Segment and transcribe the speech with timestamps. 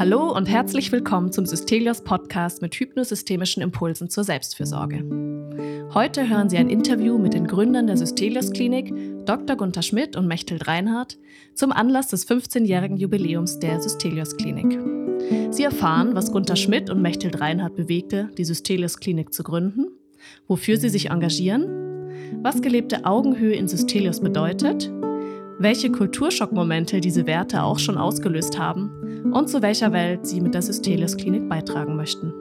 [0.00, 5.04] Hallo und herzlich willkommen zum Systelios Podcast mit hypnosystemischen Impulsen zur Selbstfürsorge.
[5.94, 8.92] Heute hören Sie ein Interview mit den Gründern der Systelios Klinik,
[9.24, 9.56] Dr.
[9.56, 11.18] Gunther Schmidt und Mechthild Reinhardt,
[11.54, 14.99] zum Anlass des 15-jährigen Jubiläums der Systelios Klinik.
[15.50, 19.86] Sie erfahren, was Gunther Schmidt und Mechthild Reinhardt bewegte, die Systelios Klinik zu gründen,
[20.48, 21.66] wofür sie sich engagieren,
[22.42, 24.90] was gelebte Augenhöhe in Systelios bedeutet
[25.60, 30.62] welche Kulturschockmomente diese Werte auch schon ausgelöst haben und zu welcher Welt sie mit der
[30.62, 32.32] Systelis Klinik beitragen möchten.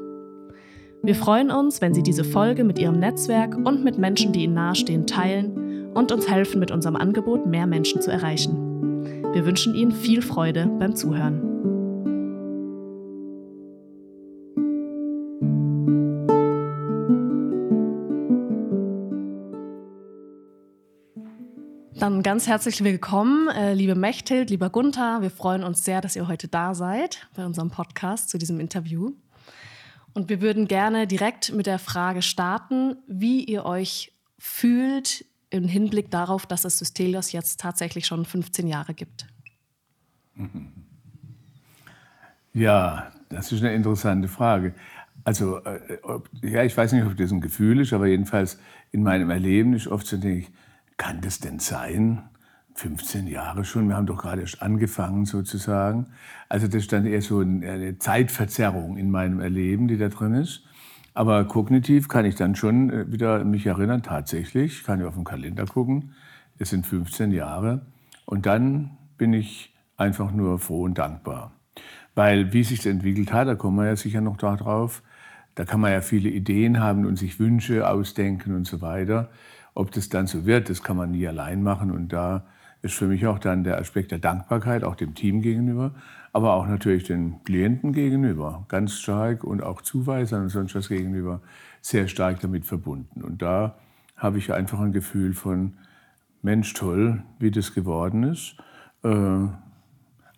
[1.03, 4.53] Wir freuen uns, wenn Sie diese Folge mit Ihrem Netzwerk und mit Menschen, die Ihnen
[4.53, 9.03] nahestehen, teilen und uns helfen, mit unserem Angebot mehr Menschen zu erreichen.
[9.34, 11.48] Wir wünschen Ihnen viel Freude beim Zuhören.
[22.09, 25.21] Dann ganz herzlich willkommen, äh, liebe Mechthild, lieber Gunther.
[25.21, 29.11] Wir freuen uns sehr, dass ihr heute da seid bei unserem Podcast zu diesem Interview.
[30.15, 36.09] Und wir würden gerne direkt mit der Frage starten, wie ihr euch fühlt im Hinblick
[36.09, 39.27] darauf, dass es Systelios jetzt tatsächlich schon 15 Jahre gibt.
[42.55, 44.73] Ja, das ist eine interessante Frage.
[45.25, 45.80] Also, äh,
[46.41, 48.57] ja, ich weiß nicht, ob das ein Gefühl ist, aber jedenfalls
[48.91, 50.52] in meinem Erleben ist oft so, denke ich,
[51.00, 52.22] kann das denn sein?
[52.75, 56.08] 15 Jahre schon, wir haben doch gerade erst angefangen sozusagen.
[56.47, 60.64] Also das ist dann eher so eine Zeitverzerrung in meinem Erleben, die da drin ist.
[61.16, 65.16] Aber kognitiv kann ich dann schon äh, wieder mich erinnern, tatsächlich, ich kann ja auf
[65.16, 66.14] den Kalender gucken,
[66.59, 67.81] es sind 15 Jahre.
[68.25, 71.53] Und dann bin ich einfach nur froh und dankbar.
[72.16, 75.02] Weil wie sich entwickelt hat, da kommen wir ja sicher noch darauf,
[75.55, 79.30] da kann man ja viele Ideen haben und sich Wünsche ausdenken und so weiter.
[79.80, 81.91] Ob das dann so wird, das kann man nie allein machen.
[81.91, 82.44] Und da
[82.81, 85.95] ist für mich auch dann der Aspekt der Dankbarkeit, auch dem Team gegenüber,
[86.33, 91.39] aber auch natürlich den Klienten gegenüber, ganz stark und auch Zuweisern und sonst was gegenüber
[91.80, 93.21] sehr stark damit verbunden.
[93.21, 93.77] Und da
[94.17, 95.76] habe ich einfach ein Gefühl von,
[96.42, 98.58] Mensch, toll, wie das geworden ist.
[99.04, 99.48] Äh,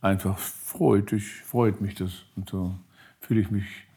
[0.02, 2.26] einfach freut, ich, freut mich das.
[2.36, 2.76] Und so
[3.20, 3.88] fühle ich mich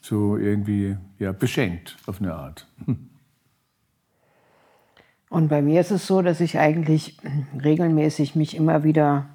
[0.00, 2.68] so irgendwie ja, beschenkt auf eine Art.
[5.32, 7.16] Und bei mir ist es so, dass ich eigentlich
[7.64, 9.30] regelmäßig mich immer wieder,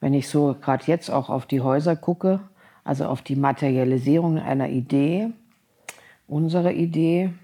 [0.00, 2.40] wenn ich so gerade jetzt auch auf die Häuser gucke,
[2.84, 5.28] also auf die Materialisierung einer Idee,
[6.26, 7.34] unsere Idee,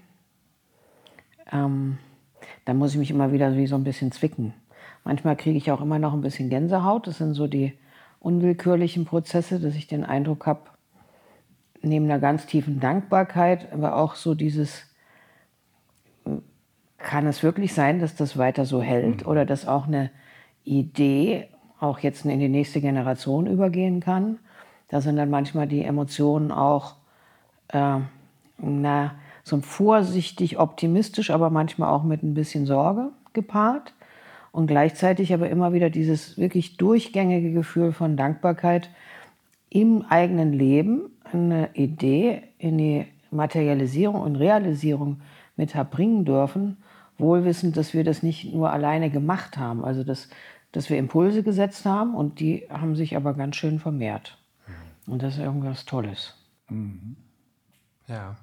[1.51, 1.99] ähm,
[2.65, 4.55] da muss ich mich immer wieder wie so ein bisschen zwicken.
[5.03, 7.05] Manchmal kriege ich auch immer noch ein bisschen Gänsehaut.
[7.05, 7.77] Das sind so die
[8.19, 10.61] unwillkürlichen Prozesse, dass ich den Eindruck habe,
[11.83, 14.88] neben einer ganz tiefen Dankbarkeit, aber auch so dieses
[16.99, 19.27] kann es wirklich sein, dass das weiter so hält mhm.
[19.27, 20.11] oder dass auch eine
[20.63, 21.47] Idee
[21.79, 24.39] auch jetzt in die nächste Generation übergehen kann?
[24.89, 26.95] Da sind dann manchmal die Emotionen auch
[27.69, 27.99] äh,
[28.57, 33.93] na, so vorsichtig optimistisch, aber manchmal auch mit ein bisschen Sorge gepaart.
[34.51, 38.89] Und gleichzeitig aber immer wieder dieses wirklich durchgängige Gefühl von Dankbarkeit
[39.69, 45.21] im eigenen Leben, eine Idee in die Materialisierung und Realisierung
[45.55, 46.77] mit erbringen dürfen
[47.19, 50.29] wohlwissend, dass wir das nicht nur alleine gemacht haben, also dass,
[50.71, 54.37] dass wir Impulse gesetzt haben und die haben sich aber ganz schön vermehrt.
[54.67, 55.13] Mhm.
[55.13, 56.35] Und das ist irgendwas Tolles.
[56.69, 57.15] Mhm.
[58.07, 58.37] Ja.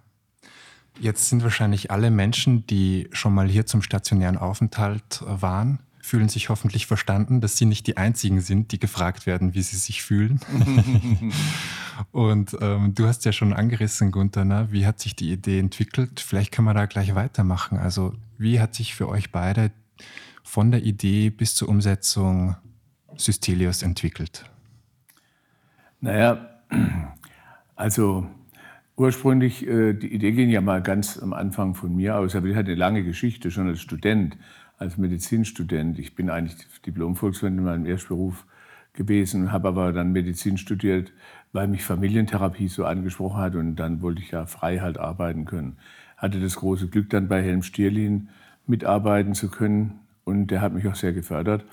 [0.98, 6.48] Jetzt sind wahrscheinlich alle Menschen, die schon mal hier zum stationären Aufenthalt waren, fühlen sich
[6.48, 10.40] hoffentlich verstanden, dass sie nicht die Einzigen sind, die gefragt werden, wie sie sich fühlen.
[12.12, 14.68] und ähm, du hast ja schon angerissen, Gunther, ne?
[14.70, 16.20] wie hat sich die Idee entwickelt?
[16.20, 17.76] Vielleicht können wir da gleich weitermachen.
[17.76, 19.70] Also wie hat sich für euch beide
[20.42, 22.56] von der Idee bis zur Umsetzung
[23.16, 24.44] Systelios entwickelt?
[26.00, 26.60] Naja,
[27.76, 28.26] also
[28.96, 32.56] ursprünglich, äh, die Idee ging ja mal ganz am Anfang von mir aus, aber die
[32.56, 34.36] hat eine lange Geschichte, schon als Student
[34.78, 35.98] als Medizinstudent.
[35.98, 38.44] Ich bin eigentlich Diplom-Volkswirt in meinem Erstberuf
[38.92, 41.12] gewesen, habe aber dann Medizin studiert,
[41.52, 45.78] weil mich Familientherapie so angesprochen hat und dann wollte ich ja frei halt arbeiten können.
[46.16, 48.28] Hatte das große Glück, dann bei Helm Stierlin
[48.66, 51.64] mitarbeiten zu können und der hat mich auch sehr gefördert.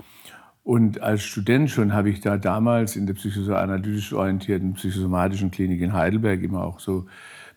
[0.63, 5.93] Und als Student schon habe ich da damals in der psychoanalytisch orientierten psychosomatischen Klinik in
[5.93, 7.05] Heidelberg immer auch so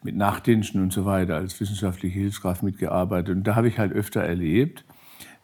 [0.03, 3.37] mit Nachtdiensten und so weiter als wissenschaftliche Hilfskraft mitgearbeitet.
[3.37, 4.85] Und da habe ich halt öfter erlebt,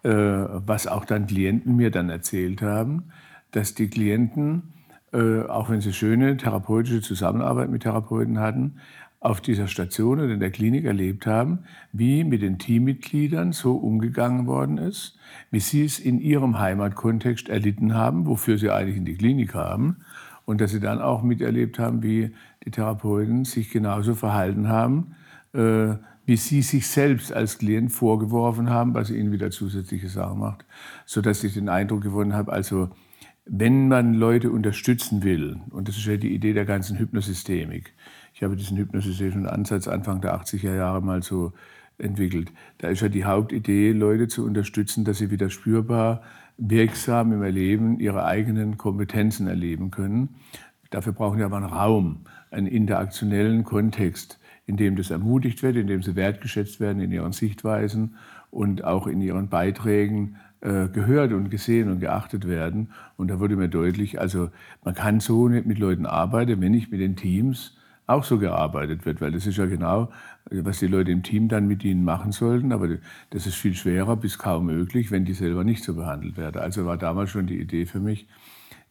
[0.03, 3.11] äh, was auch dann Klienten mir dann erzählt haben,
[3.53, 4.73] dass die Klienten,
[5.13, 8.79] äh, auch wenn sie schöne therapeutische Zusammenarbeit mit Therapeuten hatten,
[9.23, 11.61] auf dieser Station oder in der Klinik erlebt haben,
[11.93, 15.17] wie mit den Teammitgliedern so umgegangen worden ist,
[15.53, 19.99] wie sie es in ihrem Heimatkontext erlitten haben, wofür sie eigentlich in die Klinik haben.
[20.45, 22.33] Und dass sie dann auch miterlebt haben, wie
[22.65, 25.15] die Therapeuten sich genauso verhalten haben,
[25.55, 25.95] äh,
[26.27, 30.65] wie sie sich selbst als Klient vorgeworfen haben, was ihnen wieder zusätzliche Sachen macht.
[31.07, 32.91] Sodass ich den Eindruck gewonnen habe, also
[33.45, 37.93] wenn man Leute unterstützen will, und das ist ja die Idee der ganzen Hypnosystemik,
[38.43, 41.53] ich habe diesen hypnosystemischen Ansatz Anfang der 80er Jahre mal so
[41.97, 42.51] entwickelt.
[42.79, 46.23] Da ist ja die Hauptidee, Leute zu unterstützen, dass sie wieder spürbar,
[46.59, 50.31] wirksam im Erleben ihre eigenen Kompetenzen erleben können.
[50.91, 55.87] Dafür brauchen wir aber einen Raum, einen interaktionellen Kontext, in dem das ermutigt wird, in
[55.87, 58.17] dem sie wertgeschätzt werden in ihren Sichtweisen
[58.51, 62.91] und auch in ihren Beiträgen äh, gehört und gesehen und geachtet werden.
[63.17, 64.51] Und da wurde mir deutlich, also
[64.83, 67.77] man kann so nicht mit Leuten arbeiten, wenn nicht mit den Teams
[68.13, 70.11] auch so gearbeitet wird, weil das ist ja genau,
[70.51, 72.89] was die Leute im Team dann mit ihnen machen sollten, aber
[73.31, 76.61] das ist viel schwerer bis kaum möglich, wenn die selber nicht so behandelt werden.
[76.61, 78.27] Also war damals schon die Idee für mich,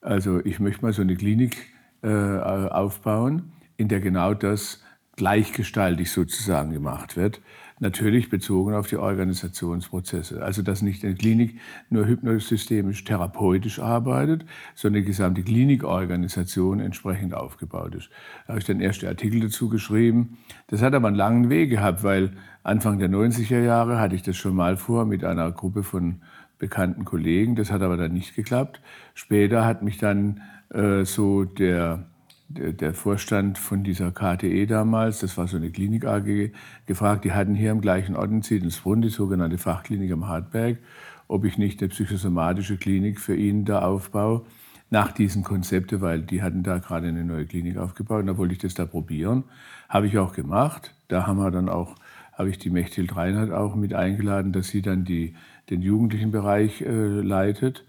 [0.01, 1.57] also ich möchte mal so eine Klinik
[2.01, 4.83] äh, aufbauen, in der genau das
[5.15, 7.41] gleichgestaltig sozusagen gemacht wird.
[7.81, 10.43] Natürlich bezogen auf die Organisationsprozesse.
[10.43, 14.45] Also dass nicht eine Klinik nur hypnosystemisch therapeutisch arbeitet,
[14.75, 18.11] sondern die gesamte Klinikorganisation entsprechend aufgebaut ist.
[18.45, 20.37] Da habe ich dann erste Artikel dazu geschrieben.
[20.67, 24.37] Das hat aber einen langen Weg gehabt, weil Anfang der 90er Jahre hatte ich das
[24.37, 26.21] schon mal vor mit einer Gruppe von
[26.59, 27.55] bekannten Kollegen.
[27.55, 28.79] Das hat aber dann nicht geklappt.
[29.15, 32.10] Später hat mich dann äh, so der
[32.53, 36.51] der Vorstand von dieser KTE damals, das war so eine Klinik AG,
[36.85, 40.77] gefragt, die hatten hier im gleichen Ort in Ziedensbrunn, die sogenannte Fachklinik am Hartberg,
[41.27, 44.45] ob ich nicht eine psychosomatische Klinik für ihn da aufbaue,
[44.89, 48.53] nach diesen Konzepten, weil die hatten da gerade eine neue Klinik aufgebaut und da wollte
[48.53, 49.45] ich das da probieren.
[49.87, 50.93] Habe ich auch gemacht.
[51.07, 51.95] Da haben wir dann auch,
[52.33, 55.33] habe ich die Mechthild Reinhardt auch mit eingeladen, dass sie dann die,
[55.69, 57.85] den jugendlichen Bereich äh, leitet.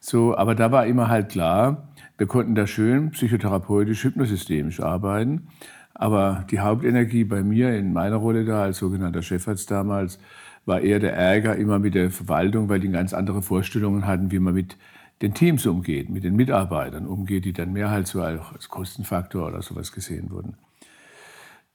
[0.00, 5.48] So, aber da war immer halt klar, wir konnten da schön psychotherapeutisch, hypnosystemisch arbeiten.
[5.94, 10.18] Aber die Hauptenergie bei mir in meiner Rolle da als sogenannter Chefarzt damals
[10.66, 14.38] war eher der Ärger immer mit der Verwaltung, weil die ganz andere Vorstellungen hatten, wie
[14.38, 14.76] man mit
[15.22, 19.62] den Teams umgeht, mit den Mitarbeitern umgeht, die dann mehr halt so als Kostenfaktor oder
[19.62, 20.56] sowas gesehen wurden.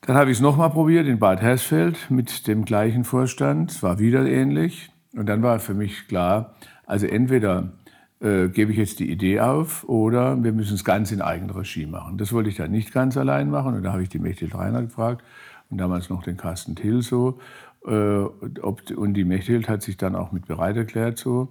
[0.02, 3.72] Dann habe ich es nochmal probiert in Bad Hersfeld mit dem gleichen Vorstand.
[3.72, 4.92] Es war wieder ähnlich.
[5.14, 6.56] Und dann war für mich klar,
[6.86, 7.74] also entweder
[8.22, 12.18] äh, gebe ich jetzt die Idee auf oder wir müssen es ganz in Eigenregie machen.
[12.18, 14.84] Das wollte ich dann nicht ganz allein machen und da habe ich die Mechthild Reiner
[14.84, 15.24] gefragt
[15.70, 17.40] und damals noch den Carsten Till so.
[17.86, 18.22] Äh,
[18.62, 21.50] ob, und die Mechthild hat sich dann auch mit bereit erklärt so.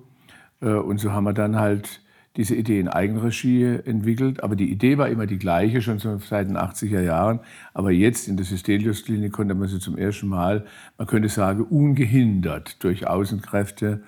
[0.61, 2.02] Äh, und so haben wir dann halt
[2.37, 4.44] diese Idee in Eigenregie entwickelt.
[4.44, 7.40] Aber die Idee war immer die gleiche, schon seit den 80er Jahren.
[7.75, 10.64] Aber jetzt in der Systelius-Klinik konnte man sie zum ersten Mal,
[10.96, 14.02] man könnte sagen, ungehindert durch Außenkräfte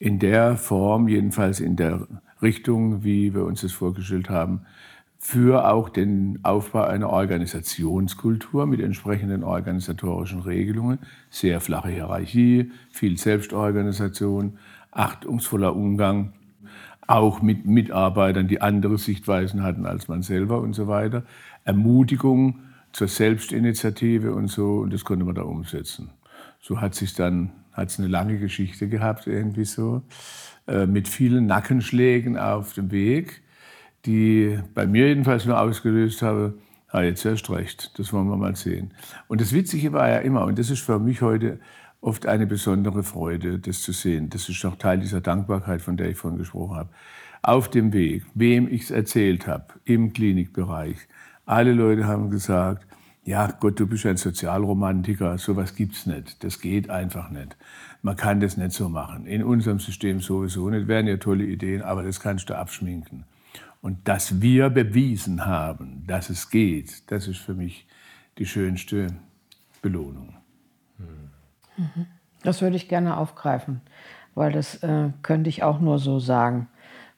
[0.00, 2.08] in der Form, jedenfalls in der
[2.42, 4.62] Richtung, wie wir uns das vorgestellt haben,
[5.18, 10.98] für auch den Aufbau einer Organisationskultur mit entsprechenden organisatorischen Regelungen,
[11.28, 14.54] sehr flache Hierarchie, viel Selbstorganisation,
[14.90, 16.32] achtungsvoller Umgang,
[17.06, 21.24] auch mit Mitarbeitern, die andere Sichtweisen hatten als man selber und so weiter,
[21.64, 22.60] Ermutigung
[22.92, 26.08] zur Selbstinitiative und so, und das konnte man da umsetzen.
[26.60, 30.02] So hat sich dann hat es eine lange Geschichte gehabt, irgendwie so,
[30.66, 33.42] äh, mit vielen Nackenschlägen auf dem Weg,
[34.06, 36.54] die bei mir jedenfalls nur ausgelöst habe,
[36.88, 38.92] ah, jetzt erst recht, das wollen wir mal sehen.
[39.28, 41.58] Und das Witzige war ja immer, und das ist für mich heute
[42.00, 44.30] oft eine besondere Freude, das zu sehen.
[44.30, 46.90] Das ist auch Teil dieser Dankbarkeit, von der ich vorhin gesprochen habe.
[47.42, 50.96] Auf dem Weg, wem ich es erzählt habe, im Klinikbereich,
[51.46, 52.86] alle Leute haben gesagt,
[53.24, 56.42] ja Gott, du bist ein Sozialromantiker, sowas gibt's nicht.
[56.42, 57.56] Das geht einfach nicht.
[58.02, 59.26] Man kann das nicht so machen.
[59.26, 60.88] In unserem System sowieso nicht.
[60.88, 63.24] Wären ja tolle Ideen, aber das kannst du abschminken.
[63.82, 67.86] Und dass wir bewiesen haben, dass es geht, das ist für mich
[68.38, 69.08] die schönste
[69.82, 70.34] Belohnung.
[71.76, 72.06] Mhm.
[72.42, 73.80] Das würde ich gerne aufgreifen,
[74.34, 76.68] weil das äh, könnte ich auch nur so sagen.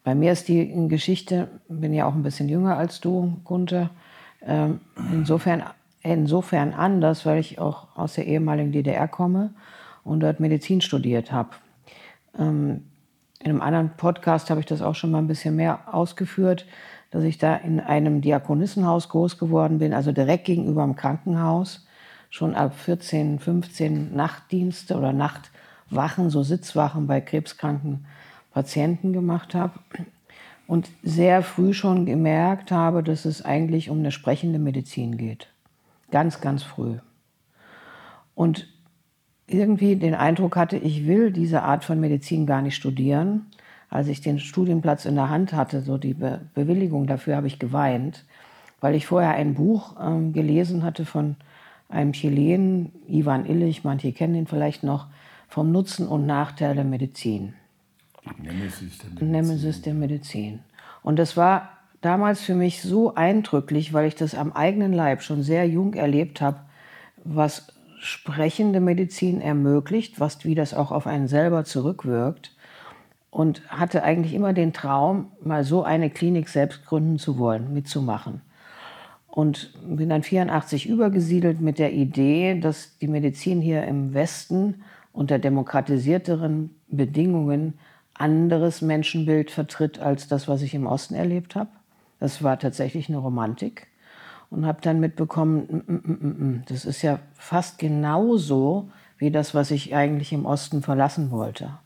[0.05, 3.91] Bei mir ist die Geschichte, bin ja auch ein bisschen jünger als du, Gunther,
[4.41, 4.69] äh,
[5.13, 5.63] insofern
[6.03, 9.55] insofern anders, weil ich auch aus der ehemaligen DDR komme
[10.05, 11.51] und dort Medizin studiert habe.
[12.39, 12.85] Ähm,
[13.41, 16.67] in einem anderen Podcast habe ich das auch schon mal ein bisschen mehr ausgeführt,
[17.11, 21.87] dass ich da in einem Diakonissenhaus groß geworden bin, also direkt gegenüber dem Krankenhaus,
[22.31, 28.07] schon ab 14, 15 Nachtdienste oder Nachtwachen, so Sitzwachen bei krebskranken
[28.53, 29.75] Patienten gemacht habe
[30.67, 35.52] und sehr früh schon gemerkt habe, dass es eigentlich um eine sprechende Medizin geht
[36.13, 36.99] Ganz, ganz früh.
[38.37, 38.69] Und
[39.49, 43.47] irgendwie den Eindruck hatte, ich will diese Art von Medizin gar nicht studieren.
[43.89, 47.59] Als ich den Studienplatz in der Hand hatte, so die Be Bewilligung dafür, habe ich
[47.59, 48.25] geweint,
[48.81, 51.37] weil ich vorher ein Buch äh, gelesen hatte von
[51.89, 55.09] einem Chilenen, Ivan Illich, manche kennen ihn vielleicht noch,
[55.49, 57.55] vom Nutzen und Nachteil der Medizin.
[58.39, 59.31] Nemesis der Medizin.
[59.31, 60.61] Nemesis der Medizin.
[61.03, 65.43] Und das war damals für mich so eindrücklich, weil ich das am eigenen Leib schon
[65.43, 66.59] sehr jung erlebt habe,
[67.25, 67.69] was
[68.01, 72.55] sprechende Medizin ermöglicht, was, wie das auch auf einen selber zurückwirkt.
[73.31, 78.43] Und hatte eigentlich immer den Traum, mal so eine Klinik selbst gründen zu wollen, mitzumachen.
[79.27, 84.83] Und bin dann 84 übergesiedelt mit der Idee, dass die Medizin hier im Westen
[85.15, 87.79] unter demokratisierteren Bedingungen
[88.13, 91.71] anderes Menschenbild vertritt als das, was ich im Osten erlebt habe.
[92.23, 93.89] Das war tatsächlich eine Romantik
[94.49, 99.73] und habe dann mitbekommen, mm, mm, mm, das ist ja fast genauso wie das, was
[99.73, 101.81] ich eigentlich im Osten verlassen wollte.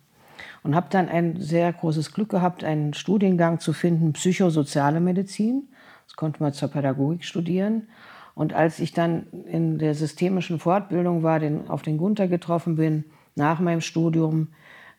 [0.63, 5.69] Und habe dann ein sehr großes Glück gehabt, einen Studiengang zu finden, psychosoziale Medizin.
[6.07, 7.89] Das konnte man zur Pädagogik studieren.
[8.35, 13.07] Und als ich dann in der systemischen Fortbildung war, den, auf den Gunther getroffen bin,
[13.37, 14.49] nach meinem Studium,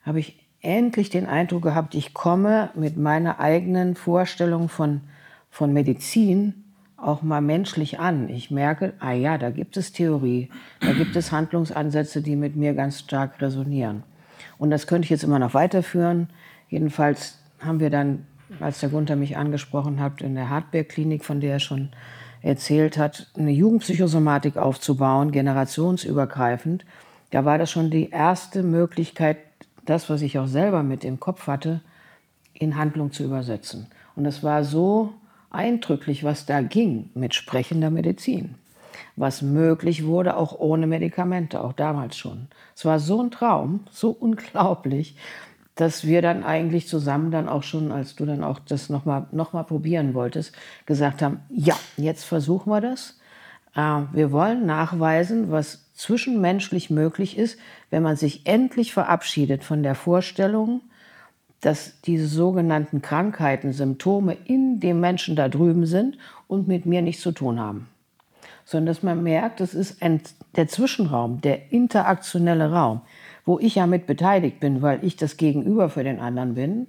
[0.02, 5.02] habe ich endlich den Eindruck gehabt, ich komme mit meiner eigenen Vorstellung von,
[5.58, 6.54] von Medizin
[6.96, 8.28] auch mal menschlich an.
[8.28, 12.74] Ich merke, ah ja, da gibt es Theorie, da gibt es Handlungsansätze, die mit mir
[12.74, 14.04] ganz stark resonieren.
[14.58, 16.28] Und das könnte ich jetzt immer noch weiterführen.
[16.68, 18.24] Jedenfalls haben wir dann,
[18.60, 21.88] als der Gunther mich angesprochen hat, in der Hartberg-Klinik, von der er schon
[22.40, 26.86] erzählt hat, eine Jugendpsychosomatik aufzubauen, generationsübergreifend.
[27.32, 29.38] Da war das schon die erste Möglichkeit,
[29.84, 31.80] das, was ich auch selber mit im Kopf hatte,
[32.54, 33.88] in Handlung zu übersetzen.
[34.14, 35.14] Und es war so
[35.50, 38.54] eindrücklich, was da ging mit sprechender Medizin.
[39.16, 42.48] Was möglich wurde, auch ohne Medikamente, auch damals schon.
[42.76, 45.16] Es war so ein Traum, so unglaublich,
[45.74, 49.52] dass wir dann eigentlich zusammen dann auch schon, als du dann auch das nochmal noch
[49.52, 50.52] mal probieren wolltest,
[50.86, 53.18] gesagt haben, ja, jetzt versuchen wir das.
[53.76, 57.58] Äh, wir wollen nachweisen, was zwischenmenschlich möglich ist,
[57.90, 60.80] wenn man sich endlich verabschiedet von der Vorstellung,
[61.60, 67.22] dass diese sogenannten Krankheiten, Symptome in dem Menschen da drüben sind und mit mir nichts
[67.22, 67.88] zu tun haben.
[68.64, 70.20] Sondern dass man merkt, das ist ein,
[70.56, 73.00] der Zwischenraum, der interaktionelle Raum,
[73.44, 76.86] wo ich ja mit beteiligt bin, weil ich das Gegenüber für den anderen bin,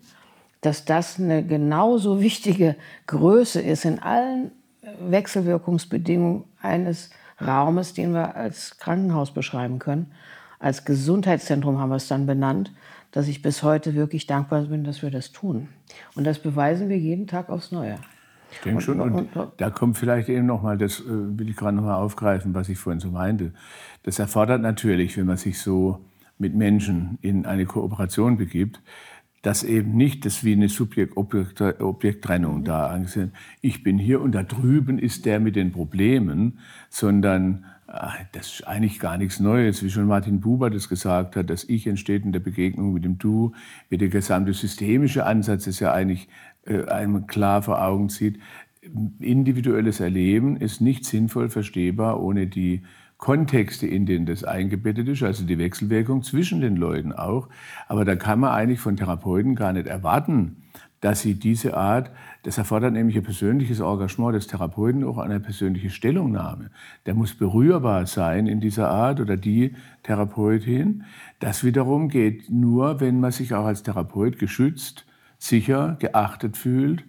[0.61, 2.75] dass das eine genauso wichtige
[3.07, 4.51] Größe ist in allen
[4.99, 7.09] Wechselwirkungsbedingungen eines
[7.41, 10.11] Raumes, den wir als Krankenhaus beschreiben können.
[10.59, 12.71] Als Gesundheitszentrum haben wir es dann benannt
[13.11, 15.69] dass ich bis heute wirklich dankbar bin, dass wir das tun.
[16.15, 17.97] Und das beweisen wir jeden Tag aufs Neue.
[18.51, 18.99] Ich denke schon.
[18.99, 21.83] Und, und, und, da kommt vielleicht eben noch mal, das äh, will ich gerade noch
[21.83, 23.53] mal aufgreifen, was ich vorhin so meinte.
[24.03, 26.03] Das erfordert natürlich, wenn man sich so
[26.37, 28.81] mit Menschen in eine Kooperation begibt,
[29.41, 34.99] dass eben nicht das wie eine Subjekt-Objekt-Trennung da angesehen, ich bin hier und da drüben
[34.99, 37.65] ist der mit den Problemen, sondern
[38.33, 41.49] das ist eigentlich gar nichts Neues, wie schon Martin Buber das gesagt hat.
[41.49, 43.53] Das Ich entsteht in der Begegnung mit dem Du,
[43.89, 46.29] wie der gesamte systemische Ansatz ist ja eigentlich
[46.65, 48.39] äh, einem klar vor Augen zieht.
[49.19, 52.83] Individuelles Erleben ist nicht sinnvoll verstehbar ohne die
[53.17, 57.49] Kontexte, in denen das eingebettet ist, also die Wechselwirkung zwischen den Leuten auch.
[57.87, 60.63] Aber da kann man eigentlich von Therapeuten gar nicht erwarten,
[61.01, 62.11] dass sie diese Art,
[62.43, 66.71] das erfordert nämlich ein persönliches Engagement des Therapeuten, auch eine persönliche Stellungnahme.
[67.05, 71.03] Der muss berührbar sein in dieser Art oder die Therapeutin.
[71.39, 75.05] Das wiederum geht nur, wenn man sich auch als Therapeut geschützt,
[75.37, 77.03] sicher, geachtet fühlt,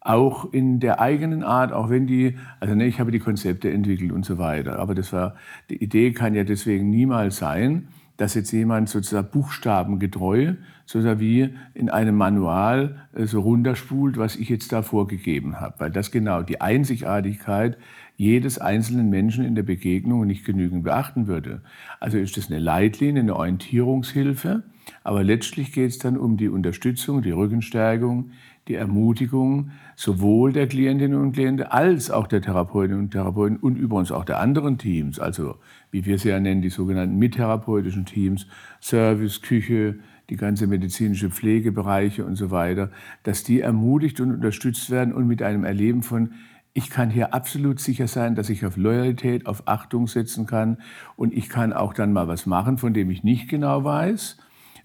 [0.00, 4.12] auch in der eigenen Art, auch wenn die, also ne, ich habe die Konzepte entwickelt
[4.12, 5.34] und so weiter, aber das war,
[5.68, 10.54] die Idee kann ja deswegen niemals sein, dass jetzt jemand sozusagen buchstabengetreu,
[10.86, 15.74] sozusagen wie in einem Manual äh, so runterspult, was ich jetzt da vorgegeben habe.
[15.78, 17.76] Weil das genau die Einzigartigkeit
[18.16, 21.60] jedes einzelnen Menschen in der Begegnung nicht genügend beachten würde.
[22.00, 24.62] Also ist das eine Leitlinie, eine Orientierungshilfe,
[25.04, 28.30] aber letztlich geht es dann um die Unterstützung, die Rückenstärkung,
[28.68, 34.12] die Ermutigung sowohl der Klientinnen und Klienten als auch der Therapeutinnen und Therapeuten und übrigens
[34.12, 35.56] auch der anderen Teams, also
[35.90, 38.46] wie wir sie ja nennen, die sogenannten mittherapeutischen Teams,
[38.80, 39.96] Service, Küche,
[40.30, 42.90] die ganze medizinische Pflegebereiche und so weiter,
[43.22, 46.34] dass die ermutigt und unterstützt werden und mit einem Erleben von
[46.72, 50.76] ich kann hier absolut sicher sein, dass ich auf Loyalität, auf Achtung setzen kann
[51.16, 54.36] und ich kann auch dann mal was machen, von dem ich nicht genau weiß,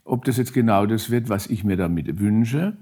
[0.05, 2.77] ob das jetzt genau das wird, was ich mir damit wünsche.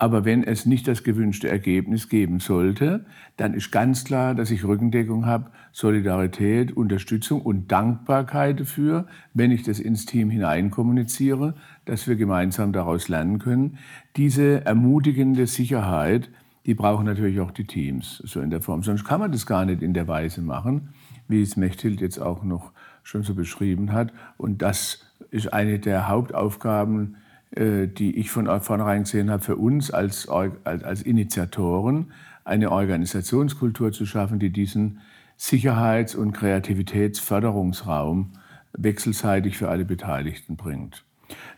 [0.00, 3.04] Aber wenn es nicht das gewünschte Ergebnis geben sollte,
[3.36, 9.62] dann ist ganz klar, dass ich Rückendeckung habe, Solidarität, Unterstützung und Dankbarkeit dafür, wenn ich
[9.62, 11.52] das ins Team hinein kommuniziere,
[11.84, 13.76] dass wir gemeinsam daraus lernen können.
[14.16, 16.30] Diese ermutigende Sicherheit,
[16.64, 18.82] die brauchen natürlich auch die Teams so in der Form.
[18.82, 20.94] Sonst kann man das gar nicht in der Weise machen,
[21.28, 24.14] wie es Mechthild jetzt auch noch schon so beschrieben hat.
[24.38, 27.16] Und das ist eine der Hauptaufgaben,
[27.52, 32.12] die ich von vornherein gesehen habe, für uns als, als Initiatoren,
[32.44, 35.00] eine Organisationskultur zu schaffen, die diesen
[35.36, 38.32] Sicherheits- und Kreativitätsförderungsraum
[38.72, 41.04] wechselseitig für alle Beteiligten bringt.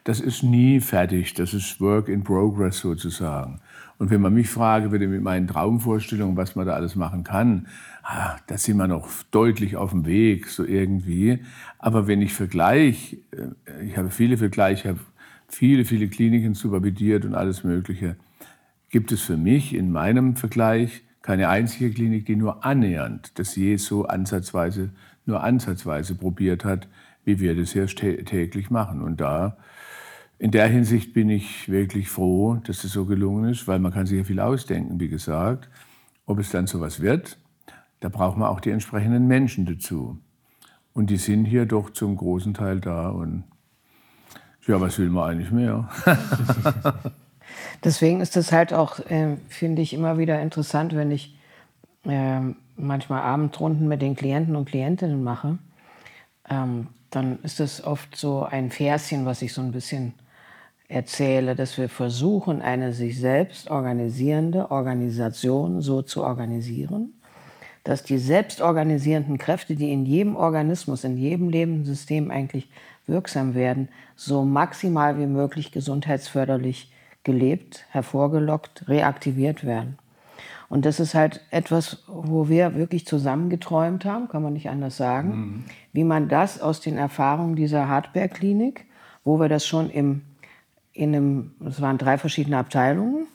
[0.05, 3.61] Das ist nie fertig, das ist Work in Progress sozusagen.
[3.99, 7.69] Und wenn man mich fragen würde mit meinen Traumvorstellungen, was man da alles machen kann,
[8.03, 11.45] ah, da sind wir noch deutlich auf dem Weg, so irgendwie.
[11.79, 15.01] Aber wenn ich vergleiche, äh, ich habe viele Vergleiche, habe
[15.53, 18.17] viele, viele Kliniken supervidiert und alles Mögliche,
[18.91, 23.77] gibt es für mich in meinem Vergleich keine einzige Klinik, die nur annähernd das je
[23.77, 24.91] so ansatzweise,
[25.25, 26.89] nur ansatzweise probiert hat,
[27.25, 29.03] wie wir das hier täglich machen.
[29.03, 29.57] Und da
[30.39, 34.07] in der Hinsicht bin ich wirklich froh, dass es so gelungen ist, weil man kann
[34.07, 35.71] sich ja viel ausdenken, wie gesagt.
[36.27, 37.39] Ob es dann sowas wird,
[38.01, 40.19] da braucht man auch die entsprechenden Menschen dazu.
[40.93, 43.11] Und die sind hier doch zum großen Teil da.
[43.11, 43.45] Und
[44.67, 45.89] ja, was will man eigentlich mehr?
[47.85, 51.37] Deswegen ist es halt auch, äh, finde ich, immer wieder interessant, wenn ich
[52.05, 52.41] äh,
[52.77, 55.59] manchmal Abendrunden mit den Klienten und Klientinnen mache.
[56.49, 60.15] Ähm, dann ist es oft so ein Verschen, was ich so ein bisschen
[60.89, 67.15] erzähle, dass wir versuchen, eine sich selbst organisierende Organisation so zu organisieren,
[67.85, 72.69] dass die selbstorganisierenden Kräfte, die in jedem Organismus, in jedem Lebenssystem eigentlich
[73.07, 76.93] wirksam werden, so maximal wie möglich gesundheitsförderlich
[77.25, 79.99] gelebt, hervorgelockt, reaktiviert werden.
[80.69, 85.29] Und das ist halt etwas, wo wir wirklich zusammengeträumt haben, kann man nicht anders sagen,
[85.29, 85.65] mhm.
[85.93, 88.87] wie man das aus den Erfahrungen dieser Hardware-Klinik,
[89.25, 90.23] wo wir das schon im
[90.93, 93.27] in einem, es waren drei verschiedene Abteilungen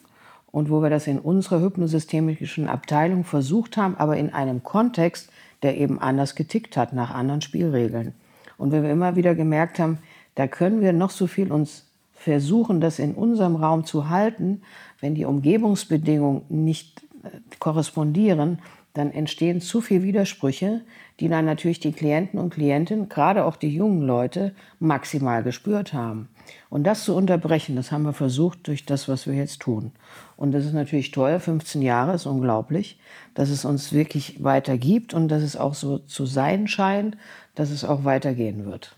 [0.50, 5.30] und wo wir das in unserer hypnosystemischen Abteilung versucht haben, aber in einem Kontext,
[5.62, 8.14] der eben anders getickt hat, nach anderen Spielregeln.
[8.58, 9.98] Und wenn wir immer wieder gemerkt haben,
[10.34, 14.60] da können wir noch so viel uns versuchen, das in unserem Raum zu halten,
[15.00, 18.58] wenn die Umgebungsbedingungen nicht äh, korrespondieren,
[18.92, 20.82] dann entstehen zu viele Widersprüche,
[21.20, 26.28] die dann natürlich die Klienten und Klientinnen, gerade auch die jungen Leute, maximal gespürt haben.
[26.70, 29.92] Und das zu unterbrechen, das haben wir versucht durch das, was wir jetzt tun.
[30.36, 33.00] Und das ist natürlich toll, 15 Jahre ist unglaublich,
[33.34, 37.16] dass es uns wirklich weitergibt und dass es auch so zu sein scheint,
[37.54, 38.96] dass es auch weitergehen wird.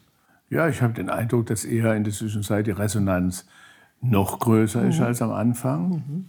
[0.50, 3.46] Ja, ich habe den Eindruck, dass eher in der Zwischenzeit die Resonanz
[4.02, 4.90] noch größer mhm.
[4.90, 5.90] ist als am Anfang.
[5.90, 6.26] Mhm.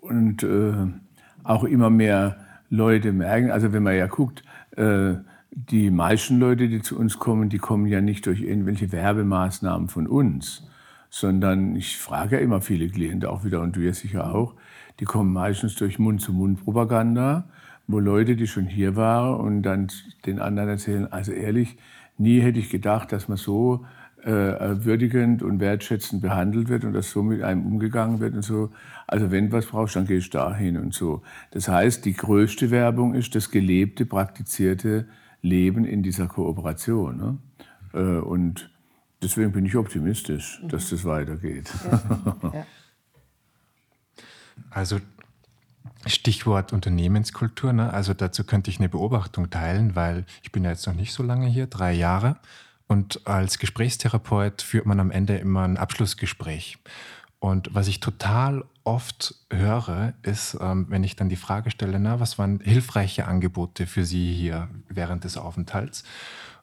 [0.00, 0.86] Und äh,
[1.44, 2.36] auch immer mehr
[2.70, 4.42] Leute merken, also wenn man ja guckt,
[4.78, 5.16] äh,
[5.50, 10.06] die meisten Leute, die zu uns kommen, die kommen ja nicht durch irgendwelche Werbemaßnahmen von
[10.06, 10.66] uns,
[11.10, 14.54] sondern ich frage ja immer viele Klienten auch wieder und du ja sicher auch,
[15.00, 17.44] die kommen meistens durch Mund-zu-Mund-Propaganda,
[17.86, 19.88] wo Leute, die schon hier waren und dann
[20.26, 21.76] den anderen erzählen, also ehrlich,
[22.18, 23.86] nie hätte ich gedacht, dass man so
[24.32, 28.70] würdigend und wertschätzend behandelt wird und dass so mit einem umgegangen wird und so.
[29.06, 31.22] Also wenn du was brauchst, dann gehst du dahin und so.
[31.52, 35.06] Das heißt, die größte Werbung ist das gelebte, praktizierte
[35.40, 37.16] Leben in dieser Kooperation.
[37.16, 37.38] Ne?
[37.94, 38.70] Äh, und
[39.22, 40.68] deswegen bin ich optimistisch, mhm.
[40.68, 41.72] dass das weitergeht.
[42.52, 42.66] Ja.
[44.70, 44.98] Also
[46.06, 47.72] Stichwort Unternehmenskultur.
[47.72, 47.92] Ne?
[47.92, 51.22] Also dazu könnte ich eine Beobachtung teilen, weil ich bin ja jetzt noch nicht so
[51.22, 52.36] lange hier, drei Jahre.
[52.88, 56.78] Und als Gesprächstherapeut führt man am Ende immer ein Abschlussgespräch.
[57.38, 62.18] Und was ich total oft höre, ist, ähm, wenn ich dann die Frage stelle, na,
[62.18, 66.02] was waren hilfreiche Angebote für Sie hier während des Aufenthalts?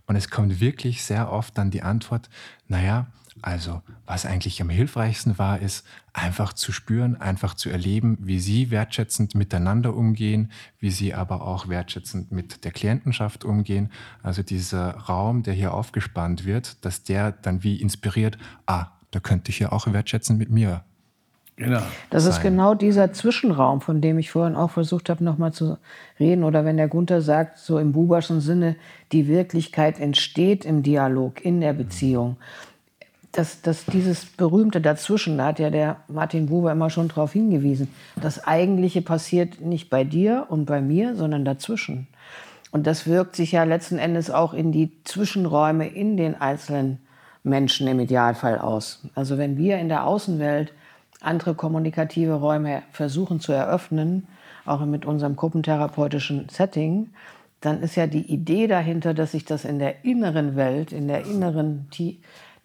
[0.08, 2.30] Und es kommt wirklich sehr oft dann die Antwort,
[2.68, 3.08] naja,
[3.42, 8.72] also was eigentlich am hilfreichsten war, ist einfach zu spüren, einfach zu erleben, wie Sie
[8.72, 13.92] wertschätzend miteinander umgehen, wie Sie aber auch wertschätzend mit der Klientenschaft umgehen.
[14.24, 19.52] Also dieser Raum, der hier aufgespannt wird, dass der dann wie inspiriert, ah, da könnte
[19.52, 20.84] ich ja auch wertschätzend mit mir
[21.58, 21.82] Genau.
[22.10, 25.78] Das ist genau dieser Zwischenraum, von dem ich vorhin auch versucht habe, nochmal zu
[26.20, 26.44] reden.
[26.44, 28.76] Oder wenn der Gunther sagt, so im Buberschen Sinne,
[29.14, 32.36] die Wirklichkeit entsteht im Dialog, in der Beziehung.
[33.36, 37.90] Dass, dass dieses berühmte Dazwischen, da hat ja der Martin Buber immer schon darauf hingewiesen,
[38.22, 42.08] das Eigentliche passiert nicht bei dir und bei mir, sondern dazwischen.
[42.72, 47.00] Und das wirkt sich ja letzten Endes auch in die Zwischenräume in den einzelnen
[47.44, 49.02] Menschen im Idealfall aus.
[49.16, 50.74] Also wenn wir in der Außenwelt
[51.22, 54.28] andere kommunikative Räume versuchen zu eröffnen,
[54.66, 57.12] auch mit unserem gruppentherapeutischen Setting,
[57.62, 61.26] dann ist ja die Idee dahinter, dass sich das in der inneren Welt, in der
[61.26, 61.88] inneren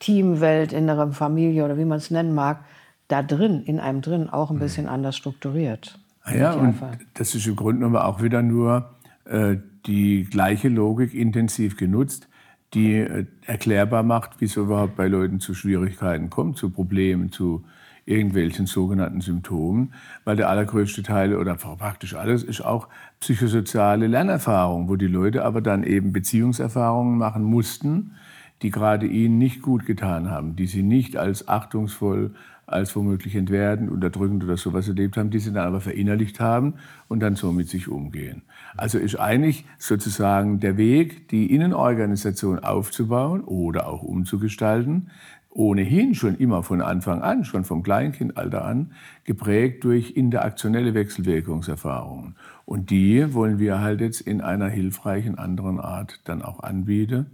[0.00, 2.64] Teamwelt, inneren Familie oder wie man es nennen mag,
[3.06, 4.60] da drin, in einem drin auch ein mhm.
[4.60, 5.98] bisschen anders strukturiert.
[6.22, 6.76] Ah ja, und
[7.14, 8.90] das ist im Grunde genommen auch wieder nur
[9.24, 12.28] äh, die gleiche Logik intensiv genutzt,
[12.74, 17.64] die äh, erklärbar macht, wie es überhaupt bei Leuten zu Schwierigkeiten kommt, zu Problemen, zu
[18.06, 19.92] irgendwelchen sogenannten Symptomen,
[20.24, 22.88] weil der allergrößte Teil oder praktisch alles ist auch
[23.20, 28.12] psychosoziale Lernerfahrung, wo die Leute aber dann eben Beziehungserfahrungen machen mussten,
[28.62, 32.34] die gerade ihnen nicht gut getan haben, die sie nicht als achtungsvoll,
[32.66, 36.74] als womöglich entwertend, unterdrückend oder sowas erlebt haben, die sie dann aber verinnerlicht haben
[37.08, 38.42] und dann so mit sich umgehen.
[38.76, 45.10] Also ist eigentlich sozusagen der Weg, die Innenorganisation aufzubauen oder auch umzugestalten,
[45.52, 48.92] ohnehin schon immer von Anfang an, schon vom Kleinkindalter an,
[49.24, 52.36] geprägt durch interaktionelle Wechselwirkungserfahrungen.
[52.66, 57.26] Und die wollen wir halt jetzt in einer hilfreichen anderen Art dann auch anbieten.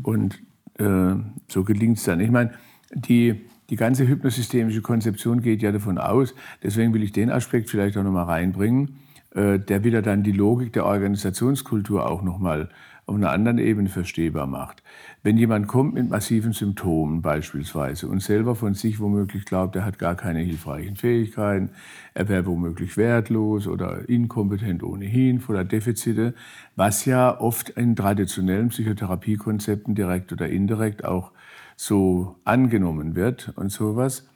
[0.00, 0.38] Und
[0.78, 1.14] äh,
[1.48, 2.20] so gelingt es dann.
[2.20, 2.52] Ich meine,
[2.92, 7.96] die, die ganze hypnosystemische Konzeption geht ja davon aus, deswegen will ich den Aspekt vielleicht
[7.96, 8.96] auch nochmal reinbringen,
[9.34, 12.68] äh, der wieder dann die Logik der Organisationskultur auch nochmal
[13.06, 14.82] auf einer anderen Ebene verstehbar macht.
[15.22, 19.98] Wenn jemand kommt mit massiven Symptomen beispielsweise und selber von sich womöglich glaubt, er hat
[20.00, 21.70] gar keine hilfreichen Fähigkeiten,
[22.14, 26.34] er wäre womöglich wertlos oder inkompetent ohnehin, voller Defizite,
[26.74, 31.30] was ja oft in traditionellen Psychotherapiekonzepten direkt oder indirekt auch
[31.76, 34.28] so angenommen wird und sowas.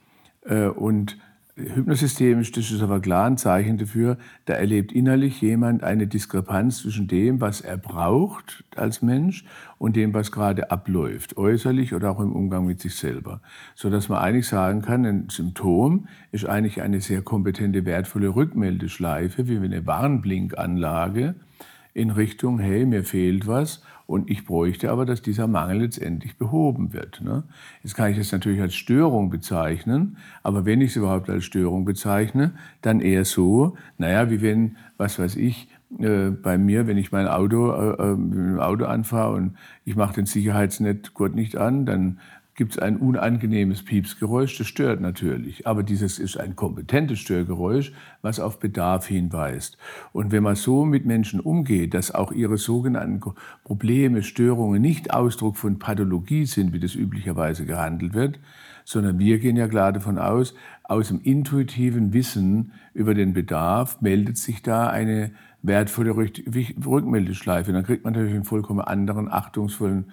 [0.45, 1.17] Äh, und
[1.55, 7.07] Hypnosystemisch, das ist aber klar ein Zeichen dafür, da erlebt innerlich jemand eine Diskrepanz zwischen
[7.07, 9.43] dem, was er braucht als Mensch
[9.77, 13.41] und dem, was gerade abläuft, äußerlich oder auch im Umgang mit sich selber.
[13.75, 19.47] So dass man eigentlich sagen kann, ein Symptom ist eigentlich eine sehr kompetente, wertvolle Rückmeldeschleife,
[19.47, 21.35] wie eine Warnblinkanlage
[21.93, 23.81] in Richtung, hey, mir fehlt was
[24.11, 27.21] und ich bräuchte aber, dass dieser Mangel letztendlich behoben wird.
[27.21, 27.43] Ne?
[27.81, 31.85] Jetzt kann ich das natürlich als Störung bezeichnen, aber wenn ich es überhaupt als Störung
[31.85, 35.69] bezeichne, dann eher so, naja, wie wenn, was weiß ich,
[35.99, 40.25] äh, bei mir, wenn ich mein Auto äh, äh Auto anfahre und ich mache den
[40.25, 42.19] Sicherheitsnet Gott nicht an, dann
[42.61, 45.65] gibt es ein unangenehmes Piepsgeräusch, das stört natürlich.
[45.65, 49.79] Aber dieses ist ein kompetentes Störgeräusch, was auf Bedarf hinweist.
[50.13, 55.57] Und wenn man so mit Menschen umgeht, dass auch ihre sogenannten Probleme, Störungen nicht Ausdruck
[55.57, 58.39] von Pathologie sind, wie das üblicherweise gehandelt wird,
[58.85, 64.37] sondern wir gehen ja klar davon aus, aus dem intuitiven Wissen über den Bedarf meldet
[64.37, 65.31] sich da eine
[65.63, 67.73] wertvolle Rückmeldeschleife.
[67.73, 70.11] Dann kriegt man natürlich einen vollkommen anderen, achtungsvollen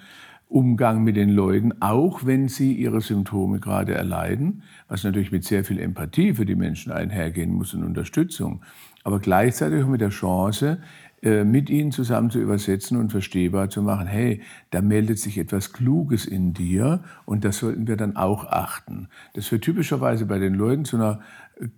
[0.48, 5.64] Umgang mit den Leuten, auch wenn sie ihre Symptome gerade erleiden, was natürlich mit sehr
[5.64, 8.62] viel Empathie für die Menschen einhergehen muss und Unterstützung,
[9.04, 10.78] aber gleichzeitig auch mit der Chance,
[11.20, 15.72] äh, mit ihnen zusammen zu übersetzen und verstehbar zu machen, hey, da meldet sich etwas
[15.72, 19.08] Kluges in dir und das sollten wir dann auch achten.
[19.34, 21.20] Das führt typischerweise bei den Leuten zu einer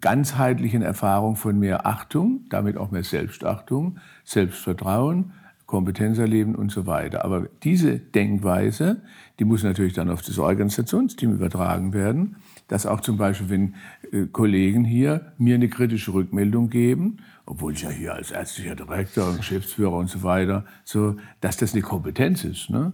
[0.00, 5.32] ganzheitlichen Erfahrung von mehr Achtung, damit auch mehr Selbstachtung, Selbstvertrauen,
[5.70, 7.24] Kompetenz erleben und so weiter.
[7.24, 9.02] Aber diese Denkweise,
[9.38, 13.74] die muss natürlich dann auf das Organisationsteam übertragen werden, dass auch zum Beispiel, wenn
[14.10, 19.28] äh, Kollegen hier mir eine kritische Rückmeldung geben, obwohl ich ja hier als ärztlicher Direktor
[19.28, 22.68] und Geschäftsführer und so weiter, so, dass das eine Kompetenz ist.
[22.68, 22.90] Ne?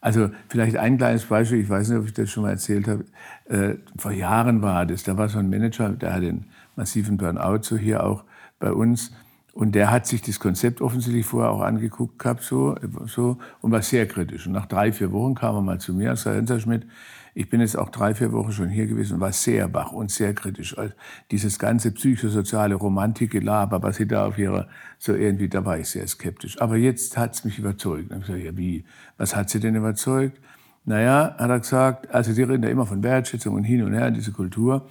[0.00, 3.04] Also vielleicht ein kleines Beispiel, ich weiß nicht, ob ich das schon mal erzählt habe.
[3.46, 7.62] Äh, vor Jahren war das, da war so ein Manager, der hat einen massiven Burnout,
[7.62, 8.22] so hier auch
[8.60, 9.10] bei uns.
[9.54, 13.82] Und der hat sich das Konzept offensichtlich vorher auch angeguckt gehabt, so, so, und war
[13.82, 14.46] sehr kritisch.
[14.46, 16.86] Und nach drei, vier Wochen kam er mal zu mir und sagte, Herr Schmidt,
[17.34, 20.10] ich bin jetzt auch drei, vier Wochen schon hier gewesen und war sehr wach und
[20.10, 20.76] sehr kritisch.
[20.76, 20.92] Also
[21.30, 26.06] dieses ganze psychosoziale Romantik-Gelaber, was Sie da auf Ihrer, so irgendwie, da war ich sehr
[26.06, 26.60] skeptisch.
[26.60, 28.10] Aber jetzt hat's mich überzeugt.
[28.10, 28.84] Habe ich gesagt, ja, wie?
[29.16, 30.40] Was hat Sie denn überzeugt?
[30.84, 34.10] Naja, hat er gesagt, also Sie reden ja immer von Wertschätzung und hin und her,
[34.10, 34.88] diese Kultur.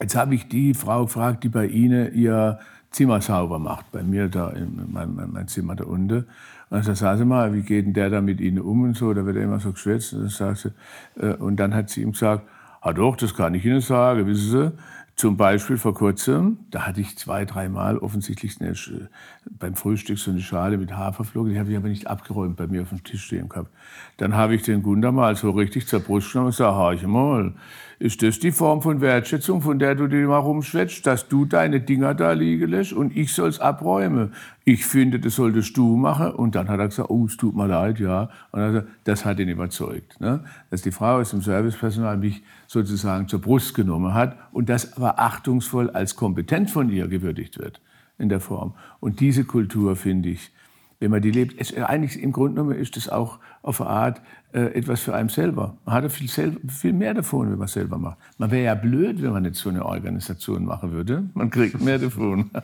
[0.00, 2.58] Jetzt habe ich die Frau gefragt, die bei Ihnen ihr
[2.90, 6.26] Zimmer sauber macht, bei mir da in meinem, mein Zimmer da unten.
[6.70, 9.12] Und dann sagte sie mal, wie geht denn der da mit Ihnen um und so,
[9.14, 10.12] da wird er immer so geschwätzt.
[10.12, 10.72] Und dann, sie,
[11.16, 12.42] äh, und dann hat sie ihm gesagt,
[12.80, 14.72] ah doch, das kann ich Ihnen sagen, wissen Sie,
[15.20, 18.74] zum Beispiel vor kurzem, da hatte ich zwei, dreimal offensichtlich eine,
[19.50, 22.82] beim Frühstück so eine Schale mit Haferflocken, die habe ich aber nicht abgeräumt bei mir
[22.82, 23.70] auf dem Tisch stehen gehabt.
[24.16, 27.52] Dann habe ich den Gunder mal so richtig zur Brust genommen und gesagt, horch mal,
[28.00, 31.80] ist das die Form von Wertschätzung, von der du dir mal rumschwätzt, dass du deine
[31.80, 34.32] Dinger da liegen lässt und ich soll's abräumen?
[34.72, 36.30] ich finde, das solltest du machen.
[36.32, 38.30] Und dann hat er gesagt, oh, es tut mir leid, ja.
[38.52, 40.20] Und also, das hat ihn überzeugt.
[40.20, 40.44] Ne?
[40.70, 45.18] Dass die Frau aus dem Servicepersonal mich sozusagen zur Brust genommen hat und das aber
[45.18, 47.80] achtungsvoll als kompetent von ihr gewürdigt wird
[48.18, 48.74] in der Form.
[49.00, 50.52] Und diese Kultur, finde ich,
[51.00, 54.20] wenn man die lebt, ist, eigentlich im Grunde genommen ist das auch auf eine Art
[54.52, 55.76] äh, etwas für einen selber.
[55.84, 58.18] Man hat viel, viel mehr davon, wenn man es selber macht.
[58.38, 61.24] Man wäre ja blöd, wenn man nicht so eine Organisation machen würde.
[61.34, 62.50] Man kriegt mehr davon.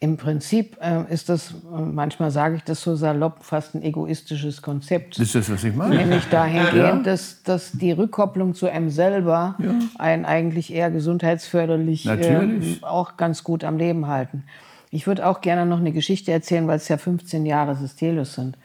[0.00, 5.18] Im Prinzip äh, ist das, manchmal sage ich das so salopp, fast ein egoistisches Konzept.
[5.18, 5.96] Das ist das, was ich meine.
[5.96, 6.96] Nämlich dahingehend, ja.
[7.02, 9.74] dass, dass die Rückkopplung zu einem selber ja.
[9.98, 14.44] einen eigentlich eher gesundheitsförderlich äh, auch ganz gut am Leben halten.
[14.90, 18.56] Ich würde auch gerne noch eine Geschichte erzählen, weil es ja 15 Jahre Systelius sind.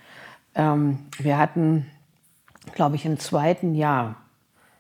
[0.56, 1.86] Ähm, wir hatten,
[2.74, 4.16] glaube ich, im zweiten Jahr,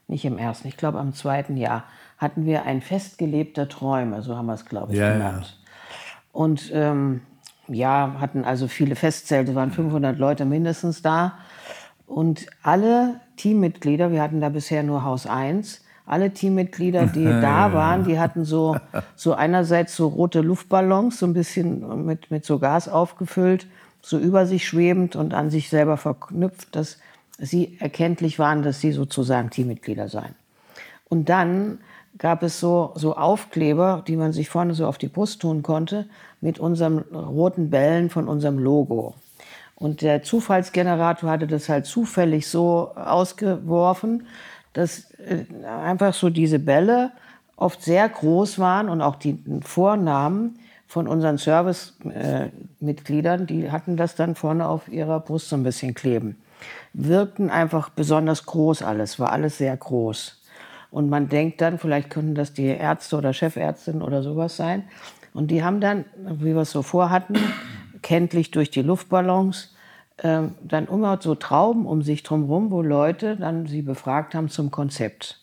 [0.07, 1.85] nicht im ersten, ich glaube am zweiten Jahr,
[2.17, 5.59] hatten wir ein festgelebter Träume, so haben wir es, glaube ich, ja, genannt.
[6.31, 7.21] Und ähm,
[7.67, 11.37] ja, hatten also viele Festzelte, waren 500 Leute mindestens da.
[12.05, 18.03] Und alle Teammitglieder, wir hatten da bisher nur Haus 1, alle Teammitglieder, die da waren,
[18.03, 18.77] die hatten so,
[19.15, 23.67] so einerseits so rote Luftballons, so ein bisschen mit, mit so Gas aufgefüllt,
[24.03, 26.99] so über sich schwebend und an sich selber verknüpft, dass
[27.39, 30.35] sie erkenntlich waren, dass sie sozusagen Teammitglieder seien.
[31.09, 31.79] Und dann
[32.17, 36.05] gab es so, so Aufkleber, die man sich vorne so auf die Brust tun konnte,
[36.41, 39.15] mit unseren roten Bällen von unserem Logo.
[39.75, 44.27] Und der Zufallsgenerator hatte das halt zufällig so ausgeworfen,
[44.73, 47.11] dass äh, einfach so diese Bälle
[47.55, 50.59] oft sehr groß waren und auch die Vornamen
[50.93, 56.37] von unseren Servicemitgliedern, die hatten das dann vorne auf ihrer Brust so ein bisschen kleben.
[56.93, 60.39] Wirkten einfach besonders groß alles, war alles sehr groß.
[60.91, 64.83] Und man denkt dann, vielleicht könnten das die Ärzte oder Chefärztinnen oder sowas sein.
[65.33, 67.39] Und die haben dann, wie wir es so vorhatten,
[68.03, 69.73] kenntlich durch die Luftballons,
[70.17, 74.69] äh, dann immer so Trauben um sich drumherum, wo Leute dann sie befragt haben zum
[74.69, 75.42] Konzept.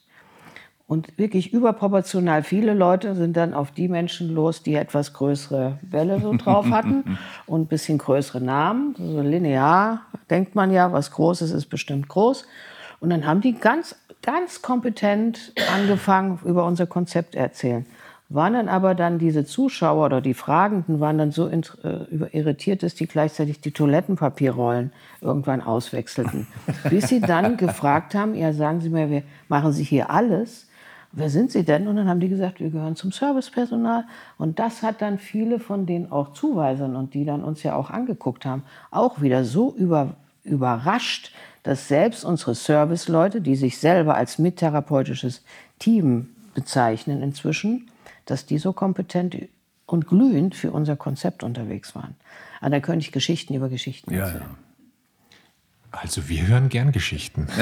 [0.90, 6.18] Und wirklich überproportional viele Leute sind dann auf die Menschen los, die etwas größere Bälle
[6.20, 8.96] so drauf hatten und ein bisschen größere Namen.
[8.98, 10.00] So linear
[10.30, 12.44] denkt man ja, was Großes ist bestimmt groß.
[12.98, 17.86] Und dann haben die ganz ganz kompetent angefangen, über unser Konzept erzählen.
[18.28, 21.60] Waren dann aber dann diese Zuschauer oder die Fragenden waren dann so äh,
[22.32, 26.48] irritiert, dass die gleichzeitig die Toilettenpapierrollen irgendwann auswechselten.
[26.90, 30.66] Bis sie dann gefragt haben, ja, sagen Sie mir, wir machen Sie hier alles?
[31.12, 31.88] Wer sind Sie denn?
[31.88, 34.04] Und dann haben die gesagt, wir gehören zum Servicepersonal.
[34.38, 37.90] Und das hat dann viele von den auch Zuweisern und die dann uns ja auch
[37.90, 41.32] angeguckt haben, auch wieder so über, überrascht,
[41.64, 45.42] dass selbst unsere Serviceleute, die sich selber als mittherapeutisches
[45.78, 47.90] Team bezeichnen inzwischen,
[48.24, 49.36] dass die so kompetent
[49.86, 52.14] und glühend für unser Konzept unterwegs waren.
[52.60, 54.42] Aber ah, da könnte ich Geschichten über Geschichten erzählen.
[55.92, 57.48] Ja, Also wir hören gern Geschichten.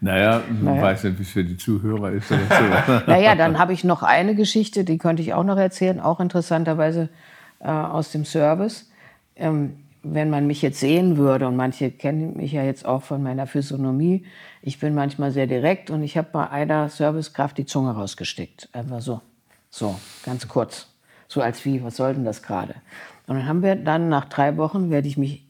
[0.00, 0.82] naja, naja.
[0.82, 2.30] weiß nicht, wie es für die Zuhörer ist.
[2.30, 2.40] Oder
[2.86, 2.92] so.
[3.10, 7.08] naja, dann habe ich noch eine Geschichte, die könnte ich auch noch erzählen, auch interessanterweise
[7.60, 8.90] äh, aus dem Service.
[9.34, 13.22] Ähm, wenn man mich jetzt sehen würde, und manche kennen mich ja jetzt auch von
[13.22, 14.24] meiner Physiognomie,
[14.62, 18.68] ich bin manchmal sehr direkt und ich habe bei einer Servicekraft die Zunge rausgesteckt.
[18.72, 19.20] Einfach so,
[19.70, 20.88] so, ganz kurz.
[21.26, 22.74] So als wie, was soll denn das gerade?
[23.26, 25.44] Und dann haben wir dann nach drei Wochen, werde ich mich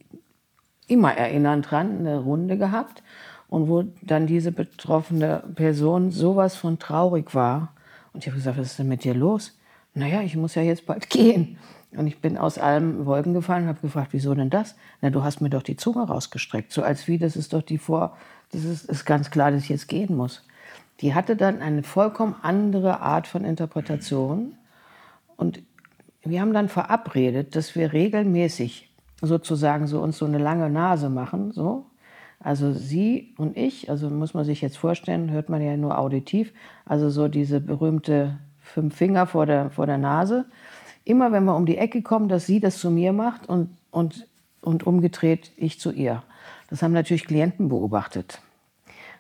[0.89, 3.03] immer erinnern dran, eine Runde gehabt
[3.49, 7.75] und wo dann diese betroffene Person sowas von traurig war.
[8.13, 9.59] Und ich habe gesagt, was ist denn mit dir los?
[9.95, 11.59] Naja, ich muss ja jetzt bald gehen.
[11.93, 14.77] Und ich bin aus allen Wolken gefallen und habe gefragt, wieso denn das?
[15.01, 16.71] Na, du hast mir doch die Zunge rausgestreckt.
[16.71, 18.17] So als wie, das ist doch die Vor...
[18.51, 20.43] Das ist, ist ganz klar, dass ich jetzt gehen muss.
[21.01, 24.55] Die hatte dann eine vollkommen andere Art von Interpretation.
[25.37, 25.63] Und
[26.23, 31.53] wir haben dann verabredet, dass wir regelmäßig sozusagen so uns so eine lange Nase machen,
[31.53, 31.87] so.
[32.41, 36.53] Also sie und ich, also muss man sich jetzt vorstellen, hört man ja nur auditiv,
[36.85, 40.47] also so diese berühmte fünf Finger vor der, vor der Nase
[41.09, 44.27] immer wenn wir um die Ecke kommen, dass sie das zu mir macht und, und,
[44.61, 46.23] und umgedreht ich zu ihr.
[46.69, 48.43] Das haben natürlich Klienten beobachtet.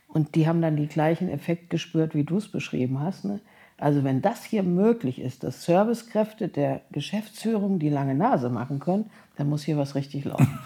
[0.07, 3.25] Und die haben dann die gleichen Effekte gespürt, wie du es beschrieben hast.
[3.25, 3.41] Ne?
[3.79, 9.11] Also wenn das hier möglich ist, dass Servicekräfte der Geschäftsführung die lange Nase machen können,
[9.37, 10.59] dann muss hier was richtig laufen.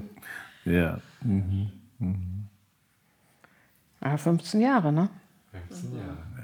[0.64, 0.98] ja.
[1.22, 1.70] Mhm.
[1.98, 2.48] Mhm.
[4.02, 5.08] Ja, 15 Jahre, ne?
[5.68, 6.34] 15 Jahre.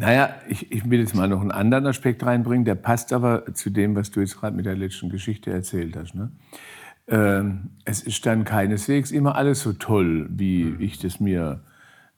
[0.00, 3.68] Naja, ich, ich will jetzt mal noch einen anderen Aspekt reinbringen, der passt aber zu
[3.68, 6.14] dem, was du jetzt gerade mit der letzten Geschichte erzählt hast.
[6.14, 6.30] Ne?
[7.06, 11.60] Ähm, es ist dann keineswegs immer alles so toll, wie ich das mir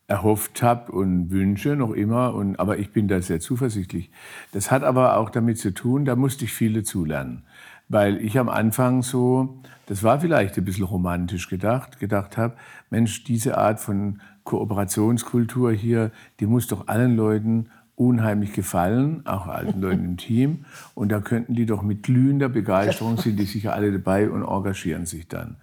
[0.07, 2.35] erhofft habe und wünsche noch immer.
[2.35, 4.13] Und, aber ich bin da sehr zuversichtlich.
[4.53, 7.43] Das hat aber auch damit zu tun, da musste ich viele zulernen.
[7.89, 9.61] Weil ich am Anfang so,
[9.93, 12.55] das war vielleicht ein bisschen romantisch gedacht, gedacht habe,
[12.89, 19.81] Mensch, diese Art von Kooperationskultur hier, die muss doch allen Leuten unheimlich gefallen, auch alten
[19.83, 20.65] Leuten im Team.
[20.95, 25.05] Und da könnten die doch mit glühender Begeisterung sind die sicher alle dabei und engagieren
[25.05, 25.57] sich dann.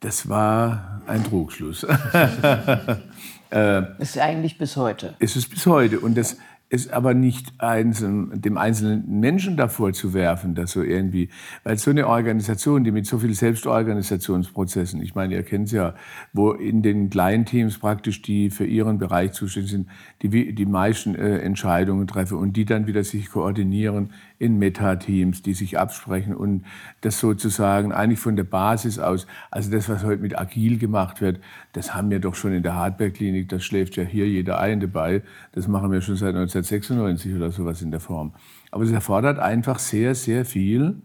[0.00, 1.84] Das war ein Trugschluss.
[3.50, 5.14] äh, ist eigentlich bis heute.
[5.18, 6.00] Ist es bis heute.
[6.00, 6.36] Und das,
[6.68, 11.28] es aber nicht einzeln, dem einzelnen Menschen davor zu werfen, dass so irgendwie,
[11.62, 15.94] weil so eine Organisation, die mit so vielen Selbstorganisationsprozessen, ich meine, ihr kennt es ja,
[16.32, 19.88] wo in den kleinen Teams praktisch die für ihren Bereich zuständig sind,
[20.22, 25.54] die die meisten äh, Entscheidungen treffen und die dann wieder sich koordinieren in Meta-Teams, die
[25.54, 26.64] sich absprechen und
[27.00, 31.40] das sozusagen eigentlich von der Basis aus, also das, was heute mit Agil gemacht wird,
[31.72, 35.22] das haben wir doch schon in der Hardware-Klinik, das schläft ja hier jeder ein dabei,
[35.52, 38.32] das machen wir schon seit 1996 oder sowas in der Form.
[38.70, 40.96] Aber es erfordert einfach sehr, sehr viel,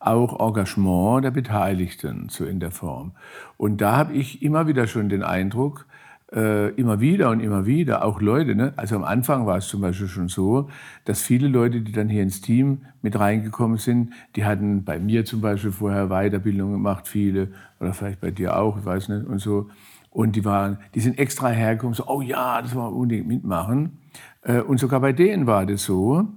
[0.00, 3.12] auch Engagement der Beteiligten so in der Form.
[3.56, 5.86] Und da habe ich immer wieder schon den Eindruck,
[6.32, 8.72] äh, immer wieder und immer wieder, auch Leute, ne?
[8.76, 10.68] also am Anfang war es zum Beispiel schon so,
[11.04, 15.24] dass viele Leute, die dann hier ins Team mit reingekommen sind, die hatten bei mir
[15.24, 17.48] zum Beispiel vorher Weiterbildung gemacht, viele,
[17.80, 19.70] oder vielleicht bei dir auch, ich weiß nicht, und so.
[20.10, 23.98] Und die waren, die sind extra hergekommen, so, oh ja, das wollen wir unbedingt mitmachen.
[24.42, 26.28] Äh, und sogar bei denen war das so,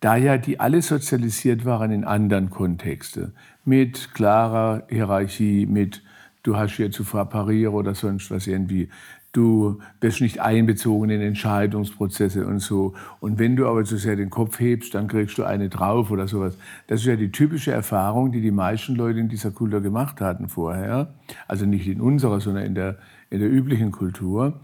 [0.00, 3.32] da ja die alle sozialisiert waren in anderen Kontexten,
[3.64, 6.02] mit klarer Hierarchie, mit
[6.44, 8.88] du hast hier zu parieren oder sonst was irgendwie
[9.34, 12.94] du wirst nicht einbezogen in Entscheidungsprozesse und so.
[13.20, 16.26] Und wenn du aber zu sehr den Kopf hebst, dann kriegst du eine drauf oder
[16.26, 16.56] sowas.
[16.86, 20.48] Das ist ja die typische Erfahrung, die die meisten Leute in dieser Kultur gemacht hatten
[20.48, 21.14] vorher.
[21.48, 24.60] Also nicht in unserer, sondern in der, in der üblichen Kultur.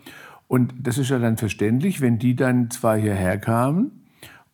[0.47, 3.93] Und das ist ja dann verständlich, wenn die dann zwar hierher kamen,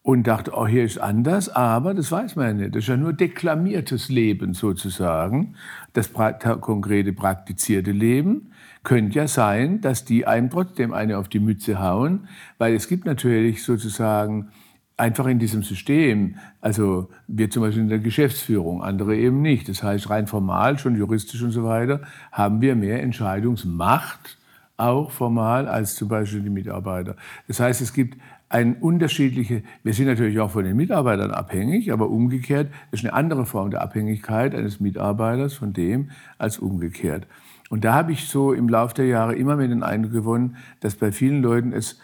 [0.07, 2.76] und dachte, oh, hier ist anders, aber das weiß man ja nicht.
[2.76, 5.57] Das ist ja nur deklamiertes Leben sozusagen,
[5.94, 8.52] das konkrete praktizierte Leben
[8.87, 13.05] könnte ja sein, dass die einem trotzdem eine auf die Mütze hauen, weil es gibt
[13.05, 14.51] natürlich sozusagen
[14.96, 19.68] einfach in diesem System, also wir zum Beispiel in der Geschäftsführung, andere eben nicht.
[19.68, 24.38] Das heißt, rein formal, schon juristisch und so weiter, haben wir mehr Entscheidungsmacht,
[24.77, 27.16] auch formal, als zum Beispiel die Mitarbeiter.
[27.49, 28.16] Das heißt, es gibt
[28.49, 33.46] ein unterschiedliche, wir sind natürlich auch von den Mitarbeitern abhängig, aber umgekehrt ist eine andere
[33.46, 37.27] Form der Abhängigkeit eines Mitarbeiters von dem als umgekehrt.
[37.68, 40.94] Und da habe ich so im Laufe der Jahre immer mehr den Eindruck gewonnen, dass
[40.94, 41.98] bei vielen Leuten es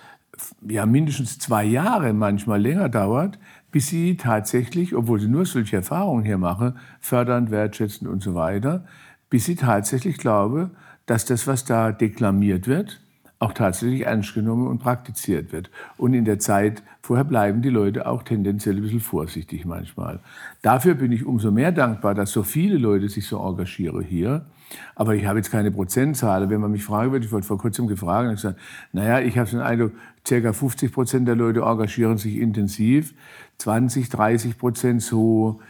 [0.67, 3.39] ja mindestens zwei Jahre, manchmal länger dauert,
[3.71, 8.85] bis sie tatsächlich, obwohl sie nur solche Erfahrungen hier machen, fördernd, wertschätzend und so weiter,
[9.31, 10.71] bis sie tatsächlich glaube,
[11.07, 13.01] dass das, was da deklamiert wird,
[13.39, 15.71] auch tatsächlich ernst genommen und praktiziert wird.
[15.97, 20.21] Und in der Zeit vorher bleiben die Leute auch tendenziell ein bisschen vorsichtig manchmal.
[20.63, 24.47] Dafür bin ich umso mehr dankbar, dass so viele Leute sich so engagieren hier.
[24.95, 26.49] Aber ich habe jetzt keine Prozentzahl.
[26.51, 28.61] Wenn man mich fragen würde, ich wurde vor kurzem gefragt, und ich gesagt,
[28.93, 29.93] naja, ich habe den Eindruck,
[30.25, 30.53] ca.
[30.53, 33.15] 50 Prozent der Leute engagieren sich intensiv,
[33.59, 35.61] 20, 30 Prozent so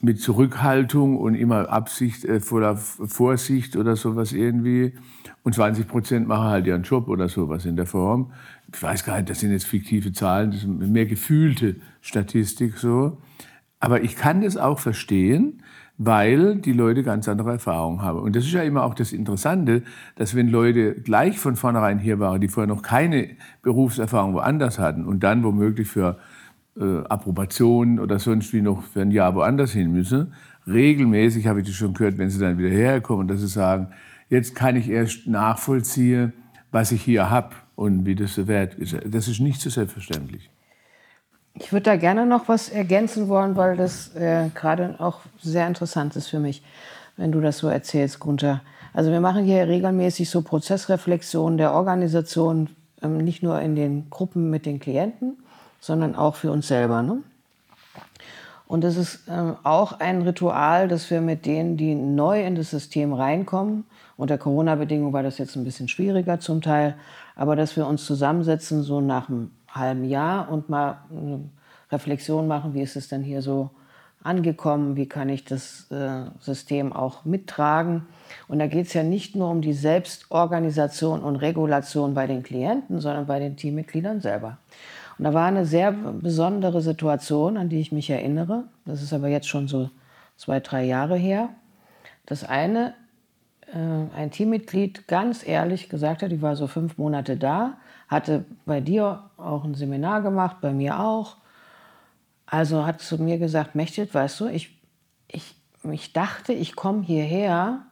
[0.00, 4.92] mit Zurückhaltung und immer Absicht, äh, voller Vorsicht oder sowas irgendwie.
[5.42, 8.32] Und 20 Prozent machen halt ihren Job oder sowas in der Form.
[8.72, 13.18] Ich weiß gar nicht, das sind jetzt fiktive Zahlen, das ist mehr gefühlte Statistik so.
[13.78, 15.62] Aber ich kann das auch verstehen,
[15.98, 18.18] weil die Leute ganz andere Erfahrungen haben.
[18.18, 19.82] Und das ist ja immer auch das Interessante,
[20.16, 23.30] dass wenn Leute gleich von vornherein hier waren, die vorher noch keine
[23.62, 26.18] Berufserfahrung woanders hatten und dann womöglich für
[26.78, 30.34] äh, Approbation oder sonst wie noch für ein Jahr woanders hin müssen.
[30.66, 33.88] Regelmäßig habe ich das schon gehört, wenn sie dann wieder herkommen, dass sie sagen,
[34.28, 36.32] jetzt kann ich erst nachvollziehen,
[36.72, 38.96] was ich hier habe und wie das so wert ist.
[39.06, 40.50] Das ist nicht so selbstverständlich.
[41.58, 46.14] Ich würde da gerne noch was ergänzen wollen, weil das äh, gerade auch sehr interessant
[46.14, 46.62] ist für mich,
[47.16, 48.60] wenn du das so erzählst, Gunther.
[48.92, 52.68] Also wir machen hier regelmäßig so Prozessreflexionen der Organisation,
[53.02, 55.38] ähm, nicht nur in den Gruppen mit den Klienten,
[55.80, 57.02] sondern auch für uns selber.
[57.02, 57.22] Ne?
[58.66, 62.70] Und es ist äh, auch ein Ritual, dass wir mit denen, die neu in das
[62.70, 63.84] System reinkommen,
[64.18, 66.96] unter Corona-Bedingungen war das jetzt ein bisschen schwieriger zum Teil,
[67.34, 71.40] aber dass wir uns zusammensetzen, so nach einem halben Jahr und mal eine
[71.90, 73.70] Reflexion machen, wie ist es denn hier so
[74.22, 78.06] angekommen, wie kann ich das äh, System auch mittragen.
[78.48, 83.00] Und da geht es ja nicht nur um die Selbstorganisation und Regulation bei den Klienten,
[83.00, 84.58] sondern bei den Teammitgliedern selber.
[85.18, 88.64] Und da war eine sehr besondere Situation, an die ich mich erinnere.
[88.84, 89.90] Das ist aber jetzt schon so
[90.36, 91.50] zwei, drei Jahre her.
[92.26, 92.94] Das eine
[93.72, 97.78] äh, ein Teammitglied ganz ehrlich gesagt hat, die war so fünf Monate da,
[98.08, 101.36] hatte bei dir auch ein Seminar gemacht, bei mir auch.
[102.46, 104.78] Also hat zu mir gesagt, Mechtet, weißt du, ich,
[105.28, 105.56] ich,
[105.90, 107.82] ich dachte, ich komme hierher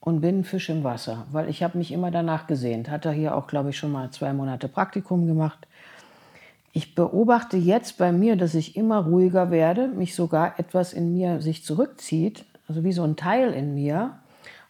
[0.00, 2.90] und bin Fisch im Wasser, weil ich habe mich immer danach gesehnt.
[2.90, 5.66] Hat er hier auch, glaube ich, schon mal zwei Monate Praktikum gemacht.
[6.72, 11.40] Ich beobachte jetzt bei mir, dass ich immer ruhiger werde, mich sogar etwas in mir
[11.40, 14.18] sich zurückzieht, also wie so ein Teil in mir.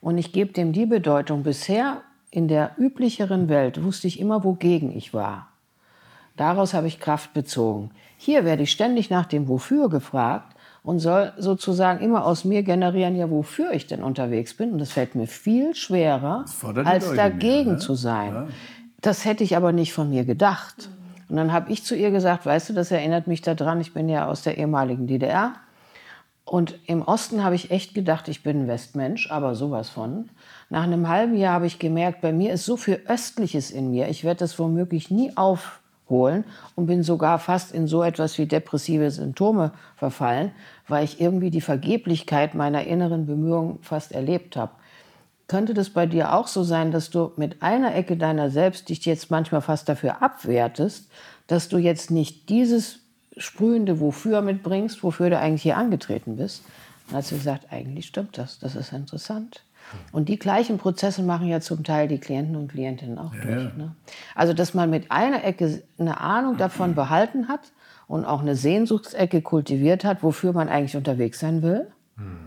[0.00, 1.42] Und ich gebe dem die Bedeutung.
[1.42, 2.02] Bisher
[2.36, 5.48] in der üblicheren Welt wusste ich immer, wogegen ich war.
[6.36, 7.92] Daraus habe ich Kraft bezogen.
[8.18, 13.16] Hier werde ich ständig nach dem Wofür gefragt und soll sozusagen immer aus mir generieren,
[13.16, 14.72] ja, wofür ich denn unterwegs bin.
[14.72, 16.44] Und das fällt mir viel schwerer,
[16.84, 17.78] als dagegen mehr, ne?
[17.78, 18.34] zu sein.
[18.34, 18.46] Ja.
[19.00, 20.90] Das hätte ich aber nicht von mir gedacht.
[21.30, 24.10] Und dann habe ich zu ihr gesagt, weißt du, das erinnert mich daran, ich bin
[24.10, 25.54] ja aus der ehemaligen DDR.
[26.46, 30.28] Und im Osten habe ich echt gedacht, ich bin ein Westmensch, aber sowas von.
[30.70, 34.08] Nach einem halben Jahr habe ich gemerkt, bei mir ist so viel Östliches in mir,
[34.08, 36.44] ich werde das womöglich nie aufholen
[36.76, 40.52] und bin sogar fast in so etwas wie depressive Symptome verfallen,
[40.86, 44.70] weil ich irgendwie die Vergeblichkeit meiner inneren Bemühungen fast erlebt habe.
[45.48, 49.04] Könnte das bei dir auch so sein, dass du mit einer Ecke deiner selbst dich
[49.04, 51.10] jetzt manchmal fast dafür abwertest,
[51.48, 53.00] dass du jetzt nicht dieses
[53.36, 56.64] sprühende Wofür mitbringst, wofür du eigentlich hier angetreten bist?
[57.08, 59.62] Dann hat sie gesagt, eigentlich stimmt das, das ist interessant.
[60.10, 63.76] Und die gleichen Prozesse machen ja zum Teil die Klienten und Klientinnen auch ja, durch.
[63.76, 63.94] Ne?
[64.34, 67.72] Also, dass man mit einer Ecke eine Ahnung davon behalten hat
[68.08, 71.86] und auch eine Sehnsuchtsecke kultiviert hat, wofür man eigentlich unterwegs sein will.
[72.16, 72.38] Hm.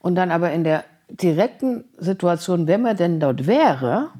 [0.00, 4.10] Und dann aber in der direkten Situation, wenn man denn dort wäre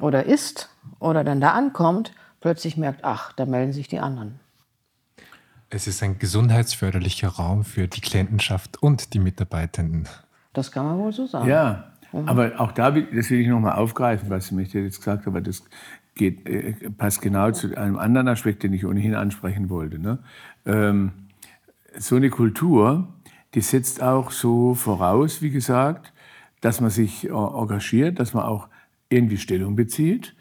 [0.00, 0.68] oder ist
[1.00, 4.40] oder dann da ankommt, plötzlich merkt, ach, da melden sich die anderen.
[5.70, 10.08] Es ist ein gesundheitsförderlicher Raum für die Klientenschaft und die Mitarbeitenden.
[10.54, 11.46] Das kann man wohl so sagen.
[11.46, 12.26] Ja, mhm.
[12.26, 15.42] aber auch da, das will ich nochmal aufgreifen, was Sie mich jetzt gesagt haben, aber
[15.42, 15.62] das
[16.14, 19.98] geht, äh, passt genau zu einem anderen Aspekt, den ich ohnehin ansprechen wollte.
[19.98, 20.18] Ne?
[20.64, 21.12] Ähm,
[21.98, 23.06] so eine Kultur,
[23.54, 26.14] die setzt auch so voraus, wie gesagt,
[26.62, 28.68] dass man sich engagiert, dass man auch
[29.10, 30.34] irgendwie Stellung bezieht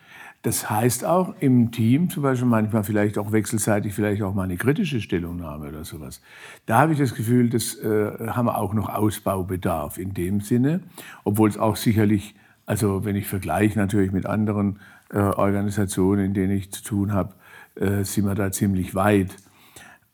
[0.43, 4.57] das heißt auch im Team zum Beispiel manchmal vielleicht auch wechselseitig vielleicht auch mal eine
[4.57, 6.21] kritische Stellungnahme oder sowas.
[6.65, 10.81] Da habe ich das Gefühl, das äh, haben wir auch noch Ausbaubedarf in dem Sinne,
[11.23, 12.35] obwohl es auch sicherlich,
[12.65, 14.79] also wenn ich vergleiche natürlich mit anderen
[15.11, 17.33] äh, Organisationen, in denen ich zu tun habe,
[17.75, 19.35] äh, sind wir da ziemlich weit.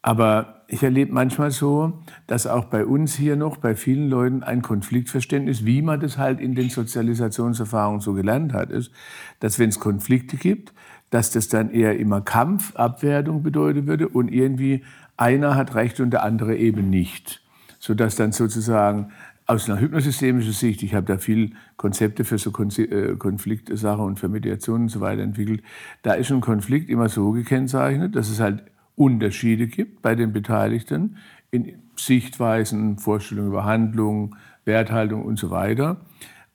[0.02, 1.94] Aber ich erlebe manchmal so,
[2.26, 6.40] dass auch bei uns hier noch, bei vielen Leuten ein Konfliktverständnis, wie man das halt
[6.40, 8.92] in den Sozialisationserfahrungen so gelernt hat, ist,
[9.40, 10.74] dass wenn es Konflikte gibt,
[11.12, 14.84] dass das dann eher immer Kampf, Abwertung bedeutet würde und irgendwie
[15.16, 17.42] einer hat Recht und der andere eben nicht.
[17.78, 19.12] Sodass dann sozusagen
[19.46, 24.30] aus einer hypnosystemischen Sicht, ich habe da viel Konzepte für so äh, Konfliktsachen und für
[24.30, 25.62] Mediation und so weiter entwickelt,
[26.02, 28.64] da ist ein Konflikt immer so gekennzeichnet, dass es halt
[28.96, 31.18] Unterschiede gibt bei den Beteiligten
[31.52, 34.36] in Sichtweisen, Vorstellungen über Handlungen,
[34.66, 35.98] Werthaltung und so weiter.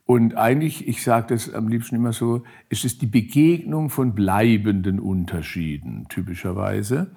[0.05, 5.01] Und eigentlich, ich sage das am liebsten immer so, ist es die Begegnung von bleibenden
[5.01, 7.11] Unterschieden typischerweise.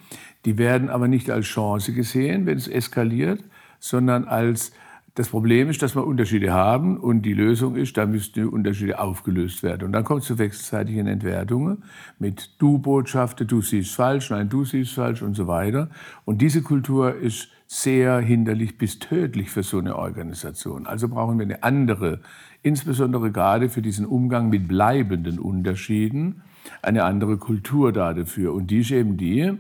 [0.44, 3.42] Die werden aber nicht als Chance gesehen, wenn es eskaliert,
[3.80, 4.74] sondern als
[5.16, 8.98] das Problem ist, dass wir Unterschiede haben und die Lösung ist, da müssten die Unterschiede
[9.00, 9.86] aufgelöst werden.
[9.86, 11.84] Und dann kommt es zu wechselseitigen Entwertungen
[12.18, 15.90] mit Du-Botschaften, du siehst falsch, nein, du siehst falsch und so weiter.
[16.24, 20.88] Und diese Kultur ist sehr hinderlich bis tödlich für so eine Organisation.
[20.88, 22.20] Also brauchen wir eine andere,
[22.64, 26.42] insbesondere gerade für diesen Umgang mit bleibenden Unterschieden,
[26.82, 28.54] eine andere Kultur da dafür.
[28.54, 29.58] Und die ist eben die,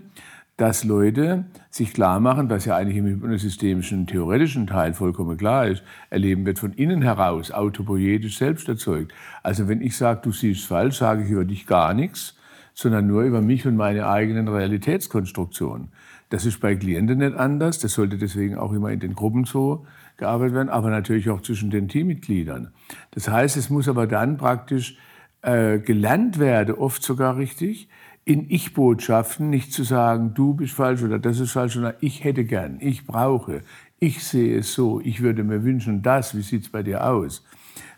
[0.61, 5.81] dass Leute sich klar machen, was ja eigentlich im hypnosystemischen theoretischen Teil vollkommen klar ist,
[6.11, 9.11] Erleben wird von innen heraus autopoietisch selbst erzeugt.
[9.41, 12.37] Also wenn ich sage, du siehst falsch, sage ich über dich gar nichts,
[12.75, 15.87] sondern nur über mich und meine eigenen Realitätskonstruktionen.
[16.29, 19.87] Das ist bei Klienten nicht anders, das sollte deswegen auch immer in den Gruppen so
[20.17, 22.71] gearbeitet werden, aber natürlich auch zwischen den Teammitgliedern.
[23.09, 24.95] Das heißt, es muss aber dann praktisch
[25.41, 27.89] äh, gelernt werden, oft sogar richtig,
[28.23, 32.45] in Ich-Botschaften nicht zu sagen, du bist falsch oder das ist falsch, sondern ich hätte
[32.45, 33.61] gern, ich brauche,
[33.99, 37.43] ich sehe es so, ich würde mir wünschen das, wie sieht es bei dir aus?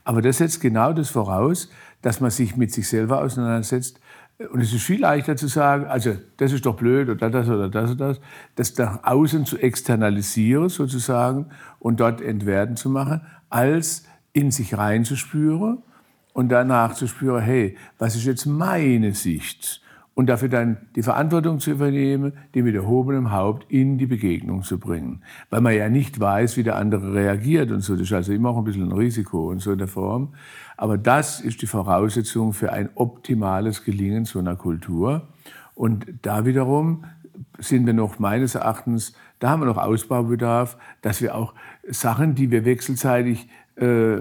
[0.04, 1.70] Aber das setzt genau das voraus,
[2.02, 4.00] dass man sich mit sich selber auseinandersetzt.
[4.52, 7.70] Und es ist viel leichter zu sagen, also das ist doch blöd oder das oder
[7.70, 8.22] das oder das,
[8.56, 11.48] das nach außen zu externalisieren sozusagen
[11.80, 15.84] und dort entwerten zu machen, als in sich reinzuspüren
[16.34, 19.83] und danach zu spüren, hey, was ist jetzt meine Sicht?
[20.16, 24.80] Und dafür dann die Verantwortung zu übernehmen, die mit erhobenem Haupt in die Begegnung zu
[24.80, 25.24] bringen.
[25.50, 27.94] Weil man ja nicht weiß, wie der andere reagiert und so.
[27.94, 30.34] Das ist also immer auch ein bisschen ein Risiko und so in der Form.
[30.78, 35.28] Aber das ist die Voraussetzung für ein optimales Gelingen so einer Kultur.
[35.74, 37.06] Und da wiederum
[37.58, 41.54] sind wir noch meines Erachtens, da haben wir noch Ausbaubedarf, dass wir auch
[41.88, 44.18] Sachen, die wir wechselseitig äh,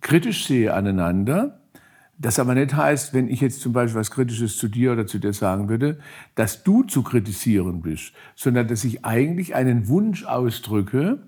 [0.00, 1.60] kritisch sehen aneinander,
[2.18, 5.18] das aber nicht heißt, wenn ich jetzt zum Beispiel was Kritisches zu dir oder zu
[5.18, 5.98] dir sagen würde,
[6.34, 11.18] dass du zu kritisieren bist, sondern dass ich eigentlich einen Wunsch ausdrücke,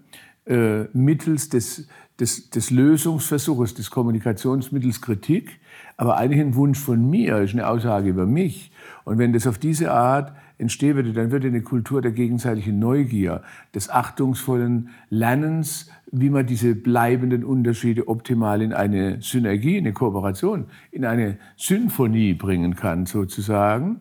[0.46, 1.88] äh, mittels des,
[2.20, 5.58] des, des Lösungsversuches, des Kommunikationsmittels Kritik,
[5.96, 8.70] aber eigentlich ein Wunsch von mir, ist eine Aussage über mich.
[9.04, 13.42] Und wenn das auf diese Art entstehen würde, dann würde eine Kultur der gegenseitigen Neugier,
[13.74, 20.66] des achtungsvollen Lernens, wie man diese bleibenden Unterschiede optimal in eine Synergie, in eine Kooperation,
[20.90, 24.00] in eine Symphonie bringen kann, sozusagen.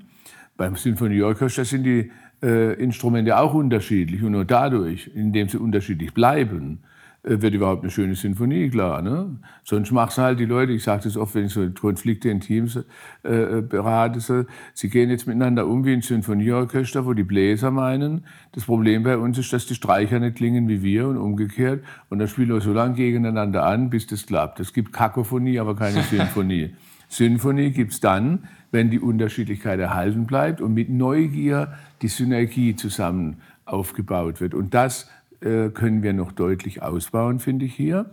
[0.57, 2.11] Beim Symphonieorchester sind die
[2.41, 6.79] äh, Instrumente auch unterschiedlich und nur dadurch, indem sie unterschiedlich bleiben,
[7.27, 9.01] wird überhaupt eine schöne Sinfonie klar.
[9.01, 9.37] Ne?
[9.63, 12.75] Sonst machen halt die Leute, ich sage das oft, wenn ich so Konflikte in Teams
[13.23, 14.45] äh, äh, berate, so,
[14.75, 19.17] sie gehen jetzt miteinander um wie ein Sinfonieorchester, wo die Bläser meinen, das Problem bei
[19.17, 21.83] uns ist, dass die Streicher nicht klingen wie wir und umgekehrt.
[22.09, 24.59] Und dann spielen wir so lange gegeneinander an, bis das klappt.
[24.59, 26.75] Es gibt Kakophonie, aber keine Sinfonie.
[27.09, 34.41] Sinfonie gibt's dann, wenn die Unterschiedlichkeit erhalten bleibt und mit Neugier die Synergie zusammen aufgebaut
[34.41, 34.53] wird.
[34.53, 35.09] Und das
[35.41, 38.09] äh, können wir noch deutlich ausbauen, finde ich hier.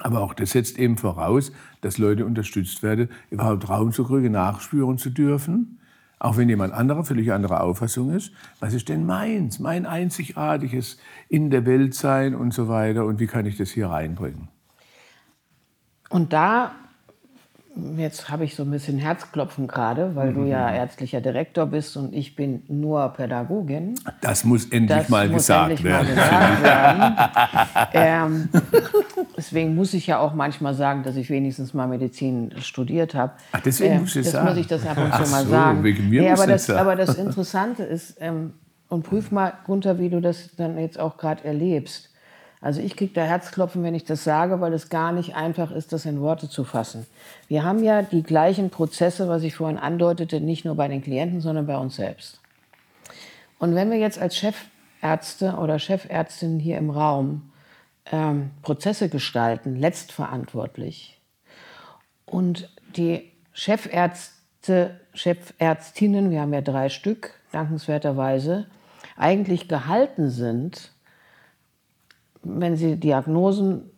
[0.00, 4.98] Aber auch das setzt eben voraus, dass Leute unterstützt werden, überhaupt Raum zu kriegen, nachspüren
[4.98, 5.78] zu dürfen.
[6.18, 8.32] Auch wenn jemand anderer völlig anderer Auffassung ist.
[8.58, 13.04] Was ist denn meins, mein einzigartiges in der Welt sein und so weiter?
[13.04, 14.48] Und wie kann ich das hier reinbringen?
[16.08, 16.72] Und da
[17.96, 20.34] jetzt habe ich so ein bisschen Herzklopfen gerade, weil mhm.
[20.34, 20.76] du ja mhm.
[20.76, 23.94] ärztlicher Direktor bist und ich bin nur Pädagogin.
[24.20, 26.14] Das muss endlich das mal muss gesagt endlich werden.
[26.14, 28.48] Mal gesagt werden.
[28.48, 28.48] ähm,
[29.36, 33.32] deswegen muss ich ja auch manchmal sagen, dass ich wenigstens mal Medizin studiert habe.
[33.52, 34.48] Ach, deswegen äh, muss ich das sagen.
[34.48, 35.84] muss ich das ab und zu mal so, sagen.
[35.84, 36.80] Wegen mir ja, aber, das, sagen.
[36.80, 38.54] aber das Interessante ist, ähm,
[38.88, 42.10] und prüf mal, Gunther, wie du das dann jetzt auch gerade erlebst.
[42.66, 45.92] Also ich kriege da Herzklopfen, wenn ich das sage, weil es gar nicht einfach ist,
[45.92, 47.06] das in Worte zu fassen.
[47.46, 51.40] Wir haben ja die gleichen Prozesse, was ich vorhin andeutete, nicht nur bei den Klienten,
[51.40, 52.40] sondern bei uns selbst.
[53.60, 57.52] Und wenn wir jetzt als Chefärzte oder Chefärztinnen hier im Raum
[58.10, 61.20] ähm, Prozesse gestalten, letztverantwortlich,
[62.24, 68.66] und die Chefärzte, Chefärztinnen, wir haben ja drei Stück, dankenswerterweise,
[69.16, 70.90] eigentlich gehalten sind,
[72.42, 73.90] wenn Sie Diagnosen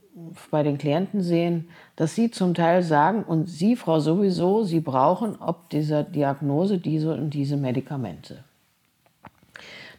[0.50, 5.36] bei den Klienten sehen, dass Sie zum Teil sagen, und Sie, Frau sowieso, Sie brauchen
[5.40, 8.44] ob dieser Diagnose diese und diese Medikamente.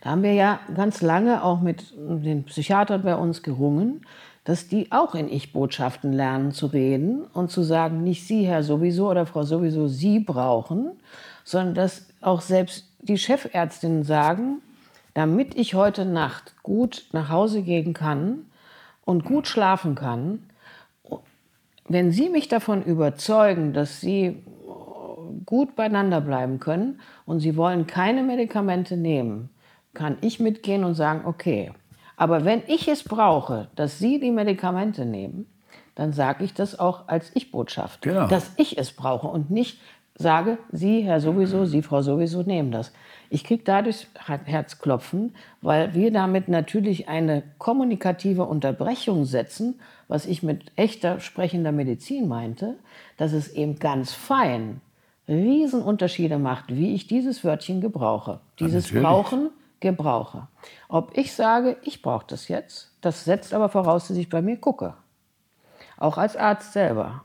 [0.02, 4.02] Da haben wir ja ganz lange auch mit den Psychiatern bei uns gerungen,
[4.46, 9.10] dass die auch in Ich-Botschaften lernen zu reden und zu sagen, nicht Sie, Herr sowieso
[9.10, 10.92] oder Frau sowieso, Sie brauchen,
[11.44, 14.62] sondern dass auch selbst die Chefärztinnen sagen,
[15.14, 18.46] damit ich heute Nacht gut nach Hause gehen kann
[19.06, 20.50] und gut schlafen kann,
[21.88, 24.44] wenn Sie mich davon überzeugen, dass Sie
[25.46, 29.50] gut beieinander bleiben können und Sie wollen keine Medikamente nehmen,
[29.94, 31.72] kann ich mitgehen und sagen, okay,
[32.16, 35.48] aber wenn ich es brauche, dass Sie die Medikamente nehmen,
[35.96, 38.28] dann sage ich das auch als Ich-Botschaft, genau.
[38.28, 39.80] dass ich es brauche und nicht
[40.20, 42.92] sage, Sie, Herr sowieso, Sie, Frau sowieso, nehmen das.
[43.30, 44.08] Ich kriege dadurch
[44.46, 52.28] Herzklopfen, weil wir damit natürlich eine kommunikative Unterbrechung setzen, was ich mit echter sprechender Medizin
[52.28, 52.76] meinte,
[53.18, 54.82] dass es eben ganz fein
[55.30, 58.42] Riesenunterschiede macht, wie ich dieses Wörtchen gebrauche.
[58.60, 60.48] Dieses ja, Brauchen, gebrauche.
[60.90, 64.58] Ob ich sage, ich brauche das jetzt, das setzt aber voraus, dass ich bei mir
[64.58, 64.96] gucke.
[65.98, 67.24] Auch als Arzt selber.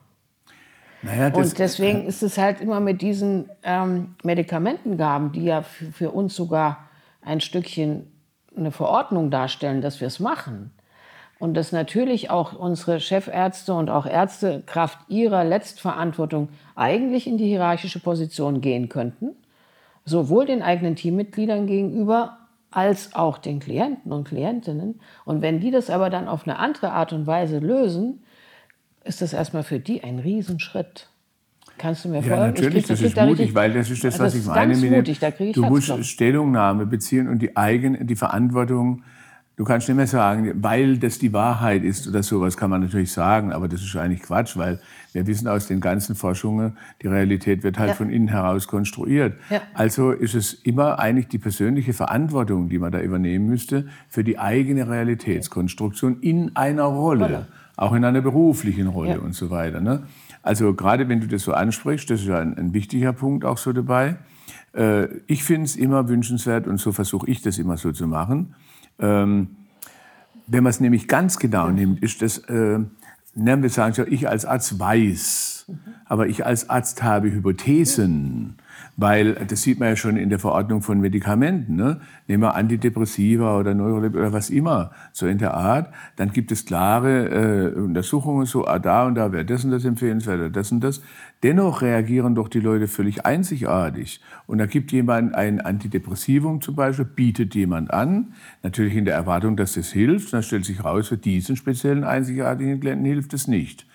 [1.05, 6.11] Naja, und deswegen ist es halt immer mit diesen ähm, Medikamentengaben, die ja für, für
[6.11, 6.88] uns sogar
[7.20, 8.11] ein Stückchen
[8.57, 10.70] eine Verordnung darstellen, dass wir es machen.
[11.38, 17.48] Und dass natürlich auch unsere Chefärzte und auch Ärzte Kraft ihrer Letztverantwortung eigentlich in die
[17.48, 19.30] hierarchische Position gehen könnten,
[20.05, 22.38] sowohl den eigenen Teammitgliedern gegenüber
[22.70, 25.00] als auch den Klienten und Klientinnen.
[25.24, 28.24] Und wenn die das aber dann auf eine andere Art und Weise lösen,
[29.05, 31.09] ist das erstmal für die ein Riesenschritt.
[31.76, 32.40] Kannst du mir vorstellen?
[32.40, 34.76] Ja, natürlich, das, das ist mutig, richtig, weil das ist das, was das ich meine.
[34.76, 39.02] Mit mutig, da ich du musst Stellungnahme beziehen und die eigene, die Verantwortung
[39.57, 43.12] Du kannst nicht mehr sagen, weil das die Wahrheit ist oder sowas kann man natürlich
[43.12, 44.80] sagen, aber das ist eigentlich Quatsch, weil
[45.12, 47.94] wir wissen aus den ganzen Forschungen, die Realität wird halt ja.
[47.94, 49.36] von innen heraus konstruiert.
[49.50, 49.62] Ja.
[49.72, 54.40] Also ist es immer eigentlich die persönliche Verantwortung, die man da übernehmen müsste für die
[54.40, 57.46] eigene Realitätskonstruktion in einer Rolle, Rolle.
[57.77, 59.18] Auch in einer beruflichen Rolle ja.
[59.18, 59.81] und so weiter.
[59.81, 60.05] Ne?
[60.43, 63.59] Also gerade wenn du das so ansprichst, das ist ja ein, ein wichtiger Punkt auch
[63.59, 64.16] so dabei.
[64.75, 68.55] Äh, ich finde es immer wünschenswert und so versuche ich das immer so zu machen
[68.99, 69.49] ähm,
[70.47, 72.81] wenn man es nämlich ganz genau nimmt, ist das, äh,
[73.35, 75.72] wir sagen ich als Arzt weiß,
[76.05, 78.57] aber ich als Arzt habe Hypothesen.
[78.97, 81.74] Weil das sieht man ja schon in der Verordnung von Medikamenten.
[81.74, 82.01] Ne?
[82.28, 85.92] Nehmen wir Antidepressiva oder Neuroleptika oder was immer, so in der Art.
[86.16, 89.84] Dann gibt es klare äh, Untersuchungen, so ah, da und da wäre das und das
[89.84, 91.03] empfehlenswert oder das und das.
[91.42, 94.20] Dennoch reagieren doch die Leute völlig einzigartig.
[94.47, 98.32] Und da gibt jemand ein Antidepressivum zum Beispiel, bietet jemand an,
[98.62, 100.32] natürlich in der Erwartung, dass das hilft.
[100.32, 103.86] dann stellt sich raus, für diesen speziellen einzigartigen Klienten hilft es nicht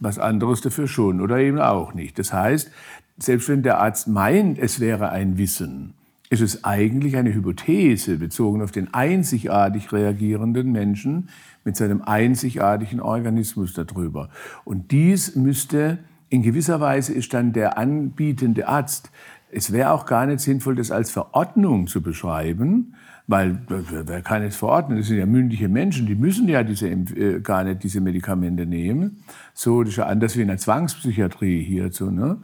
[0.00, 2.18] was anderes dafür schon oder eben auch nicht.
[2.18, 2.70] Das heißt,
[3.18, 5.94] selbst wenn der Arzt meint, es wäre ein Wissen,
[6.30, 11.30] ist es eigentlich eine Hypothese bezogen auf den einzigartig reagierenden Menschen
[11.64, 14.28] mit seinem einzigartigen Organismus darüber.
[14.64, 19.10] Und dies müsste, in gewisser Weise ist dann der anbietende Arzt,
[19.50, 22.94] es wäre auch gar nicht sinnvoll, das als Verordnung zu beschreiben,
[23.28, 24.98] weil wer kann es verordnen?
[24.98, 29.22] Das sind ja mündige Menschen, die müssen ja diese, äh, gar nicht diese Medikamente nehmen.
[29.52, 32.10] So, das ist ja anders wie in der Zwangspsychiatrie hierzu.
[32.10, 32.38] Ne?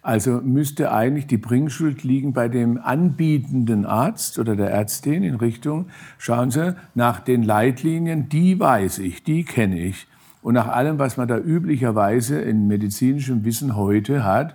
[0.00, 5.86] Also müsste eigentlich die Bringschuld liegen bei dem anbietenden Arzt oder der Ärztin in Richtung,
[6.18, 10.06] schauen Sie, nach den Leitlinien, die weiß ich, die kenne ich.
[10.40, 14.54] Und nach allem, was man da üblicherweise in medizinischem Wissen heute hat, äh,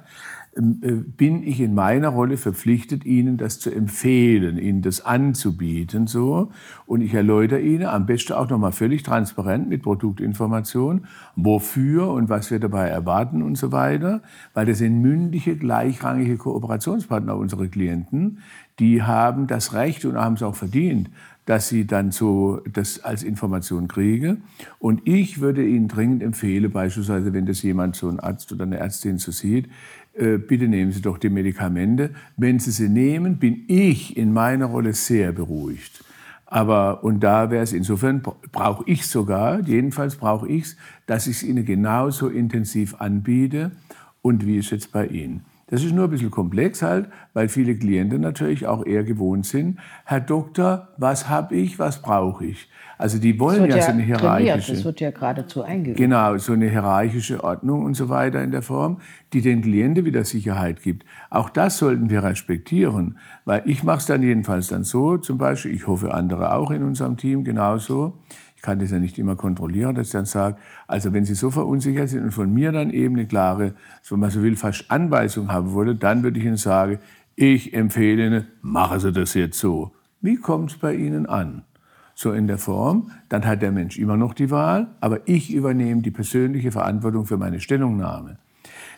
[0.55, 6.51] bin ich in meiner Rolle verpflichtet, Ihnen das zu empfehlen, Ihnen das anzubieten, so.
[6.85, 12.51] Und ich erläutere Ihnen am besten auch nochmal völlig transparent mit Produktinformation, wofür und was
[12.51, 14.21] wir dabei erwarten und so weiter.
[14.53, 18.39] Weil das sind mündige, gleichrangige Kooperationspartner unserer Klienten.
[18.79, 21.09] Die haben das Recht und haben es auch verdient,
[21.45, 24.43] dass sie dann so das als Information kriegen.
[24.79, 28.77] Und ich würde Ihnen dringend empfehlen, beispielsweise, wenn das jemand, so ein Arzt oder eine
[28.77, 29.69] Ärztin so sieht, äh,
[30.15, 32.11] bitte nehmen Sie doch die Medikamente.
[32.37, 36.03] Wenn Sie sie nehmen, bin ich in meiner Rolle sehr beruhigt.
[36.45, 41.37] Aber, und da wäre es insofern, brauche ich sogar, jedenfalls brauche ich es, dass ich
[41.37, 43.71] es Ihnen genauso intensiv anbiete
[44.21, 45.41] und wie es jetzt bei Ihnen.
[45.73, 49.79] Das ist nur ein bisschen komplex halt, weil viele Klienten natürlich auch eher gewohnt sind,
[50.05, 52.69] Herr Doktor, was habe ich, was brauche ich?
[52.99, 54.73] Also die wollen ja, ja, so eine hierarchische.
[54.73, 55.97] Das wird ja geradezu eingeübt.
[55.97, 58.99] Genau, so eine hierarchische Ordnung und so weiter in der Form,
[59.33, 61.07] die den Klienten wieder Sicherheit gibt.
[61.31, 65.73] Auch das sollten wir respektieren, weil ich mache es dann jedenfalls dann so, zum Beispiel,
[65.73, 68.19] ich hoffe andere auch in unserem Team genauso,
[68.63, 70.55] kann das ja nicht immer kontrollieren, dass ich dann sage,
[70.87, 73.75] also wenn Sie so verunsichert sind und von mir dann eben eine klare,
[74.09, 76.97] wenn man so will, fast Anweisung haben wollte, dann würde ich Ihnen sagen,
[77.35, 79.91] ich empfehle Ihnen, machen Sie das jetzt so.
[80.21, 81.63] Wie kommt es bei Ihnen an?
[82.15, 86.01] So in der Form, dann hat der Mensch immer noch die Wahl, aber ich übernehme
[86.01, 88.37] die persönliche Verantwortung für meine Stellungnahme.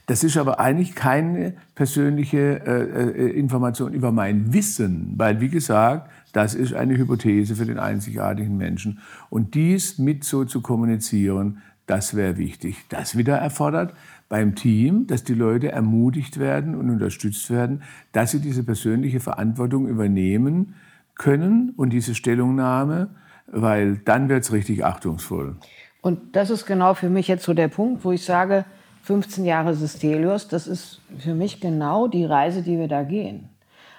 [0.08, 6.12] Das ist aber eigentlich keine persönliche äh, äh Information über mein Wissen, weil, wie gesagt,
[6.32, 9.00] das ist eine Hypothese für den einzigartigen Menschen.
[9.30, 12.86] Und dies mit so zu kommunizieren, das wäre wichtig.
[12.90, 13.94] Das wieder erfordert
[14.28, 19.88] beim Team, dass die Leute ermutigt werden und unterstützt werden, dass sie diese persönliche Verantwortung
[19.88, 20.76] übernehmen
[21.16, 23.10] können und diese Stellungnahme,
[23.48, 25.56] weil dann wird es richtig achtungsvoll.
[26.02, 28.66] Und das ist genau für mich jetzt so der Punkt, wo ich sage,
[29.06, 33.50] 15 Jahre Systelius, das ist für mich genau die Reise, die wir da gehen.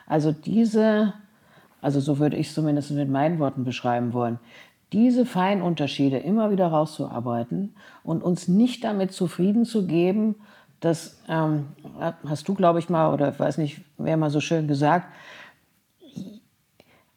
[0.07, 1.14] Also diese
[1.86, 4.40] also so würde ich es zumindest mit meinen Worten beschreiben wollen,
[4.92, 10.36] diese Feinunterschiede immer wieder rauszuarbeiten und uns nicht damit zufrieden zu geben,
[10.80, 11.66] das ähm,
[12.28, 15.07] hast du, glaube ich, mal, oder ich weiß nicht, wer mal so schön gesagt,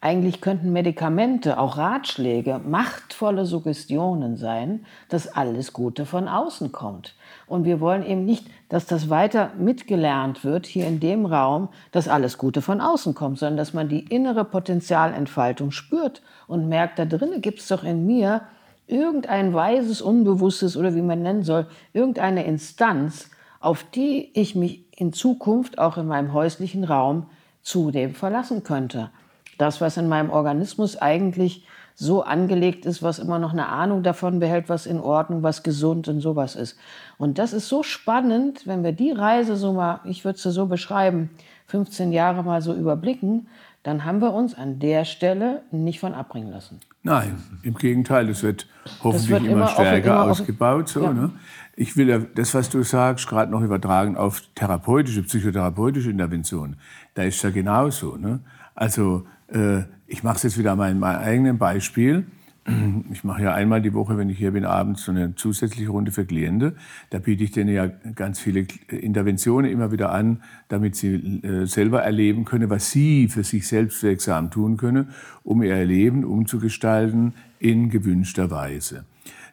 [0.02, 7.16] eigentlich könnten Medikamente, auch Ratschläge, machtvolle Suggestionen sein, dass alles Gute von außen kommt.
[7.48, 12.08] Und wir wollen eben nicht, dass das weiter mitgelernt wird hier in dem Raum, dass
[12.08, 17.04] alles Gute von außen kommt, sondern dass man die innere Potenzialentfaltung spürt und merkt, da
[17.04, 18.44] drinnen gibt es doch in mir
[18.88, 23.30] irgendein weises, unbewusstes oder wie man nennen soll, irgendeine Instanz,
[23.60, 27.26] auf die ich mich in Zukunft auch in meinem häuslichen Raum
[27.62, 29.12] zudem verlassen könnte.
[29.60, 34.40] Das, was in meinem Organismus eigentlich so angelegt ist, was immer noch eine Ahnung davon
[34.40, 36.80] behält, was in Ordnung, was gesund und sowas ist.
[37.18, 40.66] Und das ist so spannend, wenn wir die Reise so mal, ich würde sie so
[40.66, 41.30] beschreiben,
[41.68, 43.48] 15 Jahre mal so überblicken,
[43.84, 46.80] dann haben wir uns an der Stelle nicht von abbringen lassen.
[47.04, 48.68] Nein, im Gegenteil, es wird
[49.04, 50.90] hoffentlich wird immer, immer stärker immer ausgebaut.
[50.90, 51.14] So, ja.
[51.14, 51.32] ne?
[51.76, 56.78] Ich will ja das, was du sagst, gerade noch übertragen auf therapeutische, psychotherapeutische Interventionen.
[57.14, 58.18] Da ist ja genauso.
[58.18, 58.40] Ne?
[58.76, 62.26] Also äh, ich mache es jetzt wieder an meinem, eigenen Beispiel.
[63.12, 66.12] Ich mache ja einmal die Woche, wenn ich hier bin, abends so eine zusätzliche Runde
[66.12, 66.74] für Klienten.
[67.10, 72.04] Da biete ich denen ja ganz viele Interventionen immer wieder an, damit sie äh, selber
[72.04, 75.10] erleben können, was sie für sich selbst wirksam tun können,
[75.44, 79.06] um ihr Leben umzugestalten in gewünschter Weise.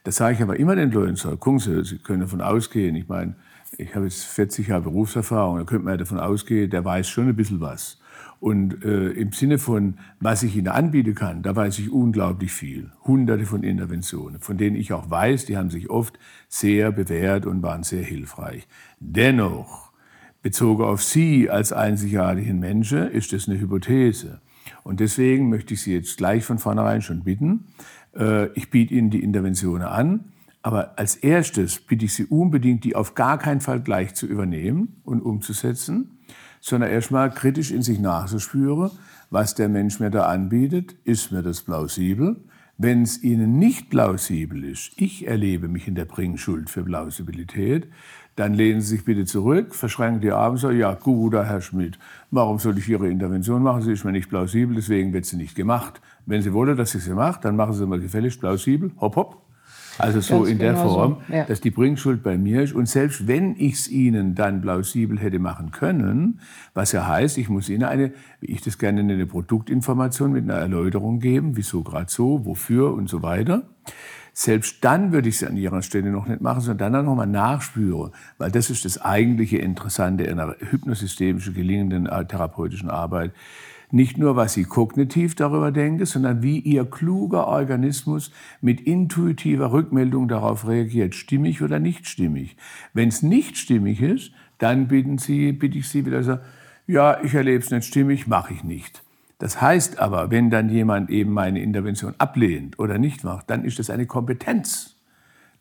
[0.05, 3.09] Das sage ich aber immer den Leuten so, gucken Sie, Sie können davon ausgehen, ich
[3.09, 3.34] meine,
[3.78, 7.28] ich habe jetzt 40 Jahre Berufserfahrung, da könnte man ja davon ausgehen, der weiß schon
[7.28, 7.99] ein bisschen was.
[8.39, 12.93] Und äh, im Sinne von, was ich Ihnen anbieten kann, da weiß ich unglaublich viel.
[13.05, 16.18] Hunderte von Interventionen, von denen ich auch weiß, die haben sich oft
[16.49, 18.68] sehr bewährt und waren sehr hilfreich.
[19.01, 19.91] Dennoch,
[20.43, 24.41] bezogen auf Sie als einzigartigen Menschen, ist das eine Hypothese.
[24.84, 27.66] Und deswegen möchte ich Sie jetzt gleich von vornherein schon bitten,
[28.14, 30.32] äh, ich biete Ihnen die Interventionen an,
[30.62, 35.01] aber als erstes bitte ich Sie unbedingt, die auf gar keinen Fall gleich zu übernehmen
[35.05, 36.18] und umzusetzen,
[36.69, 38.91] sondern erstmal kritisch in sich nachzuspüren,
[39.31, 42.37] was der Mensch mir da anbietet, ist mir das plausibel?
[42.77, 47.87] Wenn es Ihnen nicht plausibel ist, ich erlebe mich in der Bringschuld für Plausibilität,
[48.35, 52.01] dann lehnen Sie sich bitte zurück, verschränken die Arme und sagen, ja, guter Herr Schmidt,
[52.33, 53.83] warum soll ich Ihre Intervention machen?
[53.83, 56.01] Sie ist mir nicht plausibel, deswegen wird sie nicht gemacht.
[56.27, 59.45] Wenn Sie wollen, dass ich sie mache, dann machen Sie mal gefälligst plausibel, hopp, hopp,
[59.99, 61.44] also so Ganz in der genau so, Form, ja.
[61.44, 62.74] dass die Bringschuld bei mir ist.
[62.74, 66.40] Und selbst wenn ich es Ihnen dann plausibel hätte machen können,
[66.74, 70.61] was ja heißt, ich muss Ihnen eine, wie ich das gerne nenne, Produktinformation mit einer
[70.61, 73.62] Erläuterung geben, wieso gerade so, wofür und so weiter.
[74.32, 77.24] Selbst dann würde ich es an Ihrer Stelle noch nicht machen, sondern dann noch mal
[77.24, 83.32] nachspüren, weil das ist das eigentliche Interessante in einer hypnosystemischen, gelingenden äh, therapeutischen Arbeit
[83.91, 90.28] nicht nur, was sie kognitiv darüber denken, sondern wie ihr kluger Organismus mit intuitiver Rückmeldung
[90.28, 92.57] darauf reagiert, stimmig oder nicht stimmig.
[92.93, 96.39] Wenn es nicht stimmig ist, dann bitten sie, bitte ich Sie wieder so,
[96.87, 99.03] ja, ich erlebe es nicht stimmig, mache ich nicht.
[99.39, 103.78] Das heißt aber, wenn dann jemand eben meine Intervention ablehnt oder nicht macht, dann ist
[103.78, 104.95] das eine Kompetenz.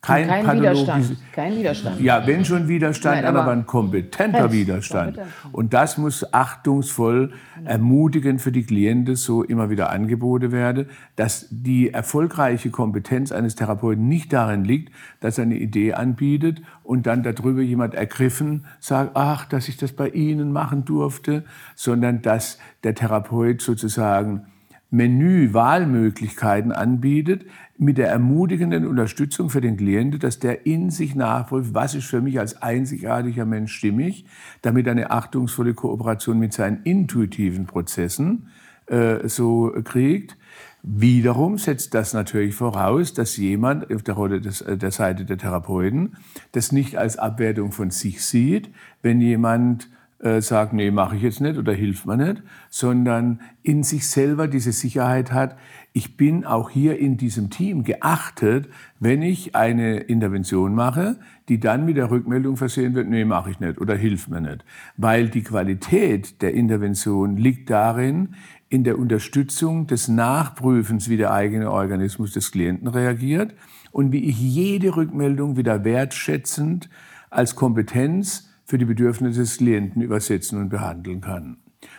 [0.06, 1.18] Kein, Kein Widerstand.
[1.34, 1.99] Kein Widerstand.
[1.99, 5.18] ja, wenn schon Widerstand, Nein, aber- aber ein kompetenter Widerstand.
[5.51, 7.34] Und das muss achtungsvoll,
[7.64, 14.08] ermutigend für die Klienten so immer wieder angeboten werden, dass die erfolgreiche Kompetenz eines Therapeuten
[14.08, 19.45] nicht darin liegt, dass er eine Idee anbietet und dann darüber jemand ergriffen sagt, ach,
[19.45, 21.43] dass ich das bei Ihnen machen durfte,
[21.76, 24.45] sondern dass der Therapeut sozusagen
[24.91, 27.45] Menü Wahlmöglichkeiten anbietet,
[27.78, 32.21] mit der ermutigenden Unterstützung für den Klienten, dass der in sich nachprüft, was ist für
[32.21, 34.26] mich als einzigartiger Mensch stimmig,
[34.61, 38.47] damit eine achtungsvolle Kooperation mit seinen intuitiven Prozessen
[38.88, 40.38] äh, so kriegt.
[40.84, 45.38] Wiederum setzt das natürlich voraus, dass jemand auf der, Rolle des, äh, der Seite der
[45.38, 46.15] Therapeuten
[46.51, 48.69] das nicht als Abwertung von sich sieht,
[49.01, 53.84] wenn jemand äh, sagt, nee, mache ich jetzt nicht oder hilft mir nicht, sondern in
[53.84, 55.57] sich selber diese Sicherheit hat,
[55.97, 58.67] ich bin auch hier in diesem Team geachtet,
[58.99, 61.17] wenn ich eine Intervention mache,
[61.47, 64.65] die dann mit der Rückmeldung versehen wird, nee, mache ich nicht oder hilft mir nicht.
[64.97, 68.35] Weil die Qualität der Intervention liegt darin,
[68.67, 73.55] in der Unterstützung des Nachprüfens, wie der eigene Organismus des Klienten reagiert
[73.93, 76.89] und wie ich jede Rückmeldung wieder wertschätzend
[77.29, 81.55] als Kompetenz für die Bedürfnisse des Klienten übersetzen und behandeln kann.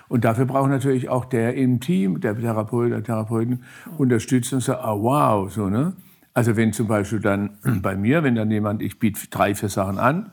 [0.09, 3.65] Und dafür braucht natürlich auch der im Team, der Therapeut, der Therapeuten,
[3.99, 5.95] Unterstützung sagt, ah, wow, so, ne?
[6.33, 9.99] Also wenn zum Beispiel dann bei mir, wenn dann jemand, ich biete drei, vier Sachen
[9.99, 10.31] an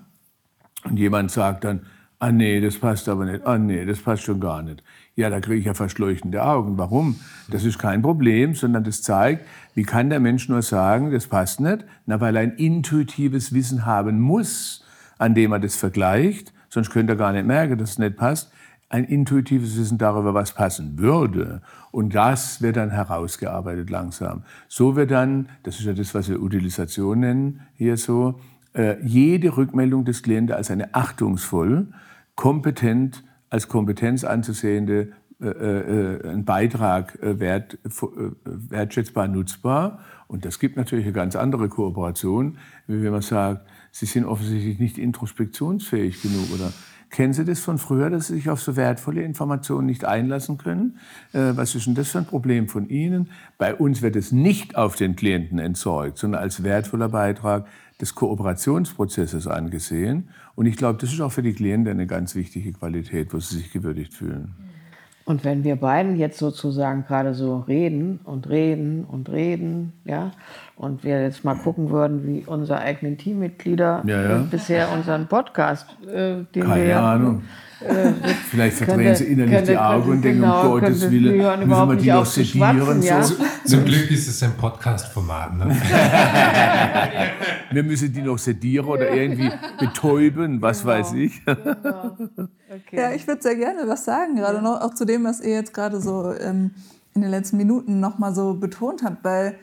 [0.84, 1.82] und jemand sagt dann,
[2.20, 4.84] ah nee, das passt aber nicht, ah nee, das passt schon gar nicht.
[5.16, 6.78] Ja, da kriege ich ja fast leuchtende Augen.
[6.78, 7.20] Warum?
[7.50, 9.46] Das ist kein Problem, sondern das zeigt,
[9.76, 11.86] wie kann der Mensch nur sagen, das passt nicht?
[12.06, 14.86] Na, weil er ein intuitives Wissen haben muss,
[15.18, 18.52] an dem er das vergleicht, sonst könnte er gar nicht merken, dass es nicht passt.
[18.94, 21.64] Ein intuitives Wissen darüber, was passen würde.
[21.90, 24.44] Und das wird dann herausgearbeitet langsam.
[24.68, 28.40] So wird dann, das ist ja das, was wir Utilisation nennen, hier so,
[28.76, 31.88] äh, jede Rückmeldung des Klienten als eine achtungsvoll,
[32.36, 37.90] kompetent, als Kompetenz anzusehende äh, äh, ein Beitrag äh, wert, äh,
[38.44, 40.02] wertschätzbar nutzbar.
[40.28, 44.80] Und das gibt natürlich eine ganz andere Kooperation, wie wenn man sagt, Sie sind offensichtlich
[44.80, 46.74] nicht introspektionsfähig genug oder
[47.14, 50.98] Kennen Sie das von früher, dass Sie sich auf so wertvolle Informationen nicht einlassen können?
[51.32, 53.30] Äh, was ist denn das für ein Problem von Ihnen?
[53.60, 57.68] Bei uns wird es nicht auf den Klienten entsorgt, sondern als wertvoller Beitrag
[58.02, 60.30] des Kooperationsprozesses angesehen.
[60.56, 63.58] Und ich glaube, das ist auch für die Klienten eine ganz wichtige Qualität, wo sie
[63.58, 64.56] sich gewürdigt fühlen.
[65.26, 70.32] Und wenn wir beiden jetzt sozusagen gerade so reden und reden und reden, ja,
[70.76, 74.38] und wir jetzt mal gucken würden, wie unsere eigenen Teammitglieder Ja, ja.
[74.52, 77.38] bisher unseren Podcast, äh, den Keine wir ja- Ahnung.
[77.40, 77.42] äh,
[78.50, 81.90] Vielleicht verdrehen könnte- sie innerlich könnte- die Augen und denken, genau, um Gottes Willen, müssen
[81.90, 82.78] wir die noch sedieren.
[82.78, 83.08] schwatzen, So.
[83.08, 83.22] ja.
[83.66, 85.58] Zum Glück ist es ein Podcast-Format.
[85.58, 85.76] Ne?
[87.72, 90.94] Wir müssen die noch sedieren oder irgendwie betäuben, was Genau.
[90.94, 91.42] weiß ich.
[92.92, 95.74] Ja, ich würde sehr gerne was sagen, gerade noch auch zu dem, was ihr jetzt
[95.74, 96.72] gerade so ähm,
[97.16, 99.56] in den letzten Minuten nochmal so betont habt, weil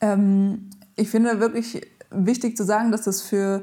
[0.00, 3.62] ähm, ich finde wirklich wichtig zu sagen, dass das für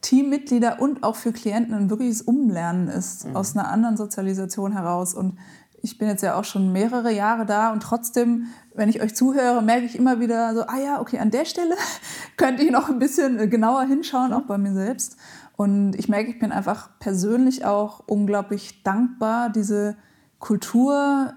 [0.00, 5.14] Teammitglieder und auch für Klienten ein wirkliches Umlernen ist aus einer anderen Sozialisation heraus.
[5.14, 5.38] Und
[5.82, 9.62] ich bin jetzt ja auch schon mehrere Jahre da und trotzdem, wenn ich euch zuhöre,
[9.62, 11.74] merke ich immer wieder so, ah ja, okay, an der Stelle
[12.36, 15.16] könnte ich noch ein bisschen äh, genauer hinschauen, auch bei mir selbst.
[15.56, 19.96] Und ich merke, ich bin einfach persönlich auch unglaublich dankbar, diese
[20.38, 21.34] Kultur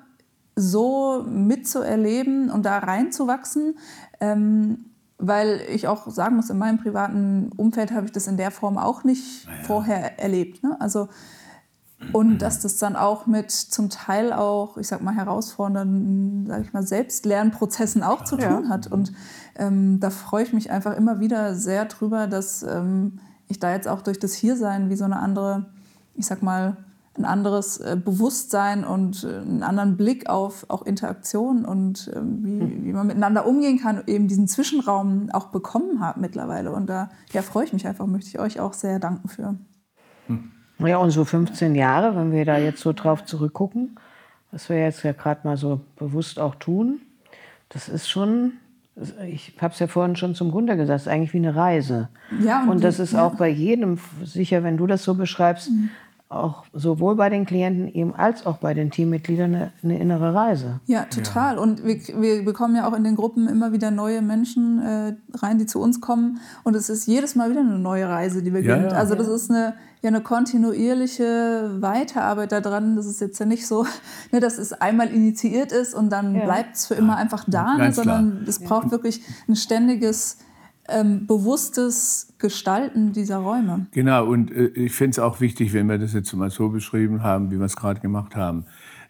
[0.56, 3.78] so mitzuerleben und da reinzuwachsen.
[4.22, 4.93] Ähm,
[5.28, 8.78] weil ich auch sagen muss, in meinem privaten Umfeld habe ich das in der Form
[8.78, 10.64] auch nicht vorher erlebt.
[10.64, 10.76] Ne?
[10.80, 11.08] Also,
[12.12, 16.74] und dass das dann auch mit zum Teil auch, ich sag mal, herausfordernden, sag ich
[16.74, 18.88] mal, Selbstlernprozessen auch zu tun hat.
[18.88, 19.14] Und
[19.56, 23.88] ähm, da freue ich mich einfach immer wieder sehr drüber, dass ähm, ich da jetzt
[23.88, 25.68] auch durch das Hiersein wie so eine andere,
[26.16, 26.78] ich sag mal,
[27.18, 32.86] ein anderes äh, Bewusstsein und äh, einen anderen Blick auf auch Interaktion und ähm, wie,
[32.86, 36.72] wie man miteinander umgehen kann, eben diesen Zwischenraum auch bekommen habe mittlerweile.
[36.72, 39.56] Und da ja, freue ich mich einfach, möchte ich euch auch sehr danken für.
[40.80, 43.96] Ja, und so 15 Jahre, wenn wir da jetzt so drauf zurückgucken,
[44.52, 47.02] was wir jetzt ja gerade mal so bewusst auch tun,
[47.70, 48.54] das ist schon,
[49.28, 52.10] ich habe es ja vorhin schon zum Gunther gesagt, es ist eigentlich wie eine Reise.
[52.44, 53.24] Ja, und und das die- ist ja.
[53.26, 55.70] auch bei jedem, sicher, wenn du das so beschreibst,
[56.36, 60.80] auch sowohl bei den Klienten eben als auch bei den Teammitgliedern eine, eine innere Reise.
[60.86, 61.58] Ja, total.
[61.58, 65.60] Und wir, wir bekommen ja auch in den Gruppen immer wieder neue Menschen äh, rein,
[65.60, 66.40] die zu uns kommen.
[66.64, 68.84] Und es ist jedes Mal wieder eine neue Reise, die beginnt.
[68.84, 68.98] Ja, ja.
[68.98, 72.96] Also das ist eine, ja, eine kontinuierliche Weiterarbeit daran.
[72.96, 73.86] Das ist jetzt ja nicht so,
[74.32, 76.44] ne, dass es einmal initiiert ist und dann Ja.
[76.46, 80.38] bleibt es für immer einfach da, ne, sondern es braucht wirklich ein ständiges,
[80.90, 83.88] ähm, bewusstes Gestalten dieser Räume.
[83.92, 87.24] Genau, und äh, ich finde es auch wichtig, wenn wir das jetzt mal so beschrieben
[87.24, 88.66] haben, wie wir es gerade gemacht haben.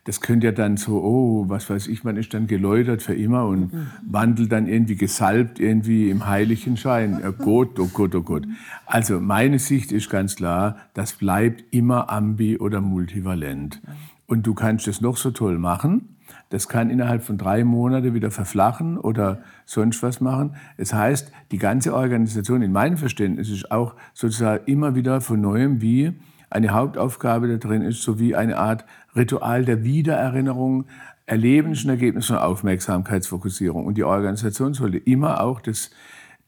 [0.06, 3.46] Das könnte ja dann so, oh, was weiß ich, man ist dann geläutert für immer
[3.46, 3.72] und
[4.06, 7.22] wandelt dann irgendwie gesalbt irgendwie im heiligen Schein.
[7.26, 8.44] Oh Gott, oh Gott, oh Gott.
[8.86, 13.82] Also meine Sicht ist ganz klar, das bleibt immer ambi- oder multivalent.
[14.28, 16.13] Und du kannst es noch so toll machen.
[16.54, 20.56] Das kann innerhalb von drei Monaten wieder verflachen oder sonst was machen.
[20.78, 25.82] Es heißt, die ganze Organisation in meinem Verständnis ist auch sozusagen immer wieder von neuem
[25.82, 26.14] wie
[26.52, 28.86] eine Hauptaufgabe da drin ist, sowie eine Art
[29.16, 30.86] Ritual der Wiedererinnerung,
[31.26, 33.88] erlebnischen Ergebnissen und Aufmerksamkeitsfokussierung.
[33.88, 35.90] Und die Organisation sollte immer auch das,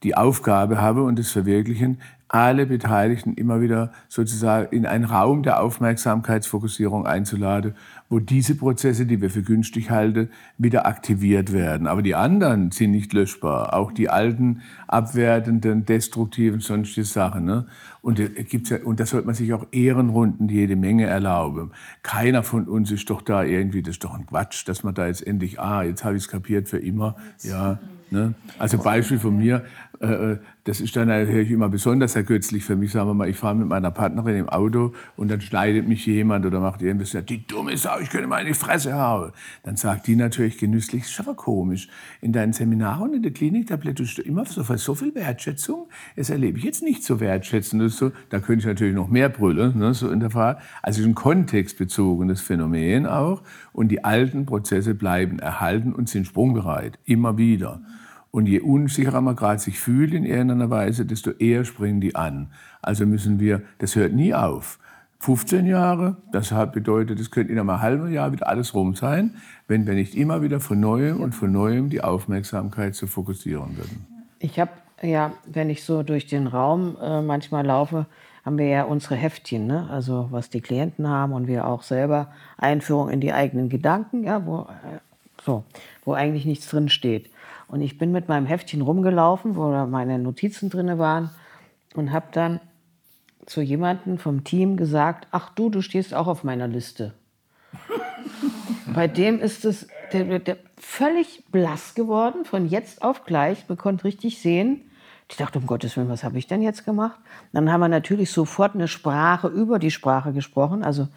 [0.04, 1.98] die Aufgabe haben und das Verwirklichen,
[2.28, 7.76] alle Beteiligten immer wieder sozusagen in einen Raum der Aufmerksamkeitsfokussierung einzuladen,
[8.10, 11.88] wo diese Prozesse, die wir für günstig halten, wieder aktiviert werden.
[11.88, 13.74] Aber die anderen sind nicht löschbar.
[13.74, 17.46] Auch die alten, abwertenden, destruktiven, sonstige Sachen.
[17.46, 17.66] Ne?
[18.02, 21.72] Und, äh, gibt's ja, und da sollte man sich auch Ehrenrunden jede Menge erlauben.
[22.04, 25.08] Keiner von uns ist doch da irgendwie, das ist doch ein Quatsch, dass man da
[25.08, 27.16] jetzt endlich, ah, jetzt habe ich es kapiert für immer.
[27.44, 27.80] Ja,
[28.12, 28.34] ne?
[28.60, 29.64] Also Beispiel von mir,
[30.00, 32.92] äh, das ist dann natürlich immer besonders ergötzlich für mich.
[32.92, 36.46] Sagen wir mal, ich fahre mit meiner Partnerin im Auto und dann schneidet mich jemand
[36.46, 39.32] oder macht irgendwas, sagt, die dumme Sau, ich könnte mal in die Fresse hauen.
[39.64, 41.88] Dann sagt die natürlich genüsslich, ist aber komisch.
[42.22, 45.88] In deinen Seminaren und in der Klinik, da plätschst du immer so, so viel Wertschätzung.
[46.16, 47.92] Das erlebe ich jetzt nicht so wertschätzend.
[47.92, 50.62] So, da könnte ich natürlich noch mehr brüllen, ne, so in der Fahrt.
[50.82, 53.42] Also ein kontextbezogenes Phänomen auch.
[53.74, 57.00] Und die alten Prozesse bleiben erhalten und sind sprungbereit.
[57.06, 57.82] Immer wieder.
[58.32, 62.52] Und je unsicherer man gerade sich fühlt in irgendeiner Weise, desto eher springen die an.
[62.82, 64.78] Also müssen wir, das hört nie auf.
[65.20, 69.36] 15 Jahre, das bedeutet, es könnte in einem halben Jahr wieder alles rum sein,
[69.68, 74.15] wenn wir nicht immer wieder von Neuem und von Neuem die Aufmerksamkeit zu fokussieren würden.
[74.46, 74.70] Ich habe
[75.02, 78.06] ja, wenn ich so durch den Raum äh, manchmal laufe,
[78.46, 79.90] haben wir ja unsere Heftchen, ne?
[79.90, 84.46] also was die Klienten haben und wir auch selber Einführung in die eigenen Gedanken, ja,
[84.46, 85.00] wo, äh,
[85.44, 85.64] so,
[86.04, 87.32] wo eigentlich nichts drin steht.
[87.68, 91.32] Und ich bin mit meinem Heftchen rumgelaufen, wo meine Notizen drin waren
[91.96, 92.60] und habe dann
[93.48, 97.16] zu jemandem vom Team gesagt, ach du, du stehst auch auf meiner Liste.
[98.94, 99.88] Bei dem ist es
[100.24, 103.68] der, der, völlig blass geworden, von jetzt auf gleich.
[103.68, 104.82] Man konnte richtig sehen.
[105.30, 107.20] Ich dachte, um Gottes Willen, was habe ich denn jetzt gemacht?
[107.52, 110.84] Dann haben wir natürlich sofort eine Sprache über die Sprache gesprochen.
[110.84, 111.08] Also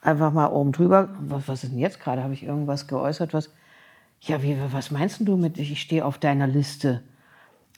[0.00, 2.22] einfach mal oben drüber, was, was ist denn jetzt gerade?
[2.22, 3.50] Habe ich irgendwas geäußert, was,
[4.20, 7.02] ja, wie, was meinst du mit, ich stehe auf deiner Liste?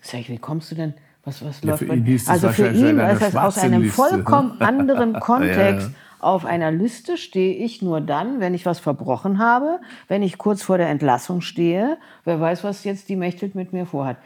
[0.03, 0.95] Sag ich, wie kommst du denn?
[1.25, 4.57] Was, was Ja, läuft für ihn hieß Also für ihn ist das aus einem vollkommen
[4.61, 5.89] anderen Kontext.
[5.89, 5.95] Ja.
[6.25, 10.63] Auf einer Liste stehe ich nur dann, wenn ich was verbrochen habe, wenn ich kurz
[10.63, 11.99] vor der Entlassung stehe.
[12.25, 14.17] Wer weiß, was jetzt die Mechthild mit mir vorhat.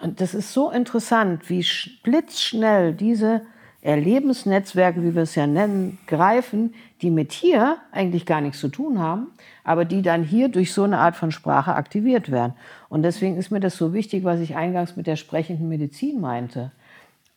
[0.00, 3.42] Und das ist so interessant, wie sch- blitzschnell diese
[3.82, 9.00] Erlebensnetzwerke, wie wir es ja nennen, greifen, die mit hier eigentlich gar nichts zu tun
[9.00, 9.26] haben,
[9.64, 12.54] aber die dann hier durch so eine Art von Sprache aktiviert werden.
[12.88, 16.70] Und deswegen ist mir das so wichtig, was ich eingangs mit der sprechenden Medizin meinte.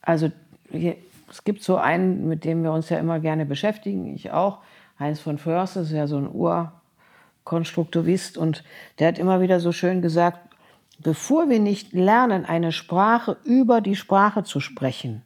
[0.03, 0.31] Also
[1.31, 4.59] es gibt so einen, mit dem wir uns ja immer gerne beschäftigen, ich auch,
[4.99, 8.63] Heinz von Förster, ist ja so ein Urkonstruktivist und
[8.99, 10.39] der hat immer wieder so schön gesagt,
[10.99, 15.23] bevor wir nicht lernen, eine Sprache über die Sprache zu sprechen,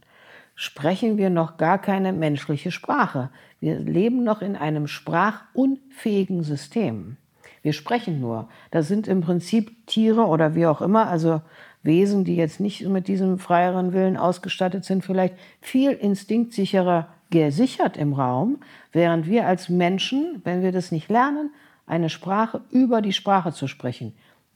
[0.53, 3.29] sprechen wir noch gar keine menschliche Sprache.
[3.59, 7.17] Wir leben noch in einem sprachunfähigen System.
[7.65, 8.47] Wir sprechen nur.
[8.69, 11.41] Das sind im Prinzip Tiere oder wie auch immer, also
[11.81, 18.13] Wesen, die jetzt nicht mit diesem freieren Willen ausgestattet sind, vielleicht viel instinktsicherer gesichert im
[18.13, 18.57] Raum,
[18.91, 21.55] während wir als Menschen, wenn wir das nicht lernen,
[21.87, 24.13] eine Sprache über die Sprache zu sprechen,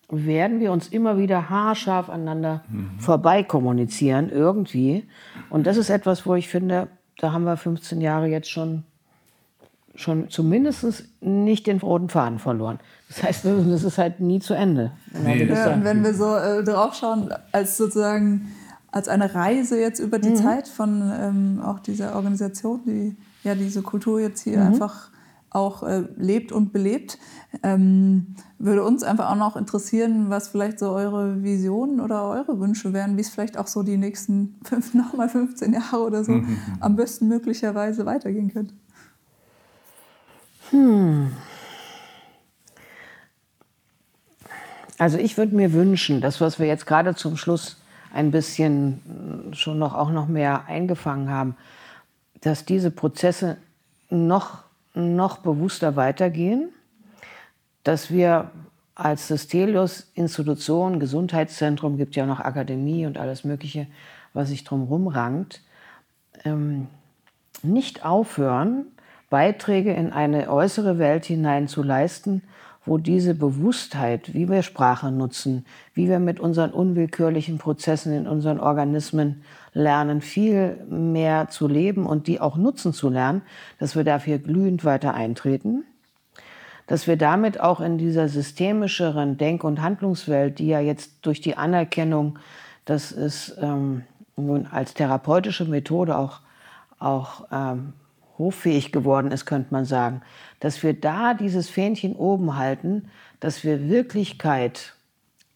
[0.07, 2.63] werden wir uns immer wieder haarscharf aneinander
[2.99, 5.07] vorbei kommunizieren, irgendwie.
[5.49, 8.83] Und das ist etwas, wo ich finde, da haben wir 15 Jahre jetzt schon,
[9.99, 12.79] schon zumindest nicht den roten Faden verloren.
[13.09, 14.91] Das heißt, das ist halt nie zu Ende.
[15.23, 18.51] Nee, Ja, und wenn wir so äh, drauf schauen, als sozusagen
[18.91, 23.83] als eine Reise jetzt über die Zeit von ähm, auch dieser Organisation, die ja diese
[23.83, 25.11] Kultur jetzt hier einfach
[25.51, 27.17] auch äh, lebt und belebt,
[27.63, 32.93] ähm, würde uns einfach auch noch interessieren, was vielleicht so eure Visionen oder eure Wünsche
[32.93, 36.41] wären, wie es vielleicht auch so die nächsten fünf, nochmal 15 Jahre oder so
[36.79, 38.73] am besten möglicherweise weitergehen könnte.
[44.97, 47.77] Also ich würde mir wünschen, das, was wir jetzt gerade zum Schluss
[48.13, 51.55] ein bisschen äh, schon noch auch noch mehr eingefangen haben,
[52.41, 53.57] dass diese Prozesse
[54.09, 54.63] noch,
[54.93, 56.69] noch bewusster weitergehen,
[57.83, 58.51] dass wir
[58.95, 63.87] als Systelius Institution, Gesundheitszentrum, gibt ja noch Akademie und alles Mögliche,
[64.33, 65.61] was sich drumherum rankt,
[66.43, 66.87] ähm,
[67.63, 68.85] nicht aufhören,
[69.29, 72.43] Beiträge in eine äußere Welt hinein zu leisten,
[72.85, 78.59] wo diese Bewusstheit, wie wir Sprache nutzen, wie wir mit unseren unwillkürlichen Prozessen in unseren
[78.59, 83.43] Organismen lernen, viel mehr zu leben und die auch nutzen zu lernen,
[83.79, 85.83] dass wir dafür glühend weiter eintreten
[86.89, 91.55] dass wir damit auch in dieser systemischeren Denk- und Handlungswelt, die ja jetzt durch die
[91.55, 92.39] Anerkennung,
[92.85, 94.05] dass es ähm,
[94.35, 96.39] nun als therapeutische Methode auch,
[96.97, 97.93] auch ähm,
[98.39, 100.21] hoffähig geworden ist, könnte man sagen,
[100.59, 103.09] dass wir da dieses Fähnchen oben halten,
[103.39, 104.95] dass wir Wirklichkeit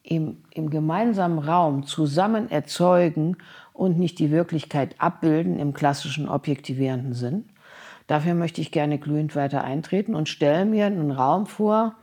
[0.03, 3.38] im, im gemeinsamen Raum zusammen erzeugen
[3.71, 7.45] und nicht die Wirklichkeit abbilden im klassischen objektivierenden Sinn.
[8.07, 11.95] Dafür möchte ich gerne glühend weiter eintreten und stelle mir einen Raum vor,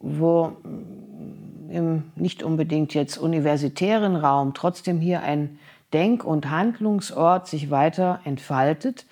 [0.00, 5.58] wo mm, im nicht unbedingt jetzt universitären Raum trotzdem hier ein
[5.92, 9.06] Denk- und Handlungsort sich weiter entfaltet,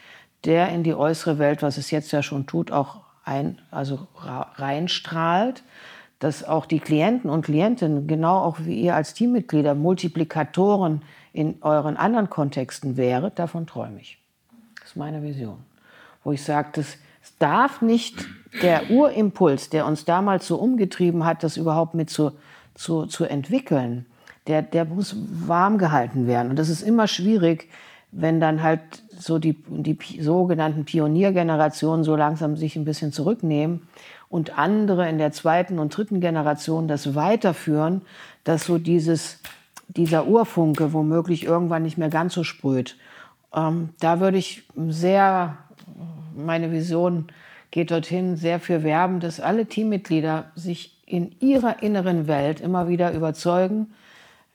[0.44, 4.52] der in die äußere Welt, was es jetzt ja schon tut, auch ein, also ra-
[4.56, 5.62] reinstrahlt,
[6.18, 11.96] dass auch die Klienten und Klientinnen, genau auch wie ihr als Teammitglieder, Multiplikatoren in euren
[11.96, 14.18] anderen Kontexten wäret, davon träume ich.
[14.80, 15.58] Das ist meine Vision.
[16.24, 16.98] Wo ich sage, es
[17.38, 18.26] darf nicht
[18.62, 22.32] der Urimpuls, der uns damals so umgetrieben hat, das überhaupt mit zu,
[22.74, 24.06] zu, zu entwickeln,
[24.46, 25.16] der, der muss
[25.46, 26.50] warm gehalten werden.
[26.50, 27.68] Und das ist immer schwierig,
[28.12, 28.80] wenn dann halt
[29.18, 33.82] so die, die sogenannten Pioniergenerationen so langsam sich ein bisschen zurücknehmen
[34.28, 38.02] und andere in der zweiten und dritten Generation das weiterführen,
[38.44, 39.40] dass so dieses,
[39.88, 42.96] dieser Urfunke womöglich irgendwann nicht mehr ganz so sprüht.
[43.54, 45.56] Ähm, da würde ich sehr,
[46.36, 47.26] meine Vision
[47.70, 53.12] geht dorthin, sehr für werben, dass alle Teammitglieder sich in ihrer inneren Welt immer wieder
[53.12, 53.92] überzeugen,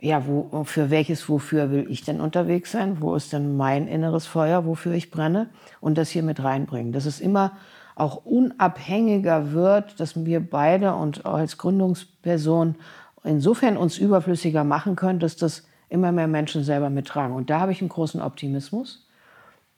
[0.01, 3.01] ja, wo, für welches, wofür will ich denn unterwegs sein?
[3.01, 5.49] Wo ist denn mein inneres Feuer, wofür ich brenne?
[5.79, 6.91] Und das hier mit reinbringen.
[6.91, 7.51] Dass es immer
[7.93, 12.75] auch unabhängiger wird, dass wir beide und als Gründungsperson
[13.23, 17.35] insofern uns überflüssiger machen können, dass das immer mehr Menschen selber mittragen.
[17.35, 19.07] Und da habe ich einen großen Optimismus.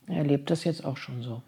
[0.08, 1.42] Er erlebt das jetzt auch schon so.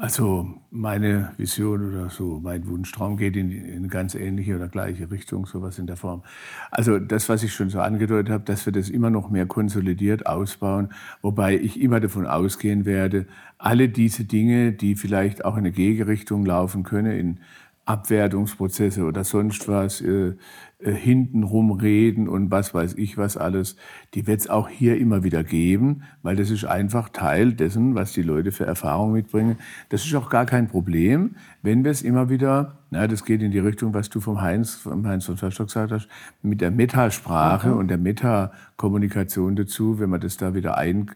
[0.00, 5.10] Also meine Vision oder so, mein Wunschtraum geht in, in eine ganz ähnliche oder gleiche
[5.10, 6.22] Richtung, sowas in der Form.
[6.70, 10.24] Also das, was ich schon so angedeutet habe, dass wir das immer noch mehr konsolidiert
[10.24, 10.88] ausbauen,
[11.20, 13.26] wobei ich immer davon ausgehen werde,
[13.58, 17.40] alle diese Dinge, die vielleicht auch in eine Gegenrichtung laufen können, in
[17.84, 20.32] Abwertungsprozesse oder sonst was, äh,
[20.82, 23.76] äh, hintenrum reden und was weiß ich was alles,
[24.14, 28.12] die wird es auch hier immer wieder geben, weil das ist einfach Teil dessen, was
[28.12, 29.58] die Leute für Erfahrungen mitbringen.
[29.90, 33.50] Das ist auch gar kein Problem, wenn wir es immer wieder, na, das geht in
[33.50, 36.08] die Richtung, was du vom Heinz, vom Heinz von Verstock gesagt hast,
[36.40, 37.78] mit der Metasprache okay.
[37.78, 41.10] und der Metakommunikation dazu, wenn wir das da wieder ein,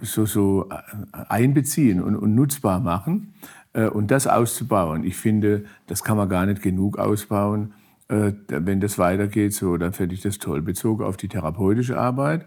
[0.00, 3.34] so, so äh, einbeziehen und, und nutzbar machen
[3.74, 5.04] äh, und das auszubauen.
[5.04, 7.74] Ich finde, das kann man gar nicht genug ausbauen
[8.12, 10.62] wenn das weitergeht, so, dann fände ich das toll.
[10.62, 12.44] Bezogen auf die therapeutische Arbeit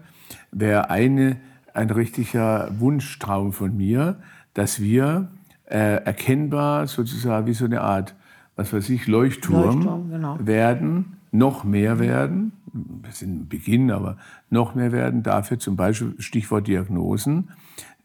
[0.52, 1.36] wäre eine,
[1.74, 4.16] ein richtiger Wunschtraum von mir,
[4.54, 5.28] dass wir
[5.66, 8.14] äh, erkennbar sozusagen wie so eine Art,
[8.54, 10.38] was weiß ich, Leuchtturm, Leuchtturm genau.
[10.40, 14.16] werden, noch mehr werden, wir sind im Beginn, aber
[14.50, 15.22] noch mehr werden.
[15.22, 17.50] Dafür zum Beispiel Stichwort Diagnosen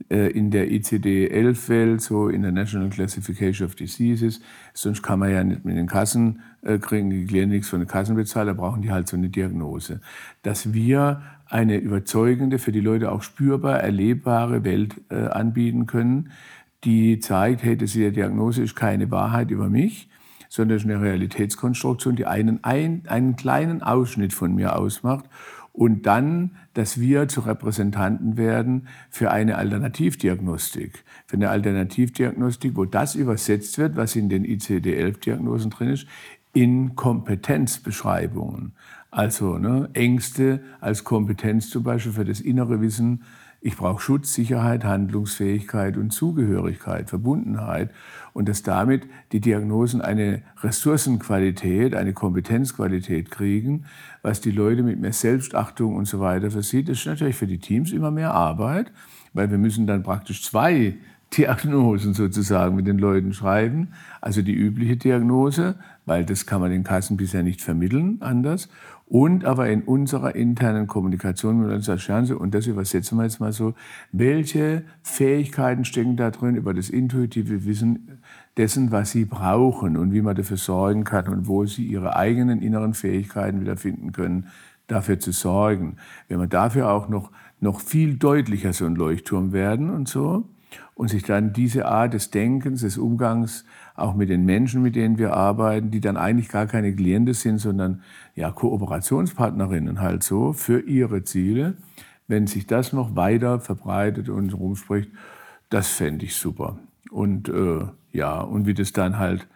[0.10, 4.42] äh, in der ICD-11-Welt, so International Classification of Diseases.
[4.74, 8.16] Sonst kann man ja nicht mit den Kassen äh, kriegen, die Clinics von den Kassen
[8.16, 10.02] bezahlen, da brauchen die halt so eine Diagnose.
[10.44, 16.32] Dass wir eine überzeugende, für die Leute auch spürbar erlebbare Welt äh, anbieten können,
[16.84, 20.10] die zeigt, hey, das diese Diagnose ist keine Wahrheit über mich,
[20.50, 25.26] sondern ist eine Realitätskonstruktion, die einen, ein, einen kleinen Ausschnitt von mir ausmacht
[25.74, 31.04] und dann, dass wir zu Repräsentanten werden für eine Alternativdiagnostik.
[31.26, 36.08] Für eine Alternativdiagnostik, wo das übersetzt wird, was in den ICD-11-Diagnosen drin ist,
[36.54, 38.74] in Kompetenzbeschreibungen.
[39.10, 43.24] Also ne, Ängste als Kompetenz zum Beispiel für das innere Wissen.
[43.64, 47.92] Ich brauche Schutz, Sicherheit, Handlungsfähigkeit und Zugehörigkeit, Verbundenheit
[48.34, 53.86] und dass damit die Diagnosen eine Ressourcenqualität, eine Kompetenzqualität kriegen,
[54.24, 56.90] was die Leute mit mehr Selbstachtung und so weiter versieht.
[56.90, 58.92] Das ist natürlich für die Teams immer mehr Arbeit,
[59.34, 60.96] weil wir müssen dann praktisch zwei
[61.38, 63.90] Diagnosen sozusagen mit den Leuten schreiben.
[64.20, 65.76] Also die übliche Diagnose,
[66.06, 68.70] weil das kann man den Kassen bisher nicht vermitteln, anders.
[69.06, 73.52] Und aber in unserer internen Kommunikation mit unserer Chance, und das übersetzen wir jetzt mal
[73.52, 73.74] so,
[74.14, 78.20] welche Fähigkeiten stecken da drin über das intuitive Wissen
[78.56, 82.62] dessen, was sie brauchen und wie man dafür sorgen kann und wo sie ihre eigenen
[82.62, 84.48] inneren Fähigkeiten wiederfinden können,
[84.88, 85.98] dafür zu sorgen.
[86.28, 90.46] Wenn wir dafür auch noch, noch viel deutlicher so ein Leuchtturm werden und so,
[91.02, 95.18] und sich dann diese Art des Denkens, des Umgangs auch mit den Menschen, mit denen
[95.18, 98.04] wir arbeiten, die dann eigentlich gar keine Klienten sind, sondern
[98.36, 101.74] ja Kooperationspartnerinnen halt so für ihre Ziele,
[102.28, 105.10] wenn sich das noch weiter verbreitet und rumspricht,
[105.72, 106.78] das fände ich super.
[107.10, 107.80] Und äh,
[108.12, 109.48] ja, und wie das dann halt,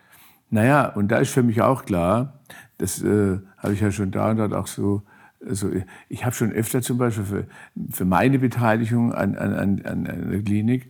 [0.49, 2.39] naja, und da ist für mich auch klar,
[2.79, 5.03] das äh, habe ich ja schon da und dort auch so
[5.47, 5.69] also
[6.09, 7.47] ich habe schon öfter zum Beispiel für,
[7.91, 10.89] für meine Beteiligung an, an, an, an der Klinik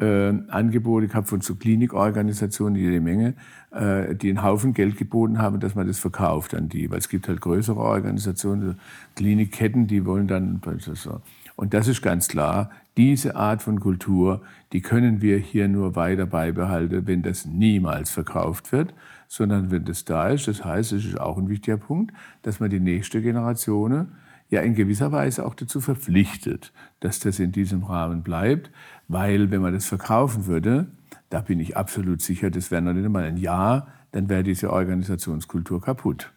[0.00, 3.34] äh, Angebote gehabt von so Klinikorganisationen, jede Menge,
[3.70, 6.90] äh, die einen Haufen Geld geboten haben, dass man das verkauft an die.
[6.90, 8.78] Weil es gibt halt größere Organisationen,
[9.14, 11.20] Klinikketten, die wollen dann so.
[11.56, 14.42] Und das ist ganz klar, diese Art von Kultur,
[14.72, 18.94] die können wir hier nur weiter beibehalten, wenn das niemals verkauft wird,
[19.28, 20.48] sondern wenn das da ist.
[20.48, 24.08] Das heißt, es ist auch ein wichtiger Punkt, dass man die nächste Generation
[24.48, 28.70] ja in gewisser Weise auch dazu verpflichtet, dass das in diesem Rahmen bleibt,
[29.08, 30.86] weil wenn man das verkaufen würde,
[31.30, 34.72] da bin ich absolut sicher, das wäre noch nicht einmal ein Jahr, dann wäre diese
[34.72, 36.32] Organisationskultur kaputt.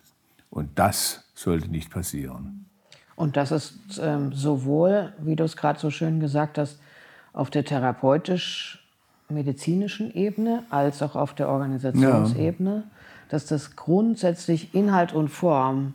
[0.49, 2.65] Und das sollte nicht passieren.
[3.15, 6.79] Und das ist ähm, sowohl, wie du es gerade so schön gesagt hast,
[7.33, 12.83] auf der therapeutisch-medizinischen Ebene als auch auf der Organisationsebene, ja.
[13.29, 15.93] dass das grundsätzlich Inhalt und Form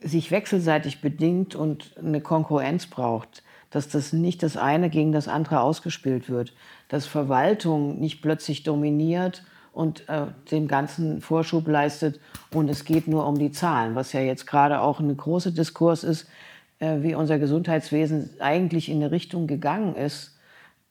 [0.00, 5.60] sich wechselseitig bedingt und eine Konkurrenz braucht, dass das nicht das eine gegen das andere
[5.60, 6.52] ausgespielt wird,
[6.88, 12.20] dass Verwaltung nicht plötzlich dominiert und äh, dem Ganzen Vorschub leistet
[12.52, 16.04] und es geht nur um die Zahlen, was ja jetzt gerade auch ein großer Diskurs
[16.04, 16.28] ist,
[16.78, 20.38] äh, wie unser Gesundheitswesen eigentlich in eine Richtung gegangen ist,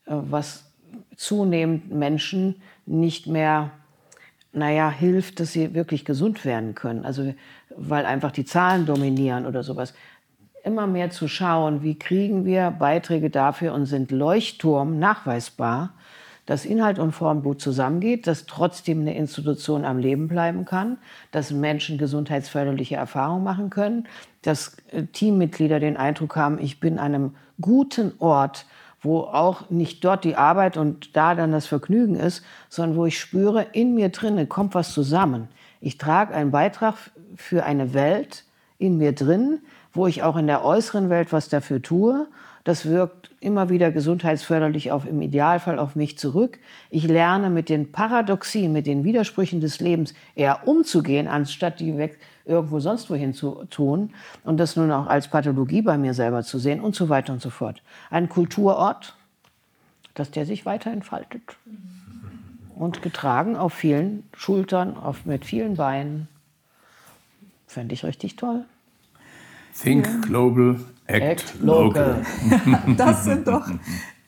[0.06, 0.72] äh, was
[1.16, 3.72] zunehmend Menschen nicht mehr
[4.54, 7.06] naja, hilft, dass sie wirklich gesund werden können.
[7.06, 7.34] Also
[7.76, 9.94] weil einfach die Zahlen dominieren oder sowas.
[10.68, 15.94] Immer mehr zu schauen, wie kriegen wir Beiträge dafür und sind Leuchtturm nachweisbar,
[16.46, 20.98] dass Inhalt und Form gut zusammengeht, dass trotzdem eine Institution am Leben bleiben kann,
[21.32, 24.10] dass Menschen gesundheitsförderliche Erfahrungen machen können,
[24.42, 28.66] dass äh, Teammitglieder den Eindruck haben, ich bin an einem guten Ort,
[29.02, 33.18] wo auch nicht dort die Arbeit und da dann das Vergnügen ist, sondern wo ich
[33.18, 35.48] spüre, in mir drinne kommt was zusammen.
[35.80, 36.96] Ich trage einen Beitrag
[37.38, 38.44] für eine Welt
[38.80, 39.60] in mir drin,
[39.98, 42.28] wo ich auch in der äußeren Welt was dafür tue.
[42.64, 46.60] Das wirkt immer wieder gesundheitsförderlich auf, im Idealfall auf mich zurück.
[46.90, 52.20] Ich lerne mit den Paradoxien, mit den Widersprüchen des Lebens eher umzugehen, anstatt die weg
[52.46, 54.12] irgendwo sonst wohin zu tun
[54.44, 57.42] und das nun auch als Pathologie bei mir selber zu sehen und so weiter und
[57.42, 57.82] so fort.
[58.10, 59.16] Ein Kulturort,
[60.14, 61.42] dass der sich weiter entfaltet
[62.76, 66.28] und getragen auf vielen Schultern, auf, mit vielen Beinen.
[67.66, 68.66] Fände ich richtig toll.
[69.82, 70.22] Think ja.
[70.22, 72.24] global, act, act local.
[72.46, 72.96] local.
[72.98, 73.70] das sind doch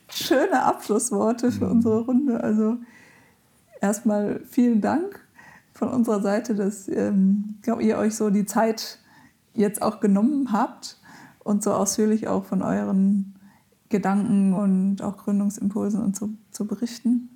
[0.10, 2.44] schöne Abschlussworte für unsere Runde.
[2.44, 2.78] Also
[3.82, 5.20] erstmal vielen Dank
[5.74, 9.00] von unserer Seite, dass ähm, ihr euch so die Zeit
[9.54, 10.98] jetzt auch genommen habt
[11.40, 13.36] und so ausführlich auch von euren
[13.90, 17.30] Gedanken und auch Gründungsimpulsen und so zu berichten.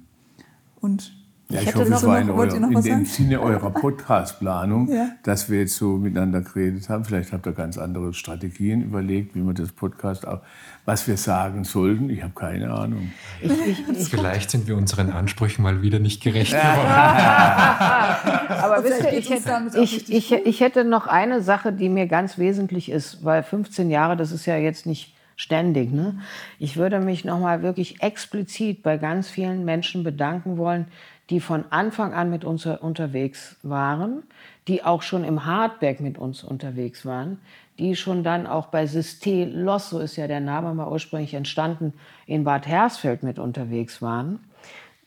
[0.79, 5.09] Und ja, ich, ich hoffe, es war in, euer, in dem Sinne eurer Podcastplanung, ja.
[5.23, 7.05] dass wir jetzt so miteinander geredet haben.
[7.05, 10.41] Vielleicht habt ihr ganz andere Strategien überlegt, wie man das Podcast auch,
[10.85, 12.09] was wir sagen sollten.
[12.09, 13.11] Ich habe keine Ahnung.
[13.41, 16.87] Ich, ich, ich, Vielleicht sind wir unseren Ansprüchen mal wieder nicht gerecht geworden.
[16.87, 22.89] Aber wisst ihr, ich hätte, ich, ich hätte noch eine Sache, die mir ganz wesentlich
[22.89, 25.91] ist, weil 15 Jahre, das ist ja jetzt nicht ständig.
[25.91, 26.19] Ne?
[26.59, 30.87] Ich würde mich noch mal wirklich explizit bei ganz vielen Menschen bedanken wollen,
[31.29, 34.23] die von Anfang an mit uns unterwegs waren,
[34.67, 37.39] die auch schon im Hardback mit uns unterwegs waren,
[37.79, 41.93] die schon dann auch bei Systé Loss, so ist ja der Name mal ursprünglich entstanden,
[42.27, 44.39] in Bad Hersfeld mit unterwegs waren,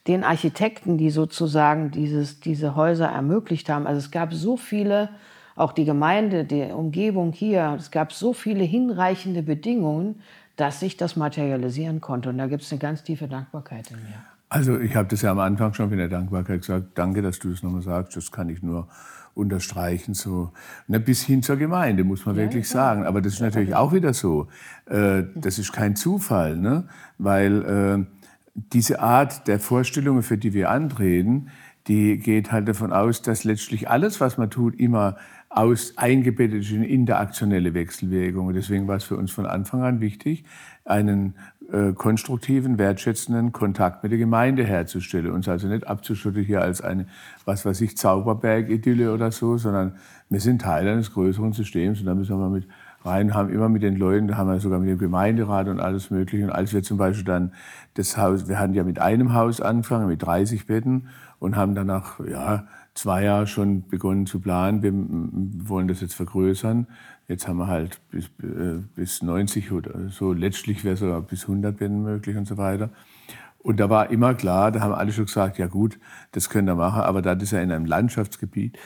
[0.06, 3.86] den Architekten, die sozusagen dieses, diese Häuser ermöglicht haben.
[3.86, 5.10] Also es gab so viele,
[5.55, 10.20] auch die Gemeinde, die Umgebung hier, es gab so viele hinreichende Bedingungen,
[10.56, 12.30] dass sich das materialisieren konnte.
[12.30, 14.36] Und da gibt es eine ganz tiefe Dankbarkeit in mir.
[14.48, 16.90] Also ich habe das ja am Anfang schon in der Dankbarkeit gesagt.
[16.94, 18.16] Danke, dass du das nochmal sagst.
[18.16, 18.89] Das kann ich nur
[19.35, 20.14] unterstreichen.
[20.14, 20.52] So
[20.86, 22.73] ne, bis hin zur Gemeinde muss man ja, wirklich ja.
[22.73, 23.05] sagen.
[23.05, 24.48] Aber das ist natürlich auch wieder so.
[24.86, 26.85] Äh, das ist kein Zufall, ne?
[27.18, 28.06] weil äh,
[28.73, 31.48] diese Art der Vorstellungen, für die wir antreten,
[31.89, 35.16] die geht halt davon aus, dass letztlich alles, was man tut, immer
[35.48, 38.55] aus eingebettet ist in interaktionelle Wechselwirkungen.
[38.55, 40.44] Deswegen war es für uns von Anfang an wichtig,
[40.87, 41.35] einen
[41.71, 45.33] äh, konstruktiven, wertschätzenden Kontakt mit der Gemeinde herzustellen.
[45.33, 47.07] Uns also nicht abzuschütteln hier als eine,
[47.45, 49.97] was weiß ich, Zauberberg-Idylle oder so, sondern
[50.31, 52.69] wir sind Teil eines größeren Systems und da müssen wir mit
[53.05, 56.11] rein, haben immer mit den Leuten, da haben wir sogar mit dem Gemeinderat und alles
[56.11, 56.45] Mögliche.
[56.45, 57.53] Und als wir zum Beispiel dann
[57.95, 61.09] das Haus, wir hatten ja mit einem Haus angefangen, mit 30 Betten
[61.39, 64.83] und haben danach, ja, zwei Jahre schon begonnen zu planen.
[64.83, 64.93] Wir
[65.69, 66.87] wollen das jetzt vergrößern.
[67.28, 70.32] Jetzt haben wir halt bis, äh, bis 90 oder so.
[70.32, 72.90] Letztlich wäre sogar bis 100 Betten möglich und so weiter.
[73.59, 75.98] Und da war immer klar, da haben alle schon gesagt, ja gut,
[76.31, 78.78] das könnt ihr machen, aber das ist ja in einem Landschaftsgebiet.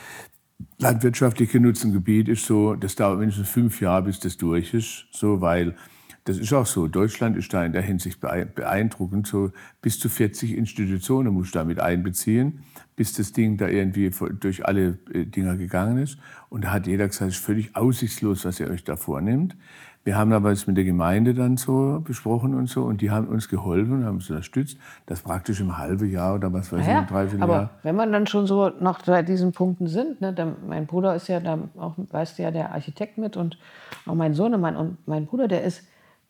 [0.78, 5.42] Landwirtschaftlich genutzten Gebiet ist so, das dauert mindestens fünf Jahre, bis das durch ist, so,
[5.42, 5.76] weil
[6.24, 6.86] das ist auch so.
[6.86, 9.26] Deutschland ist da in der Hinsicht beeindruckend.
[9.26, 12.62] So bis zu 40 Institutionen muss damit einbeziehen,
[12.94, 16.18] bis das Ding da irgendwie durch alle äh, Dinger gegangen ist.
[16.50, 19.56] Und da hat jeder gesagt, es ist völlig aussichtslos, was ihr euch da vornimmt.
[20.02, 23.28] Wir haben aber es mit der Gemeinde dann so besprochen und so und die haben
[23.28, 27.02] uns geholfen haben uns unterstützt, das praktisch im halben Jahr oder was weiß naja, ich,
[27.02, 27.60] im Dreivierteljahr.
[27.60, 31.14] Aber wenn man dann schon so noch bei diesen Punkten sind, ne, dann, mein Bruder
[31.14, 33.58] ist ja da auch, weißt du ja, der Architekt mit und
[34.06, 35.82] auch mein Sohnemann und mein Bruder, der ist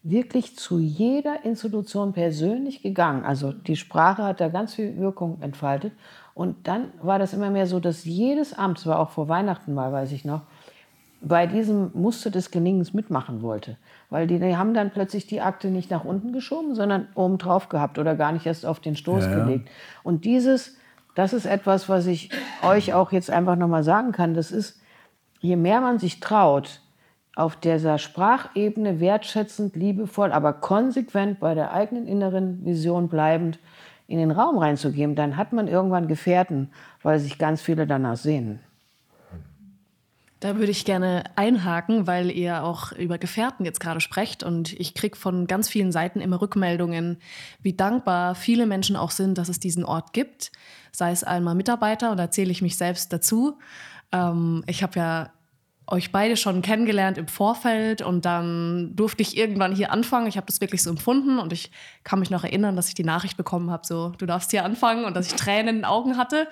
[0.03, 3.25] wirklich zu jeder Institution persönlich gegangen.
[3.25, 5.93] Also die Sprache hat da ganz viel Wirkung entfaltet.
[6.41, 9.75] Und dann war das immer mehr so, dass jedes Amt, das war auch vor Weihnachten
[9.75, 10.41] mal, weiß ich noch,
[11.21, 13.77] bei diesem Muster des Gelingens mitmachen wollte.
[14.09, 17.69] Weil die, die haben dann plötzlich die Akte nicht nach unten geschoben, sondern oben drauf
[17.69, 19.69] gehabt oder gar nicht erst auf den Stoß ja, gelegt.
[20.03, 20.79] Und dieses,
[21.15, 22.31] das ist etwas, was ich
[22.63, 24.33] euch auch jetzt einfach nochmal sagen kann.
[24.33, 24.81] Das ist,
[25.41, 26.81] je mehr man sich traut,
[27.37, 33.59] auf dieser Sprachebene wertschätzend, liebevoll, aber konsequent bei der eigenen inneren Vision bleibend
[34.11, 36.71] in den Raum reinzugeben, dann hat man irgendwann Gefährten,
[37.03, 38.59] weil sich ganz viele danach sehen.
[40.41, 44.95] Da würde ich gerne einhaken, weil ihr auch über Gefährten jetzt gerade sprecht und ich
[44.95, 47.19] kriege von ganz vielen Seiten immer Rückmeldungen,
[47.63, 50.51] wie dankbar viele Menschen auch sind, dass es diesen Ort gibt.
[50.93, 53.59] Sei es einmal Mitarbeiter und da zähle ich mich selbst dazu.
[54.13, 55.31] Ähm, ich habe ja
[55.91, 60.27] euch beide schon kennengelernt im Vorfeld und dann durfte ich irgendwann hier anfangen.
[60.27, 61.71] Ich habe das wirklich so empfunden und ich
[62.05, 65.05] kann mich noch erinnern, dass ich die Nachricht bekommen habe, so du darfst hier anfangen
[65.05, 66.49] und dass ich Tränen in den Augen hatte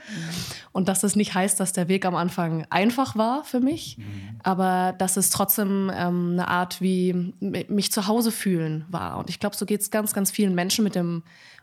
[0.72, 3.98] und dass das nicht heißt, dass der Weg am Anfang einfach war für mich,
[4.42, 9.18] aber dass es trotzdem ähm, eine Art wie mich zu Hause fühlen war.
[9.18, 11.22] Und ich glaube, so geht es ganz, ganz vielen Menschen mit dem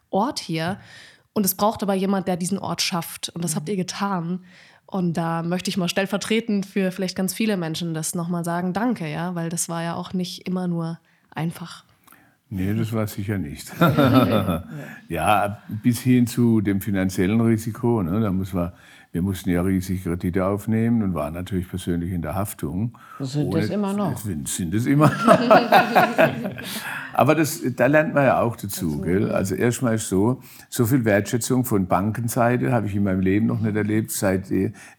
[0.09, 0.79] Ort hier.
[1.33, 3.29] Und es braucht aber jemand, der diesen Ort schafft.
[3.29, 4.45] Und das habt ihr getan.
[4.87, 9.11] Und da möchte ich mal stellvertretend für vielleicht ganz viele Menschen das nochmal sagen, danke,
[9.11, 10.99] ja, weil das war ja auch nicht immer nur
[11.31, 11.83] einfach.
[12.49, 13.71] Nee, das war sicher nicht.
[15.09, 18.03] ja, bis hin zu dem finanziellen Risiko.
[18.03, 18.71] Ne, da muss man,
[19.15, 22.97] wir mussten ja riesige Kredite aufnehmen und waren natürlich persönlich in der Haftung.
[23.21, 24.17] Sind Ohne, das immer noch?
[24.17, 25.09] Sind, sind es immer.
[27.13, 28.99] Aber das, da lernt man ja auch dazu.
[28.99, 29.31] Gell?
[29.31, 33.61] Also erstmal ist so, so viel Wertschätzung von Bankenseite habe ich in meinem Leben noch
[33.61, 34.49] nicht erlebt, seit,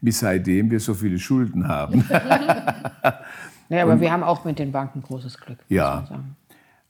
[0.01, 2.03] bis seitdem wir so viele Schulden haben.
[3.69, 5.59] ja, aber und, wir haben auch mit den Banken großes Glück.
[5.69, 6.09] Ja.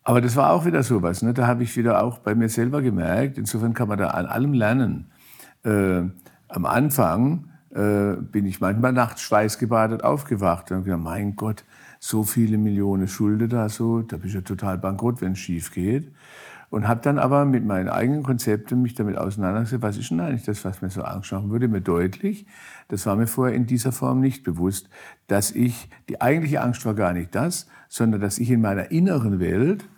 [0.05, 1.23] Aber das war auch wieder sowas.
[1.23, 1.35] Ne?
[1.35, 3.37] Da habe ich wieder auch bei mir selber gemerkt.
[3.37, 5.11] Insofern kann man da an allem lernen.
[5.65, 6.03] Äh,
[6.49, 11.65] am Anfang äh, bin ich manchmal nachts schweißgebadet aufgewacht und gedacht, mein Gott,
[11.99, 15.73] so viele Millionen Schulden da so, da bist du ja total bankrott, wenn es schief
[15.73, 16.13] geht.
[16.69, 20.45] Und habe dann aber mit meinen eigenen Konzepten mich damit auseinandergesetzt, was ist denn eigentlich
[20.45, 22.45] das, was mir so Angst machen würde, mir deutlich,
[22.89, 24.89] das war mir vorher in dieser Form nicht bewusst,
[25.29, 29.39] dass ich, die eigentliche Angst war gar nicht das, sondern dass ich in meiner inneren
[29.39, 29.89] Welt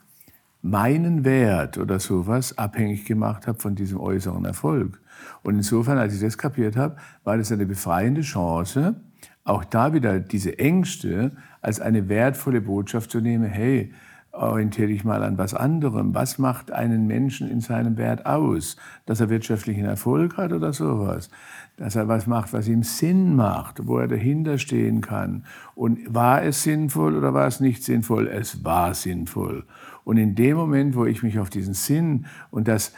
[0.60, 5.00] meinen Wert oder sowas abhängig gemacht habe von diesem äußeren Erfolg.
[5.42, 8.96] Und insofern, als ich das kapiert habe, war das eine befreiende Chance,
[9.44, 11.32] auch da wieder diese Ängste
[11.62, 13.92] als eine wertvolle Botschaft zu nehmen, hey,
[14.32, 16.14] orientiere dich mal an was anderem.
[16.14, 18.76] Was macht einen Menschen in seinem Wert aus?
[19.06, 21.30] Dass er wirtschaftlichen Erfolg hat oder sowas?
[21.76, 25.44] Dass er was macht, was ihm Sinn macht, wo er dahinter stehen kann.
[25.74, 28.28] Und war es sinnvoll oder war es nicht sinnvoll?
[28.28, 29.64] Es war sinnvoll.
[30.04, 32.92] Und in dem Moment, wo ich mich auf diesen Sinn und das,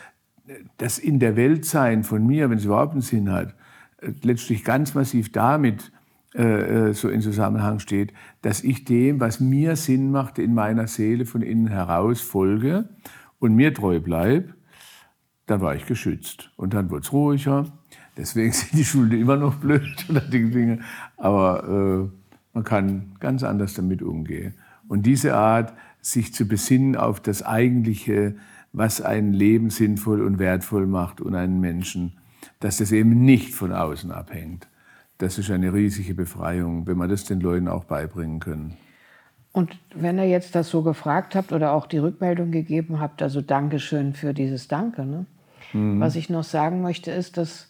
[0.78, 3.54] das in der Welt sein von mir, wenn es überhaupt einen Sinn hat,
[4.22, 5.92] letztlich ganz massiv damit
[6.34, 8.12] äh, äh, so in Zusammenhang steht,
[8.42, 12.88] dass ich dem, was mir Sinn macht, in meiner Seele von innen heraus folge
[13.40, 14.54] und mir treu bleibe,
[15.46, 16.52] dann war ich geschützt.
[16.56, 17.66] Und dann wurde es ruhiger.
[18.16, 20.78] Deswegen sind die Schulden immer noch blöd oder die Dinge.
[21.16, 22.16] Aber äh,
[22.54, 24.54] man kann ganz anders damit umgehen.
[24.86, 28.36] Und diese Art, sich zu besinnen auf das Eigentliche,
[28.72, 32.18] was ein Leben sinnvoll und wertvoll macht und einen Menschen,
[32.60, 34.70] dass das eben nicht von außen abhängt
[35.20, 38.76] das ist eine riesige Befreiung, wenn wir das den Leuten auch beibringen können.
[39.52, 43.40] Und wenn ihr jetzt das so gefragt habt oder auch die Rückmeldung gegeben habt, also
[43.40, 45.04] Dankeschön für dieses Danke.
[45.04, 45.26] Ne?
[45.72, 46.00] Mhm.
[46.00, 47.68] Was ich noch sagen möchte, ist, dass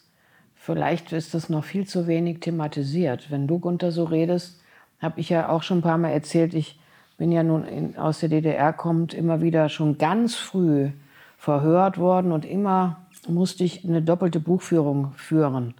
[0.55, 3.31] vielleicht ist das noch viel zu wenig thematisiert.
[3.31, 4.61] Wenn du, Gunther, so redest,
[4.99, 6.79] habe ich ja auch schon ein paar Mal erzählt, ich
[7.21, 10.89] bin ja nun in, aus der DDR kommt, immer wieder schon ganz früh
[11.37, 15.75] verhört worden und immer musste ich eine doppelte Buchführung führen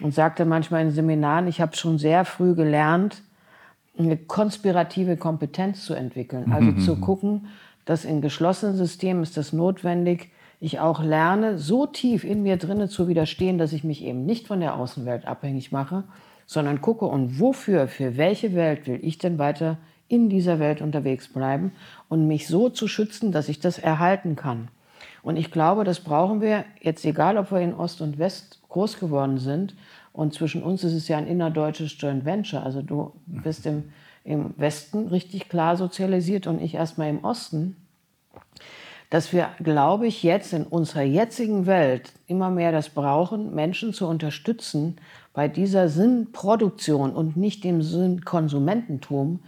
[0.00, 3.22] und sagte manchmal in Seminaren, ich habe schon sehr früh gelernt,
[3.96, 6.52] eine konspirative Kompetenz zu entwickeln.
[6.52, 6.78] Also mhm.
[6.80, 7.46] zu gucken,
[7.84, 12.88] dass in geschlossenen Systemen ist das notwendig, ich auch lerne, so tief in mir drinnen
[12.88, 16.02] zu widerstehen, dass ich mich eben nicht von der Außenwelt abhängig mache,
[16.44, 19.78] sondern gucke, und wofür, für welche Welt will ich denn weiter
[20.12, 21.72] in dieser Welt unterwegs bleiben
[22.10, 24.68] und mich so zu schützen, dass ich das erhalten kann.
[25.22, 28.98] Und ich glaube, das brauchen wir jetzt, egal ob wir in Ost und West groß
[28.98, 29.74] geworden sind.
[30.12, 32.62] Und zwischen uns ist es ja ein innerdeutsches Joint Venture.
[32.62, 33.84] Also du bist im,
[34.22, 37.76] im Westen richtig klar sozialisiert und ich erstmal im Osten.
[39.08, 44.06] Dass wir, glaube ich, jetzt in unserer jetzigen Welt immer mehr das brauchen, Menschen zu
[44.06, 44.96] unterstützen,
[45.32, 49.40] bei dieser Sinnproduktion und nicht dem Sinnkonsumententum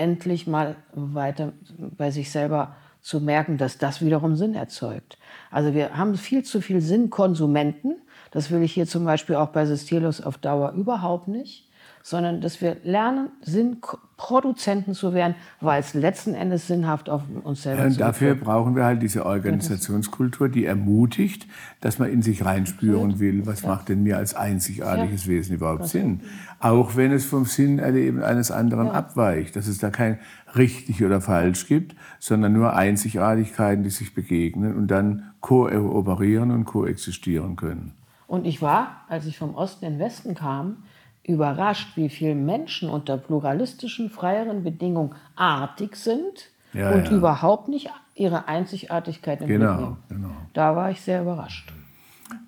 [0.00, 1.52] endlich mal weiter
[1.96, 5.18] bei sich selber zu merken, dass das wiederum Sinn erzeugt.
[5.50, 7.96] Also wir haben viel zu viel Sinnkonsumenten
[8.30, 11.68] das will ich hier zum Beispiel auch bei Systelos auf Dauer überhaupt nicht,
[12.02, 17.86] sondern dass wir lernen, Sinnproduzenten zu werden, weil es letzten Endes sinnhaft auf uns selber
[17.86, 21.46] ja, Dafür brauchen wir halt diese Organisationskultur, die ermutigt,
[21.80, 23.68] dass man in sich reinspüren will, was ja.
[23.68, 25.32] macht denn mir als einzigartiges ja.
[25.32, 26.22] Wesen überhaupt das Sinn.
[26.58, 30.18] Auch wenn es vom Sinnerleben eines anderen abweicht, dass es da kein
[30.56, 37.56] richtig oder falsch gibt, sondern nur Einzigartigkeiten, die sich begegnen und dann kooperieren und koexistieren
[37.56, 37.92] können.
[38.26, 40.84] Und ich war, als ich vom Osten in den Westen kam,
[41.22, 47.12] überrascht, wie viele Menschen unter pluralistischen, freieren Bedingungen artig sind ja, und ja.
[47.12, 49.76] überhaupt nicht ihre Einzigartigkeit entwickeln.
[49.76, 50.30] Genau, genau.
[50.52, 51.72] Da war ich sehr überrascht.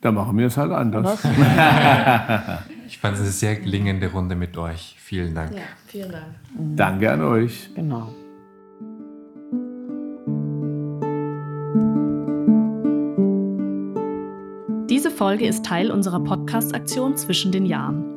[0.00, 1.26] Da machen wir es halt anders.
[2.92, 4.96] Ich fand es eine sehr gelingende Runde mit euch.
[4.98, 5.54] Vielen Dank.
[5.54, 6.26] Ja, vielen Dank.
[6.76, 7.70] Danke an euch.
[7.74, 8.08] Genau.
[14.90, 18.11] Diese Folge ist Teil unserer Podcast-Aktion zwischen den Jahren.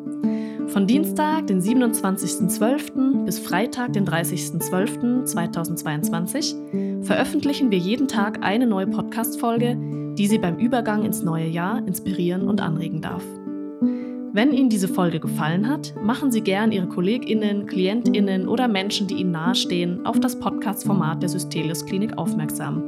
[0.67, 3.25] Von Dienstag, den 27.12.
[3.25, 9.77] bis Freitag, den 30.12.2022 veröffentlichen wir jeden Tag eine neue Podcast-Folge,
[10.17, 13.23] die Sie beim Übergang ins neue Jahr inspirieren und anregen darf.
[14.33, 19.15] Wenn Ihnen diese Folge gefallen hat, machen Sie gern Ihre KollegInnen, KlientInnen oder Menschen, die
[19.15, 22.83] Ihnen nahestehen, auf das Podcast-Format der Systelius Klinik aufmerksam.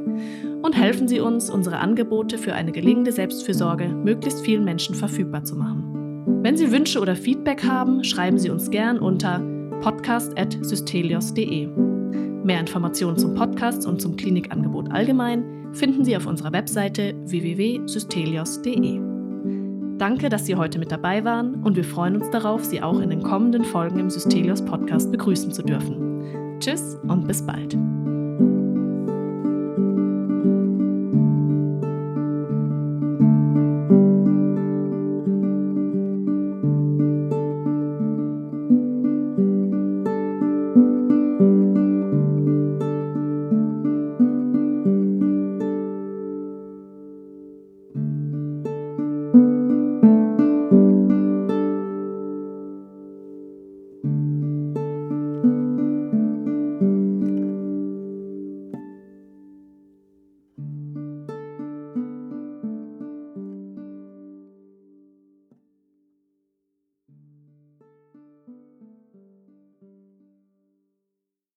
[0.60, 5.56] Und helfen Sie uns, unsere Angebote für eine gelingende Selbstfürsorge möglichst vielen Menschen verfügbar zu
[5.56, 5.97] machen.
[6.48, 9.40] Wenn Sie Wünsche oder Feedback haben, schreiben Sie uns gern unter
[9.82, 11.66] podcast.systelios.de.
[11.66, 15.44] Mehr Informationen zum Podcast und zum Klinikangebot allgemein
[15.74, 18.98] finden Sie auf unserer Webseite www.systelios.de.
[19.98, 23.10] Danke, dass Sie heute mit dabei waren und wir freuen uns darauf, Sie auch in
[23.10, 26.56] den kommenden Folgen im Systelios Podcast begrüßen zu dürfen.
[26.60, 27.76] Tschüss und bis bald.